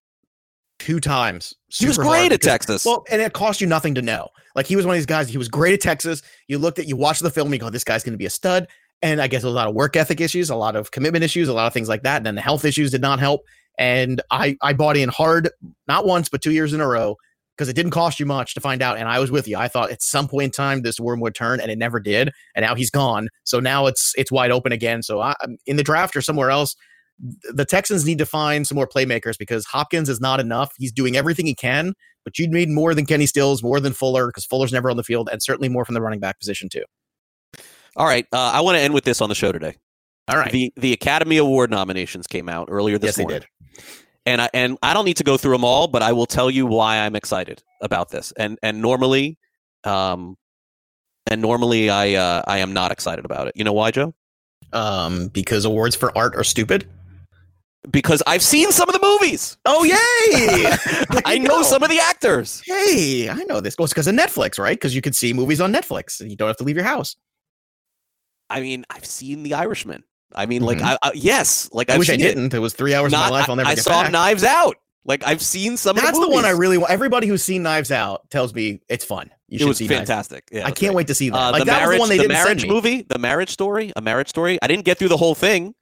two 0.79 0.99
times. 0.99 1.53
he 1.67 1.85
was 1.85 1.97
great 1.97 2.19
hard 2.19 2.33
at 2.33 2.41
Texas. 2.41 2.85
Well, 2.85 3.05
and 3.11 3.21
it 3.21 3.33
cost 3.33 3.61
you 3.61 3.67
nothing 3.67 3.93
to 3.95 4.01
know. 4.01 4.29
Like 4.55 4.65
he 4.65 4.75
was 4.75 4.85
one 4.85 4.95
of 4.95 4.97
these 4.97 5.05
guys. 5.05 5.29
He 5.29 5.37
was 5.37 5.47
great 5.47 5.73
at 5.75 5.81
Texas. 5.81 6.23
You 6.47 6.57
looked 6.57 6.79
at, 6.79 6.87
you 6.87 6.95
watched 6.95 7.21
the 7.21 7.29
film, 7.29 7.53
you 7.53 7.59
go, 7.59 7.69
"This 7.69 7.83
guy's 7.83 8.03
going 8.03 8.13
to 8.13 8.17
be 8.17 8.25
a 8.25 8.31
stud." 8.31 8.67
And 9.03 9.21
I 9.21 9.27
guess 9.27 9.43
a 9.43 9.49
lot 9.49 9.67
of 9.67 9.73
work 9.75 9.95
ethic 9.95 10.21
issues, 10.21 10.49
a 10.49 10.55
lot 10.55 10.75
of 10.75 10.91
commitment 10.91 11.23
issues, 11.23 11.47
a 11.47 11.53
lot 11.53 11.67
of 11.67 11.73
things 11.73 11.89
like 11.89 12.03
that. 12.03 12.17
And 12.17 12.25
then 12.25 12.35
the 12.35 12.41
health 12.41 12.65
issues 12.65 12.91
did 12.91 13.01
not 13.01 13.19
help. 13.19 13.41
And 13.77 14.21
I 14.31 14.57
I 14.61 14.73
bought 14.73 14.97
in 14.97 15.09
hard, 15.09 15.49
not 15.87 16.05
once 16.05 16.29
but 16.29 16.41
two 16.41 16.51
years 16.51 16.73
in 16.73 16.81
a 16.81 16.87
row 16.87 17.15
because 17.61 17.69
it 17.69 17.75
didn't 17.75 17.91
cost 17.91 18.19
you 18.19 18.25
much 18.25 18.55
to 18.55 18.59
find 18.59 18.81
out. 18.81 18.97
And 18.97 19.07
I 19.07 19.19
was 19.19 19.29
with 19.29 19.47
you. 19.47 19.55
I 19.55 19.67
thought 19.67 19.91
at 19.91 20.01
some 20.01 20.27
point 20.27 20.45
in 20.45 20.49
time 20.51 20.81
this 20.81 20.99
worm 20.99 21.19
would 21.19 21.35
turn, 21.35 21.59
and 21.59 21.69
it 21.69 21.77
never 21.77 21.99
did. 21.99 22.31
And 22.55 22.65
now 22.65 22.73
he's 22.73 22.89
gone. 22.89 23.29
So 23.43 23.59
now 23.59 23.85
it's 23.85 24.13
it's 24.17 24.31
wide 24.31 24.49
open 24.49 24.71
again. 24.71 25.03
So 25.03 25.21
I, 25.21 25.35
in 25.67 25.75
the 25.75 25.83
draft 25.83 26.15
or 26.15 26.21
somewhere 26.21 26.49
else. 26.49 26.75
The 27.53 27.65
Texans 27.65 28.03
need 28.03 28.17
to 28.17 28.25
find 28.25 28.65
some 28.65 28.75
more 28.77 28.87
playmakers 28.87 29.37
because 29.37 29.63
Hopkins 29.65 30.09
is 30.09 30.19
not 30.19 30.39
enough. 30.39 30.73
He's 30.79 30.91
doing 30.91 31.15
everything 31.15 31.45
he 31.45 31.53
can, 31.53 31.93
but 32.23 32.39
you'd 32.39 32.49
need 32.49 32.67
more 32.67 32.95
than 32.95 33.05
Kenny 33.05 33.27
Stills, 33.27 33.61
more 33.61 33.79
than 33.79 33.93
Fuller, 33.93 34.25
because 34.25 34.43
Fuller's 34.43 34.73
never 34.73 34.89
on 34.89 34.97
the 34.97 35.03
field, 35.03 35.29
and 35.31 35.39
certainly 35.43 35.69
more 35.69 35.85
from 35.85 35.93
the 35.93 36.01
running 36.01 36.19
back 36.19 36.39
position 36.39 36.67
too. 36.67 36.83
All 37.95 38.07
right, 38.07 38.25
uh, 38.31 38.39
I 38.55 38.61
want 38.61 38.77
to 38.77 38.81
end 38.81 38.95
with 38.95 39.03
this 39.03 39.21
on 39.21 39.29
the 39.29 39.35
show 39.35 39.51
today. 39.51 39.75
All 40.29 40.37
right. 40.37 40.51
The 40.51 40.73
the 40.77 40.93
Academy 40.93 41.37
Award 41.37 41.69
nominations 41.69 42.25
came 42.25 42.49
out 42.49 42.69
earlier 42.71 42.97
this 42.97 43.09
yes, 43.09 43.15
they 43.17 43.23
morning. 43.23 43.41
did. 43.41 43.83
And 44.25 44.41
I 44.41 44.49
and 44.53 44.77
I 44.83 44.93
don't 44.93 45.05
need 45.05 45.17
to 45.17 45.23
go 45.23 45.37
through 45.37 45.53
them 45.53 45.65
all, 45.65 45.87
but 45.87 46.01
I 46.01 46.11
will 46.13 46.25
tell 46.25 46.49
you 46.49 46.65
why 46.65 46.97
I'm 46.99 47.15
excited 47.15 47.63
about 47.81 48.09
this. 48.09 48.31
And 48.37 48.57
and 48.61 48.81
normally, 48.81 49.37
um, 49.83 50.37
and 51.29 51.41
normally 51.41 51.89
I 51.89 52.13
uh, 52.13 52.43
I 52.47 52.59
am 52.59 52.73
not 52.73 52.91
excited 52.91 53.25
about 53.25 53.47
it. 53.47 53.53
You 53.55 53.63
know 53.63 53.73
why, 53.73 53.91
Joe? 53.91 54.13
Um, 54.73 55.27
because 55.29 55.65
awards 55.65 55.95
for 55.95 56.15
art 56.17 56.35
are 56.35 56.43
stupid. 56.43 56.87
Because 57.89 58.21
I've 58.27 58.43
seen 58.43 58.71
some 58.71 58.87
of 58.87 58.93
the 58.93 59.01
movies. 59.01 59.57
Oh 59.65 59.83
yay! 59.83 61.17
I 61.25 61.39
know 61.39 61.63
some 61.63 61.81
of 61.81 61.89
the 61.89 61.99
actors. 61.99 62.61
Hey, 62.63 63.27
I 63.27 63.43
know 63.45 63.59
this. 63.59 63.75
Well, 63.75 63.85
it's 63.85 63.93
because 63.93 64.05
of 64.05 64.13
Netflix, 64.13 64.59
right? 64.59 64.75
Because 64.75 64.93
you 64.93 65.01
can 65.01 65.13
see 65.13 65.33
movies 65.33 65.59
on 65.59 65.73
Netflix 65.73 66.21
and 66.21 66.29
you 66.29 66.37
don't 66.37 66.47
have 66.47 66.57
to 66.57 66.63
leave 66.63 66.75
your 66.75 66.85
house. 66.85 67.15
I 68.51 68.61
mean, 68.61 68.85
I've 68.91 69.05
seen 69.05 69.41
The 69.41 69.55
Irishman. 69.55 70.03
I 70.35 70.45
mean, 70.45 70.61
like, 70.63 70.77
Mhm. 70.79 70.83
I, 70.83 70.97
I, 71.01 71.11
yes, 71.13 71.69
like 71.73 71.89
I 71.89 71.93
I've 71.93 71.99
wish 71.99 72.09
I 72.09 72.15
didn't. 72.15 72.53
It. 72.53 72.59
was 72.59 72.73
three 72.73 72.93
hours 72.93 73.11
Not- 73.11 73.25
of 73.25 73.31
my 73.31 73.39
life. 73.39 73.49
I'll 73.49 73.55
never 73.55 73.69
I, 73.69 73.75
saw 73.75 74.03
back. 74.03 74.11
Knives 74.11 74.43
Out. 74.43 74.75
Like 75.03 75.25
I've 75.25 75.41
seen 75.41 75.77
some. 75.77 75.95
That's 75.95 76.11
the, 76.19 76.25
the 76.27 76.29
one 76.31 76.45
I 76.45 76.51
really 76.51 76.77
want. 76.77 76.91
Everybody 76.91 77.25
who's 77.25 77.43
seen 77.43 77.63
Knives 77.63 77.91
Out 77.91 78.29
tells 78.29 78.53
me 78.53 78.81
it's 78.87 79.03
fun. 79.03 79.31
You 79.47 79.55
It 79.55 79.59
should 79.59 79.67
was 79.69 79.77
see 79.77 79.87
fantastic. 79.87 80.43
Yeah, 80.51 80.61
I 80.61 80.65
can't 80.65 80.77
great. 80.77 80.93
wait 80.95 81.07
to 81.07 81.15
see 81.15 81.31
that. 81.31 81.35
Uh, 81.37 81.51
like 81.51 81.61
the 81.61 81.65
that 81.65 81.79
marriage, 81.81 81.87
was 81.87 81.95
the 81.97 81.99
one 82.01 82.09
they 82.09 82.17
the 82.17 82.21
didn't 82.23 82.33
marriage 82.33 82.59
send 82.59 82.69
me. 82.69 82.75
movie, 82.75 83.01
the 83.09 83.17
marriage 83.17 83.49
story, 83.49 83.91
a 83.95 84.01
marriage 84.01 84.29
story. 84.29 84.59
I 84.61 84.67
didn't 84.67 84.85
get 84.85 84.99
through 84.99 85.07
the 85.07 85.17
whole 85.17 85.33
thing, 85.33 85.73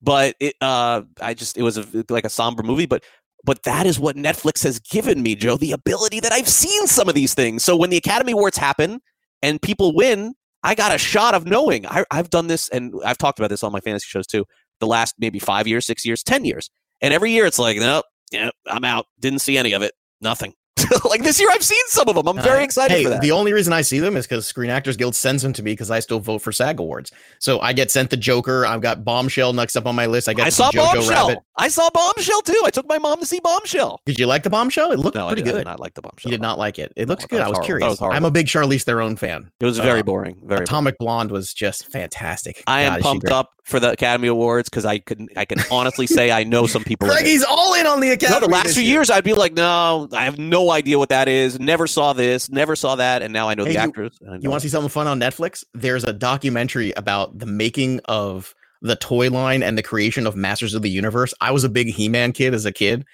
but 0.00 0.34
it, 0.40 0.54
uh, 0.62 1.02
I 1.20 1.34
just 1.34 1.58
it 1.58 1.62
was 1.62 1.76
a, 1.76 1.84
like 2.08 2.24
a 2.24 2.30
somber 2.30 2.62
movie. 2.62 2.86
But 2.86 3.04
but 3.44 3.62
that 3.64 3.84
is 3.84 4.00
what 4.00 4.16
Netflix 4.16 4.62
has 4.64 4.78
given 4.80 5.22
me, 5.22 5.34
Joe, 5.34 5.58
the 5.58 5.72
ability 5.72 6.20
that 6.20 6.32
I've 6.32 6.48
seen 6.48 6.86
some 6.86 7.06
of 7.10 7.14
these 7.14 7.34
things. 7.34 7.62
So 7.64 7.76
when 7.76 7.90
the 7.90 7.98
Academy 7.98 8.32
Awards 8.32 8.56
happen 8.56 9.02
and 9.42 9.60
people 9.60 9.94
win, 9.94 10.34
I 10.64 10.74
got 10.74 10.94
a 10.94 10.98
shot 10.98 11.34
of 11.34 11.46
knowing. 11.46 11.86
I, 11.86 12.04
I've 12.10 12.30
done 12.30 12.48
this, 12.48 12.68
and 12.70 12.94
I've 13.04 13.18
talked 13.18 13.38
about 13.38 13.50
this 13.50 13.62
on 13.62 13.70
my 13.70 13.80
fantasy 13.80 14.06
shows 14.08 14.26
too. 14.26 14.44
The 14.80 14.86
last 14.86 15.14
maybe 15.18 15.38
five 15.38 15.68
years, 15.68 15.86
six 15.86 16.04
years, 16.04 16.22
ten 16.22 16.44
years, 16.44 16.70
and 17.00 17.14
every 17.14 17.30
year 17.30 17.46
it's 17.46 17.58
like, 17.58 17.76
nope, 17.76 18.04
yeah, 18.32 18.50
I'm 18.66 18.84
out. 18.84 19.06
Didn't 19.20 19.40
see 19.40 19.56
any 19.56 19.74
of 19.74 19.82
it. 19.82 19.92
Nothing. 20.20 20.54
like 21.04 21.22
this 21.22 21.38
year, 21.40 21.48
I've 21.52 21.64
seen 21.64 21.82
some 21.86 22.08
of 22.08 22.14
them. 22.14 22.26
I'm 22.28 22.42
very 22.42 22.64
excited 22.64 22.94
hey, 22.96 23.02
for 23.04 23.10
that. 23.10 23.20
The 23.22 23.30
only 23.30 23.52
reason 23.52 23.72
I 23.72 23.82
see 23.82 23.98
them 23.98 24.16
is 24.16 24.26
because 24.26 24.46
Screen 24.46 24.70
Actors 24.70 24.96
Guild 24.96 25.14
sends 25.14 25.42
them 25.42 25.52
to 25.54 25.62
me 25.62 25.72
because 25.72 25.90
I 25.90 26.00
still 26.00 26.20
vote 26.20 26.40
for 26.42 26.52
SAG 26.52 26.80
Awards. 26.80 27.12
So 27.38 27.60
I 27.60 27.72
get 27.72 27.90
sent 27.90 28.10
the 28.10 28.16
Joker. 28.16 28.66
I've 28.66 28.80
got 28.80 29.04
Bombshell 29.04 29.52
next 29.52 29.76
up 29.76 29.86
on 29.86 29.94
my 29.94 30.06
list. 30.06 30.28
I 30.28 30.34
got 30.34 30.46
I 30.46 30.50
saw 30.50 30.70
Jojo 30.70 30.94
Bombshell. 30.94 31.28
Rabbit. 31.28 31.44
I 31.56 31.68
saw 31.68 31.88
Bombshell 31.90 32.42
too. 32.42 32.60
I 32.64 32.70
took 32.70 32.88
my 32.88 32.98
mom 32.98 33.20
to 33.20 33.26
see 33.26 33.40
Bombshell. 33.40 34.00
Did 34.06 34.18
you 34.18 34.26
like 34.26 34.42
the 34.42 34.50
Bombshell? 34.50 34.92
It 34.92 34.98
looked 34.98 35.16
No, 35.16 35.26
I 35.26 35.32
pretty 35.34 35.42
I 35.48 35.52
good. 35.52 35.58
did 35.58 35.64
not 35.66 35.80
like 35.80 35.94
the 35.94 36.02
Bombshell. 36.02 36.30
You 36.30 36.36
did 36.36 36.42
not 36.42 36.58
like 36.58 36.78
it. 36.78 36.92
It 36.96 37.08
looks 37.08 37.24
that 37.24 37.30
good. 37.30 37.40
I 37.40 37.48
was 37.48 37.58
horrible. 37.58 37.66
Curious. 37.66 38.00
was. 38.00 38.10
I'm 38.14 38.24
a 38.24 38.30
big 38.30 38.46
Charlize 38.46 38.82
Theron 38.82 39.16
fan. 39.16 39.50
It 39.60 39.64
was 39.64 39.78
very 39.78 40.00
Uh, 40.00 40.02
boring. 40.02 40.34
Very. 40.36 40.46
boring. 40.48 40.62
Atomic 40.62 40.98
Blonde 40.98 41.30
was 41.30 41.54
just 41.54 41.86
fantastic. 41.90 42.62
I 42.66 42.82
am 42.82 42.94
God, 42.94 43.02
pumped 43.02 43.30
up 43.30 43.50
for 43.64 43.80
the 43.80 43.90
Academy 43.90 44.28
Awards 44.28 44.68
because 44.68 44.84
I 44.84 44.98
can 44.98 45.28
I 45.36 45.44
can 45.46 45.58
honestly 45.70 46.06
say 46.06 46.30
I 46.30 46.44
know 46.44 46.66
some 46.66 46.84
people. 46.84 47.10
in 47.10 47.24
he's 47.24 47.42
all 47.42 47.74
in 47.74 47.86
on 47.86 48.00
the 48.00 48.10
Academy. 48.10 48.30
No, 48.30 48.36
Academy. 48.36 48.46
the 48.48 48.52
last 48.52 48.64
this 48.66 48.74
few 48.74 48.84
year. 48.84 48.92
years, 48.96 49.10
I'd 49.10 49.24
be 49.24 49.32
like, 49.32 49.54
no, 49.54 50.06
I 50.12 50.24
have 50.24 50.38
no 50.38 50.70
idea 50.70 50.98
what 50.98 51.08
that 51.08 51.28
is. 51.28 51.58
Never 51.58 51.86
saw 51.86 52.12
this, 52.12 52.50
never 52.50 52.76
saw 52.76 52.96
that, 52.96 53.22
and 53.22 53.32
now 53.32 53.48
I 53.48 53.54
know 53.54 53.64
Hey, 53.64 53.70
the 53.70 53.74
you- 53.74 53.80
actors. 53.80 54.18
and 54.20 54.42
You 54.42 54.50
want 54.50 54.62
to 54.62 54.68
see 54.68 54.70
something 54.72 54.90
fun 54.90 55.06
on 55.06 55.18
Netflix? 55.18 55.64
There's 55.74 56.04
a 56.04 56.12
documentary 56.12 56.92
about 56.92 57.38
the 57.38 57.46
making 57.46 58.00
of 58.04 58.54
the 58.82 58.96
toy 58.96 59.30
line 59.30 59.62
and 59.62 59.78
the 59.78 59.82
creation 59.82 60.26
of 60.26 60.36
Masters 60.36 60.74
of 60.74 60.82
the 60.82 60.90
Universe. 60.90 61.32
I 61.40 61.50
was 61.50 61.64
a 61.64 61.70
big 61.70 61.88
He-Man 61.88 62.32
kid 62.32 62.52
as 62.52 62.66
a 62.66 62.72
kid. 62.72 63.06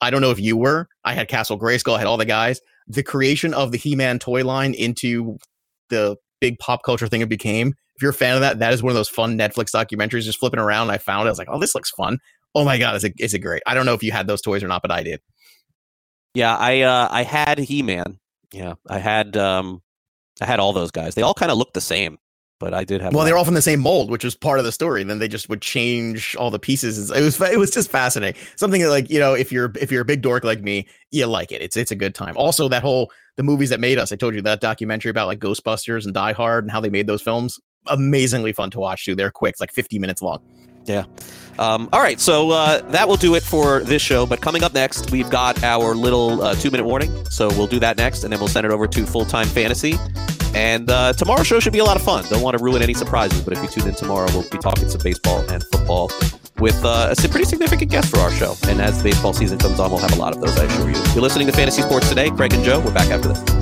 I 0.00 0.10
don't 0.10 0.22
know 0.22 0.30
if 0.30 0.40
you 0.40 0.56
were. 0.56 0.88
I 1.04 1.12
had 1.12 1.28
Castle 1.28 1.58
Grayskull, 1.60 1.94
I 1.96 1.98
had 1.98 2.06
all 2.06 2.16
the 2.16 2.24
guys. 2.24 2.62
The 2.88 3.02
creation 3.02 3.52
of 3.52 3.72
the 3.72 3.78
He-Man 3.78 4.18
toy 4.18 4.42
line 4.42 4.72
into 4.72 5.36
the 5.90 6.16
big 6.40 6.58
pop 6.58 6.82
culture 6.82 7.06
thing 7.08 7.20
it 7.20 7.28
became. 7.28 7.74
If 7.96 8.02
you're 8.02 8.10
a 8.10 8.14
fan 8.14 8.34
of 8.34 8.40
that, 8.40 8.58
that 8.60 8.72
is 8.72 8.82
one 8.82 8.90
of 8.90 8.96
those 8.96 9.08
fun 9.08 9.36
Netflix 9.36 9.70
documentaries. 9.70 10.22
Just 10.22 10.38
flipping 10.38 10.60
around, 10.60 10.90
I 10.90 10.98
found 10.98 11.26
it. 11.26 11.28
I 11.28 11.30
was 11.30 11.38
like, 11.38 11.48
oh, 11.50 11.58
this 11.58 11.74
looks 11.74 11.90
fun. 11.90 12.18
Oh 12.54 12.64
my 12.64 12.78
god, 12.78 12.96
is 12.96 13.04
it 13.04 13.14
is 13.18 13.34
it 13.34 13.40
great? 13.40 13.62
I 13.66 13.74
don't 13.74 13.86
know 13.86 13.94
if 13.94 14.02
you 14.02 14.12
had 14.12 14.26
those 14.26 14.42
toys 14.42 14.62
or 14.62 14.68
not, 14.68 14.82
but 14.82 14.90
I 14.90 15.02
did. 15.02 15.20
Yeah, 16.34 16.56
I 16.56 16.82
uh, 16.82 17.08
I 17.10 17.22
had 17.22 17.58
He 17.58 17.82
Man. 17.82 18.18
Yeah, 18.52 18.74
I 18.88 18.98
had 18.98 19.36
um, 19.36 19.82
I 20.40 20.46
had 20.46 20.60
all 20.60 20.72
those 20.72 20.90
guys. 20.90 21.14
They 21.14 21.22
all 21.22 21.34
kind 21.34 21.50
of 21.50 21.58
looked 21.58 21.74
the 21.74 21.80
same, 21.80 22.18
but 22.58 22.74
I 22.74 22.84
did 22.84 23.00
have. 23.00 23.14
Well, 23.14 23.24
they're 23.24 23.36
all 23.36 23.44
from 23.44 23.54
the 23.54 23.62
same 23.62 23.80
mold, 23.80 24.10
which 24.10 24.24
was 24.24 24.34
part 24.34 24.58
of 24.58 24.64
the 24.64 24.72
story. 24.72 25.00
And 25.00 25.10
then 25.10 25.18
they 25.18 25.28
just 25.28 25.48
would 25.48 25.62
change 25.62 26.36
all 26.36 26.50
the 26.50 26.58
pieces. 26.58 27.10
It 27.10 27.22
was 27.22 27.40
it 27.40 27.58
was 27.58 27.70
just 27.70 27.90
fascinating. 27.90 28.40
Something 28.56 28.82
that, 28.82 28.90
like 28.90 29.10
you 29.10 29.18
know, 29.18 29.34
if 29.34 29.50
you're 29.52 29.72
if 29.80 29.90
you're 29.90 30.02
a 30.02 30.06
big 30.06 30.22
dork 30.22 30.44
like 30.44 30.62
me, 30.62 30.86
you 31.10 31.26
like 31.26 31.52
it. 31.52 31.62
It's 31.62 31.76
it's 31.76 31.90
a 31.90 31.96
good 31.96 32.14
time. 32.14 32.36
Also, 32.36 32.68
that 32.68 32.82
whole 32.82 33.10
the 33.36 33.42
movies 33.42 33.70
that 33.70 33.80
made 33.80 33.98
us. 33.98 34.12
I 34.12 34.16
told 34.16 34.34
you 34.34 34.42
that 34.42 34.60
documentary 34.60 35.10
about 35.10 35.26
like 35.26 35.38
Ghostbusters 35.38 36.04
and 36.04 36.14
Die 36.14 36.32
Hard 36.32 36.64
and 36.64 36.70
how 36.70 36.80
they 36.80 36.90
made 36.90 37.06
those 37.06 37.22
films. 37.22 37.58
Amazingly 37.86 38.52
fun 38.52 38.70
to 38.70 38.80
watch 38.80 39.04
too. 39.04 39.14
They're 39.14 39.30
quick, 39.30 39.52
it's 39.52 39.60
like 39.60 39.72
50 39.72 39.98
minutes 39.98 40.22
long. 40.22 40.40
Yeah. 40.84 41.04
Um, 41.58 41.88
all 41.92 42.00
right, 42.00 42.18
so 42.18 42.50
uh, 42.50 42.80
that 42.90 43.06
will 43.06 43.16
do 43.16 43.34
it 43.34 43.42
for 43.42 43.80
this 43.80 44.02
show. 44.02 44.26
But 44.26 44.40
coming 44.40 44.64
up 44.64 44.74
next, 44.74 45.10
we've 45.10 45.30
got 45.30 45.62
our 45.62 45.94
little 45.94 46.42
uh, 46.42 46.54
two 46.54 46.70
minute 46.70 46.84
warning. 46.84 47.24
So 47.26 47.48
we'll 47.50 47.66
do 47.66 47.78
that 47.80 47.96
next, 47.96 48.24
and 48.24 48.32
then 48.32 48.40
we'll 48.40 48.48
send 48.48 48.66
it 48.66 48.72
over 48.72 48.86
to 48.86 49.06
full 49.06 49.24
time 49.24 49.46
fantasy. 49.46 49.96
And 50.54 50.90
uh, 50.90 51.12
tomorrow's 51.14 51.46
show 51.46 51.60
should 51.60 51.72
be 51.72 51.78
a 51.78 51.84
lot 51.84 51.96
of 51.96 52.02
fun. 52.02 52.24
Don't 52.28 52.42
want 52.42 52.58
to 52.58 52.62
ruin 52.62 52.82
any 52.82 52.94
surprises, 52.94 53.40
but 53.40 53.56
if 53.56 53.62
you 53.62 53.68
tune 53.68 53.88
in 53.88 53.94
tomorrow, 53.94 54.28
we'll 54.32 54.48
be 54.50 54.58
talking 54.58 54.88
some 54.88 55.00
baseball 55.02 55.40
and 55.50 55.62
football 55.72 56.10
with 56.58 56.78
uh, 56.84 57.14
a 57.16 57.28
pretty 57.28 57.44
significant 57.44 57.90
guest 57.90 58.10
for 58.10 58.18
our 58.20 58.30
show. 58.32 58.54
And 58.68 58.80
as 58.80 58.98
the 58.98 59.10
baseball 59.10 59.32
season 59.32 59.58
comes 59.58 59.80
on, 59.80 59.90
we'll 59.90 60.00
have 60.00 60.12
a 60.12 60.20
lot 60.20 60.34
of 60.34 60.42
those, 60.42 60.58
I 60.58 60.64
assure 60.64 60.90
you. 60.90 60.96
If 60.96 61.14
you're 61.14 61.22
listening 61.22 61.46
to 61.46 61.52
Fantasy 61.52 61.82
Sports 61.82 62.08
Today. 62.08 62.30
Craig 62.30 62.52
and 62.52 62.64
Joe, 62.64 62.80
we're 62.80 62.92
back 62.92 63.10
after 63.10 63.28
this. 63.28 63.61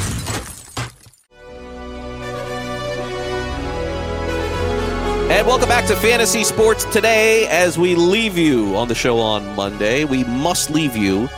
And 5.31 5.47
welcome 5.47 5.69
back 5.69 5.85
to 5.85 5.95
Fantasy 5.95 6.43
Sports 6.43 6.83
Today. 6.83 7.47
As 7.47 7.79
we 7.79 7.95
leave 7.95 8.37
you 8.37 8.75
on 8.75 8.89
the 8.89 8.93
show 8.93 9.17
on 9.17 9.55
Monday, 9.55 10.03
we 10.03 10.25
must 10.25 10.69
leave 10.69 10.97
you 10.97 11.29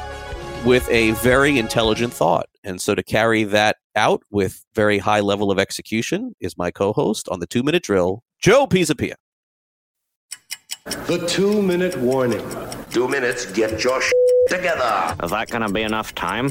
with 0.65 0.89
a 0.89 1.11
very 1.11 1.59
intelligent 1.59 2.11
thought. 2.11 2.47
And 2.63 2.81
so 2.81 2.95
to 2.95 3.03
carry 3.03 3.43
that 3.43 3.77
out 3.95 4.23
with 4.31 4.65
very 4.73 4.97
high 4.97 5.19
level 5.19 5.51
of 5.51 5.59
execution 5.59 6.35
is 6.39 6.57
my 6.57 6.71
co-host 6.71 7.29
on 7.29 7.39
the 7.39 7.45
two 7.45 7.61
minute 7.61 7.83
drill, 7.83 8.23
Joe 8.39 8.65
Pisapia. 8.65 9.13
The 10.85 11.23
two 11.29 11.61
minute 11.61 11.95
warning. 11.97 12.43
Two 12.89 13.07
minutes, 13.07 13.45
get 13.51 13.83
your 13.83 14.01
sh- 14.01 14.11
together. 14.47 15.15
Is 15.23 15.29
that 15.29 15.49
gonna 15.51 15.71
be 15.71 15.83
enough 15.83 16.15
time? 16.15 16.49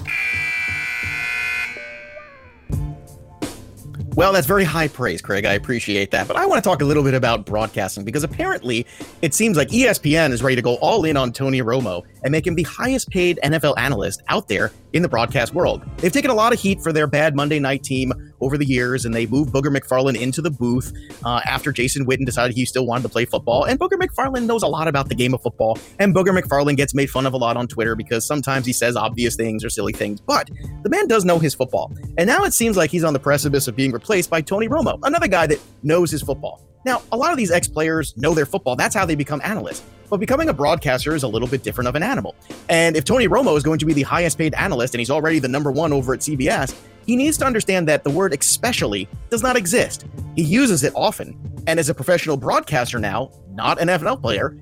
Well, 4.14 4.34
that's 4.34 4.46
very 4.46 4.64
high 4.64 4.88
praise, 4.88 5.22
Craig. 5.22 5.46
I 5.46 5.54
appreciate 5.54 6.10
that. 6.10 6.28
But 6.28 6.36
I 6.36 6.44
want 6.44 6.62
to 6.62 6.68
talk 6.68 6.82
a 6.82 6.84
little 6.84 7.02
bit 7.02 7.14
about 7.14 7.46
broadcasting 7.46 8.04
because 8.04 8.24
apparently 8.24 8.86
it 9.22 9.32
seems 9.32 9.56
like 9.56 9.68
ESPN 9.68 10.32
is 10.32 10.42
ready 10.42 10.56
to 10.56 10.62
go 10.62 10.74
all 10.76 11.04
in 11.04 11.16
on 11.16 11.32
Tony 11.32 11.62
Romo 11.62 12.04
and 12.24 12.32
make 12.32 12.46
him 12.46 12.54
the 12.54 12.62
highest 12.64 13.10
paid 13.10 13.38
NFL 13.44 13.74
analyst 13.78 14.22
out 14.28 14.48
there 14.48 14.72
in 14.92 15.02
the 15.02 15.08
broadcast 15.08 15.54
world. 15.54 15.82
They've 15.98 16.12
taken 16.12 16.30
a 16.30 16.34
lot 16.34 16.52
of 16.52 16.60
heat 16.60 16.80
for 16.80 16.92
their 16.92 17.06
bad 17.06 17.34
Monday 17.34 17.58
night 17.58 17.82
team 17.82 18.12
over 18.40 18.58
the 18.58 18.66
years, 18.66 19.04
and 19.04 19.14
they 19.14 19.26
moved 19.26 19.52
Booger 19.52 19.74
McFarland 19.74 20.20
into 20.20 20.42
the 20.42 20.50
booth 20.50 20.92
uh, 21.24 21.40
after 21.44 21.72
Jason 21.72 22.06
Witten 22.06 22.26
decided 22.26 22.54
he 22.56 22.64
still 22.64 22.86
wanted 22.86 23.02
to 23.04 23.08
play 23.08 23.24
football. 23.24 23.64
And 23.64 23.78
Booger 23.78 24.00
McFarland 24.00 24.46
knows 24.46 24.62
a 24.62 24.68
lot 24.68 24.88
about 24.88 25.08
the 25.08 25.14
game 25.14 25.34
of 25.34 25.42
football, 25.42 25.78
and 25.98 26.14
Booger 26.14 26.38
McFarland 26.38 26.76
gets 26.76 26.94
made 26.94 27.10
fun 27.10 27.26
of 27.26 27.32
a 27.32 27.36
lot 27.38 27.56
on 27.56 27.68
Twitter 27.68 27.94
because 27.94 28.26
sometimes 28.26 28.66
he 28.66 28.72
says 28.72 28.96
obvious 28.96 29.36
things 29.36 29.64
or 29.64 29.70
silly 29.70 29.92
things, 29.92 30.20
but 30.20 30.50
the 30.82 30.90
man 30.90 31.06
does 31.06 31.24
know 31.24 31.38
his 31.38 31.54
football. 31.54 31.92
And 32.18 32.26
now 32.26 32.44
it 32.44 32.52
seems 32.52 32.76
like 32.76 32.90
he's 32.90 33.04
on 33.04 33.12
the 33.12 33.20
precipice 33.20 33.68
of 33.68 33.76
being 33.76 33.92
replaced 33.92 34.30
by 34.30 34.40
Tony 34.40 34.68
Romo, 34.68 34.98
another 35.02 35.28
guy 35.28 35.46
that 35.46 35.60
knows 35.82 36.10
his 36.10 36.22
football. 36.22 36.60
Now, 36.84 37.02
a 37.12 37.16
lot 37.16 37.30
of 37.30 37.36
these 37.36 37.50
ex 37.50 37.68
players 37.68 38.16
know 38.16 38.34
their 38.34 38.46
football. 38.46 38.76
That's 38.76 38.94
how 38.94 39.06
they 39.06 39.14
become 39.14 39.40
analysts. 39.44 39.82
But 40.12 40.20
becoming 40.20 40.50
a 40.50 40.52
broadcaster 40.52 41.14
is 41.14 41.22
a 41.22 41.26
little 41.26 41.48
bit 41.48 41.62
different 41.62 41.88
of 41.88 41.94
an 41.94 42.02
animal. 42.02 42.34
And 42.68 42.98
if 42.98 43.04
Tony 43.06 43.28
Romo 43.28 43.56
is 43.56 43.62
going 43.62 43.78
to 43.78 43.86
be 43.86 43.94
the 43.94 44.02
highest 44.02 44.36
paid 44.36 44.52
analyst 44.52 44.92
and 44.92 45.00
he's 45.00 45.08
already 45.08 45.38
the 45.38 45.48
number 45.48 45.72
one 45.72 45.90
over 45.90 46.12
at 46.12 46.20
CBS, 46.20 46.78
he 47.06 47.16
needs 47.16 47.38
to 47.38 47.46
understand 47.46 47.88
that 47.88 48.04
the 48.04 48.10
word 48.10 48.34
especially 48.38 49.08
does 49.30 49.42
not 49.42 49.56
exist. 49.56 50.04
He 50.36 50.42
uses 50.42 50.84
it 50.84 50.92
often. 50.94 51.34
And 51.66 51.80
as 51.80 51.88
a 51.88 51.94
professional 51.94 52.36
broadcaster 52.36 52.98
now, 52.98 53.30
not 53.54 53.80
an 53.80 53.88
NFL 53.88 54.20
player, 54.20 54.54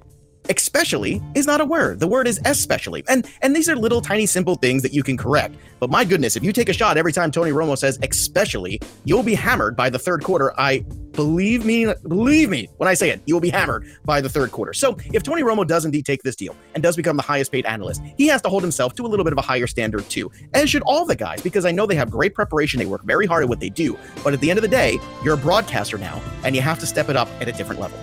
especially 0.49 1.21
is 1.35 1.47
not 1.47 1.61
a 1.61 1.65
word. 1.65 2.01
The 2.01 2.09
word 2.09 2.27
is 2.27 2.41
especially. 2.45 3.05
And 3.09 3.27
and 3.43 3.55
these 3.55 3.69
are 3.69 3.77
little 3.77 4.01
tiny 4.01 4.27
simple 4.27 4.55
things 4.57 4.83
that 4.83 4.93
you 4.93 5.03
can 5.03 5.17
correct. 5.17 5.57
But 5.79 5.91
my 5.91 6.05
goodness, 6.05 6.37
if 6.37 6.45
you 6.45 6.53
take 6.53 6.69
a 6.69 6.73
shot 6.73 6.97
every 6.97 7.13
time 7.13 7.31
Tony 7.31 7.51
Romo 7.51 7.77
says 7.77 7.99
especially, 8.03 8.81
you'll 9.05 9.23
be 9.23 9.35
hammered 9.35 9.77
by 9.77 9.91
the 9.91 9.99
third 9.99 10.25
quarter. 10.25 10.59
I 10.59 10.85
believe 11.13 11.65
me, 11.65 11.93
believe 12.03 12.49
me 12.51 12.69
when 12.77 12.89
I 12.89 12.95
say 12.95 13.11
it, 13.11 13.21
you 13.27 13.35
will 13.35 13.41
be 13.41 13.51
hammered 13.51 13.87
by 14.05 14.21
the 14.21 14.29
third 14.29 14.53
quarter. 14.53 14.73
So 14.73 14.97
if 15.13 15.23
Tony 15.23 15.43
Romo 15.43 15.67
does 15.67 15.85
indeed 15.85 16.07
take 16.07 16.23
this 16.23 16.37
deal 16.37 16.57
and 16.75 16.83
does 16.83 16.97
become 16.97 17.17
the 17.17 17.23
highest 17.23 17.53
paid 17.53 17.67
analyst, 17.67 18.03
he 18.17 18.27
has 18.29 18.43
to 18.43 18.49
hold 18.49 18.63
himself 18.63 18.95
to 18.95 19.07
a 19.07 19.09
little 19.09 19.25
bit 19.25 19.33
of 19.33 19.39
a 19.39 19.43
higher 19.43 19.67
standard 19.67 20.09
too. 20.09 20.31
As 20.55 20.71
should 20.71 20.83
all 20.83 21.05
the 21.05 21.17
guys, 21.17 21.43
because 21.43 21.65
I 21.65 21.71
know 21.71 21.87
they 21.87 21.97
have 21.97 22.11
great 22.11 22.35
preparation, 22.35 22.79
they 22.79 22.87
work 22.87 23.05
very 23.05 23.27
hard 23.27 23.43
at 23.43 23.49
what 23.49 23.61
they 23.61 23.71
do. 23.71 23.99
But 24.23 24.35
at 24.35 24.41
the 24.41 24.51
end 24.51 24.59
of 24.59 24.63
the 24.63 24.69
day, 24.69 24.99
you're 25.25 25.35
a 25.35 25.39
broadcaster 25.39 25.99
now, 25.99 26.21
and 26.45 26.55
you 26.55 26.63
have 26.63 26.79
to 26.81 26.87
step 26.87 27.09
it 27.09 27.17
up 27.17 27.29
at 27.41 27.49
a 27.49 27.53
different 27.53 27.81
level. 27.81 27.99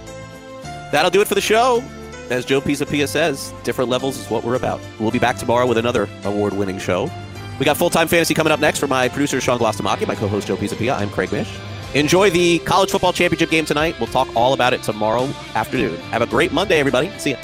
That'll 0.91 1.11
do 1.11 1.21
it 1.21 1.27
for 1.27 1.35
the 1.35 1.41
show. 1.41 1.83
As 2.29 2.43
Joe 2.43 2.59
Pisapia 2.59 3.07
says, 3.07 3.53
different 3.63 3.89
levels 3.89 4.17
is 4.17 4.29
what 4.29 4.43
we're 4.43 4.55
about. 4.55 4.81
We'll 4.99 5.11
be 5.11 5.19
back 5.19 5.37
tomorrow 5.37 5.65
with 5.65 5.77
another 5.77 6.09
award 6.25 6.53
winning 6.53 6.77
show. 6.77 7.09
We 7.59 7.65
got 7.65 7.77
full 7.77 7.89
time 7.89 8.07
fantasy 8.07 8.33
coming 8.33 8.51
up 8.51 8.59
next 8.59 8.79
for 8.79 8.87
my 8.87 9.07
producer, 9.07 9.39
Sean 9.39 9.57
Glastamaki, 9.59 10.07
my 10.07 10.15
co 10.15 10.27
host, 10.27 10.47
Joe 10.47 10.57
Pisapia. 10.57 10.97
I'm 10.97 11.09
Craig 11.09 11.31
Mish. 11.31 11.57
Enjoy 11.93 12.29
the 12.29 12.59
college 12.59 12.91
football 12.91 13.13
championship 13.13 13.49
game 13.49 13.65
tonight. 13.65 13.95
We'll 13.99 14.07
talk 14.07 14.27
all 14.35 14.53
about 14.53 14.73
it 14.73 14.83
tomorrow 14.83 15.23
afternoon. 15.55 15.97
Have 16.11 16.21
a 16.21 16.27
great 16.27 16.51
Monday, 16.51 16.79
everybody. 16.79 17.09
See 17.17 17.31
ya. 17.31 17.37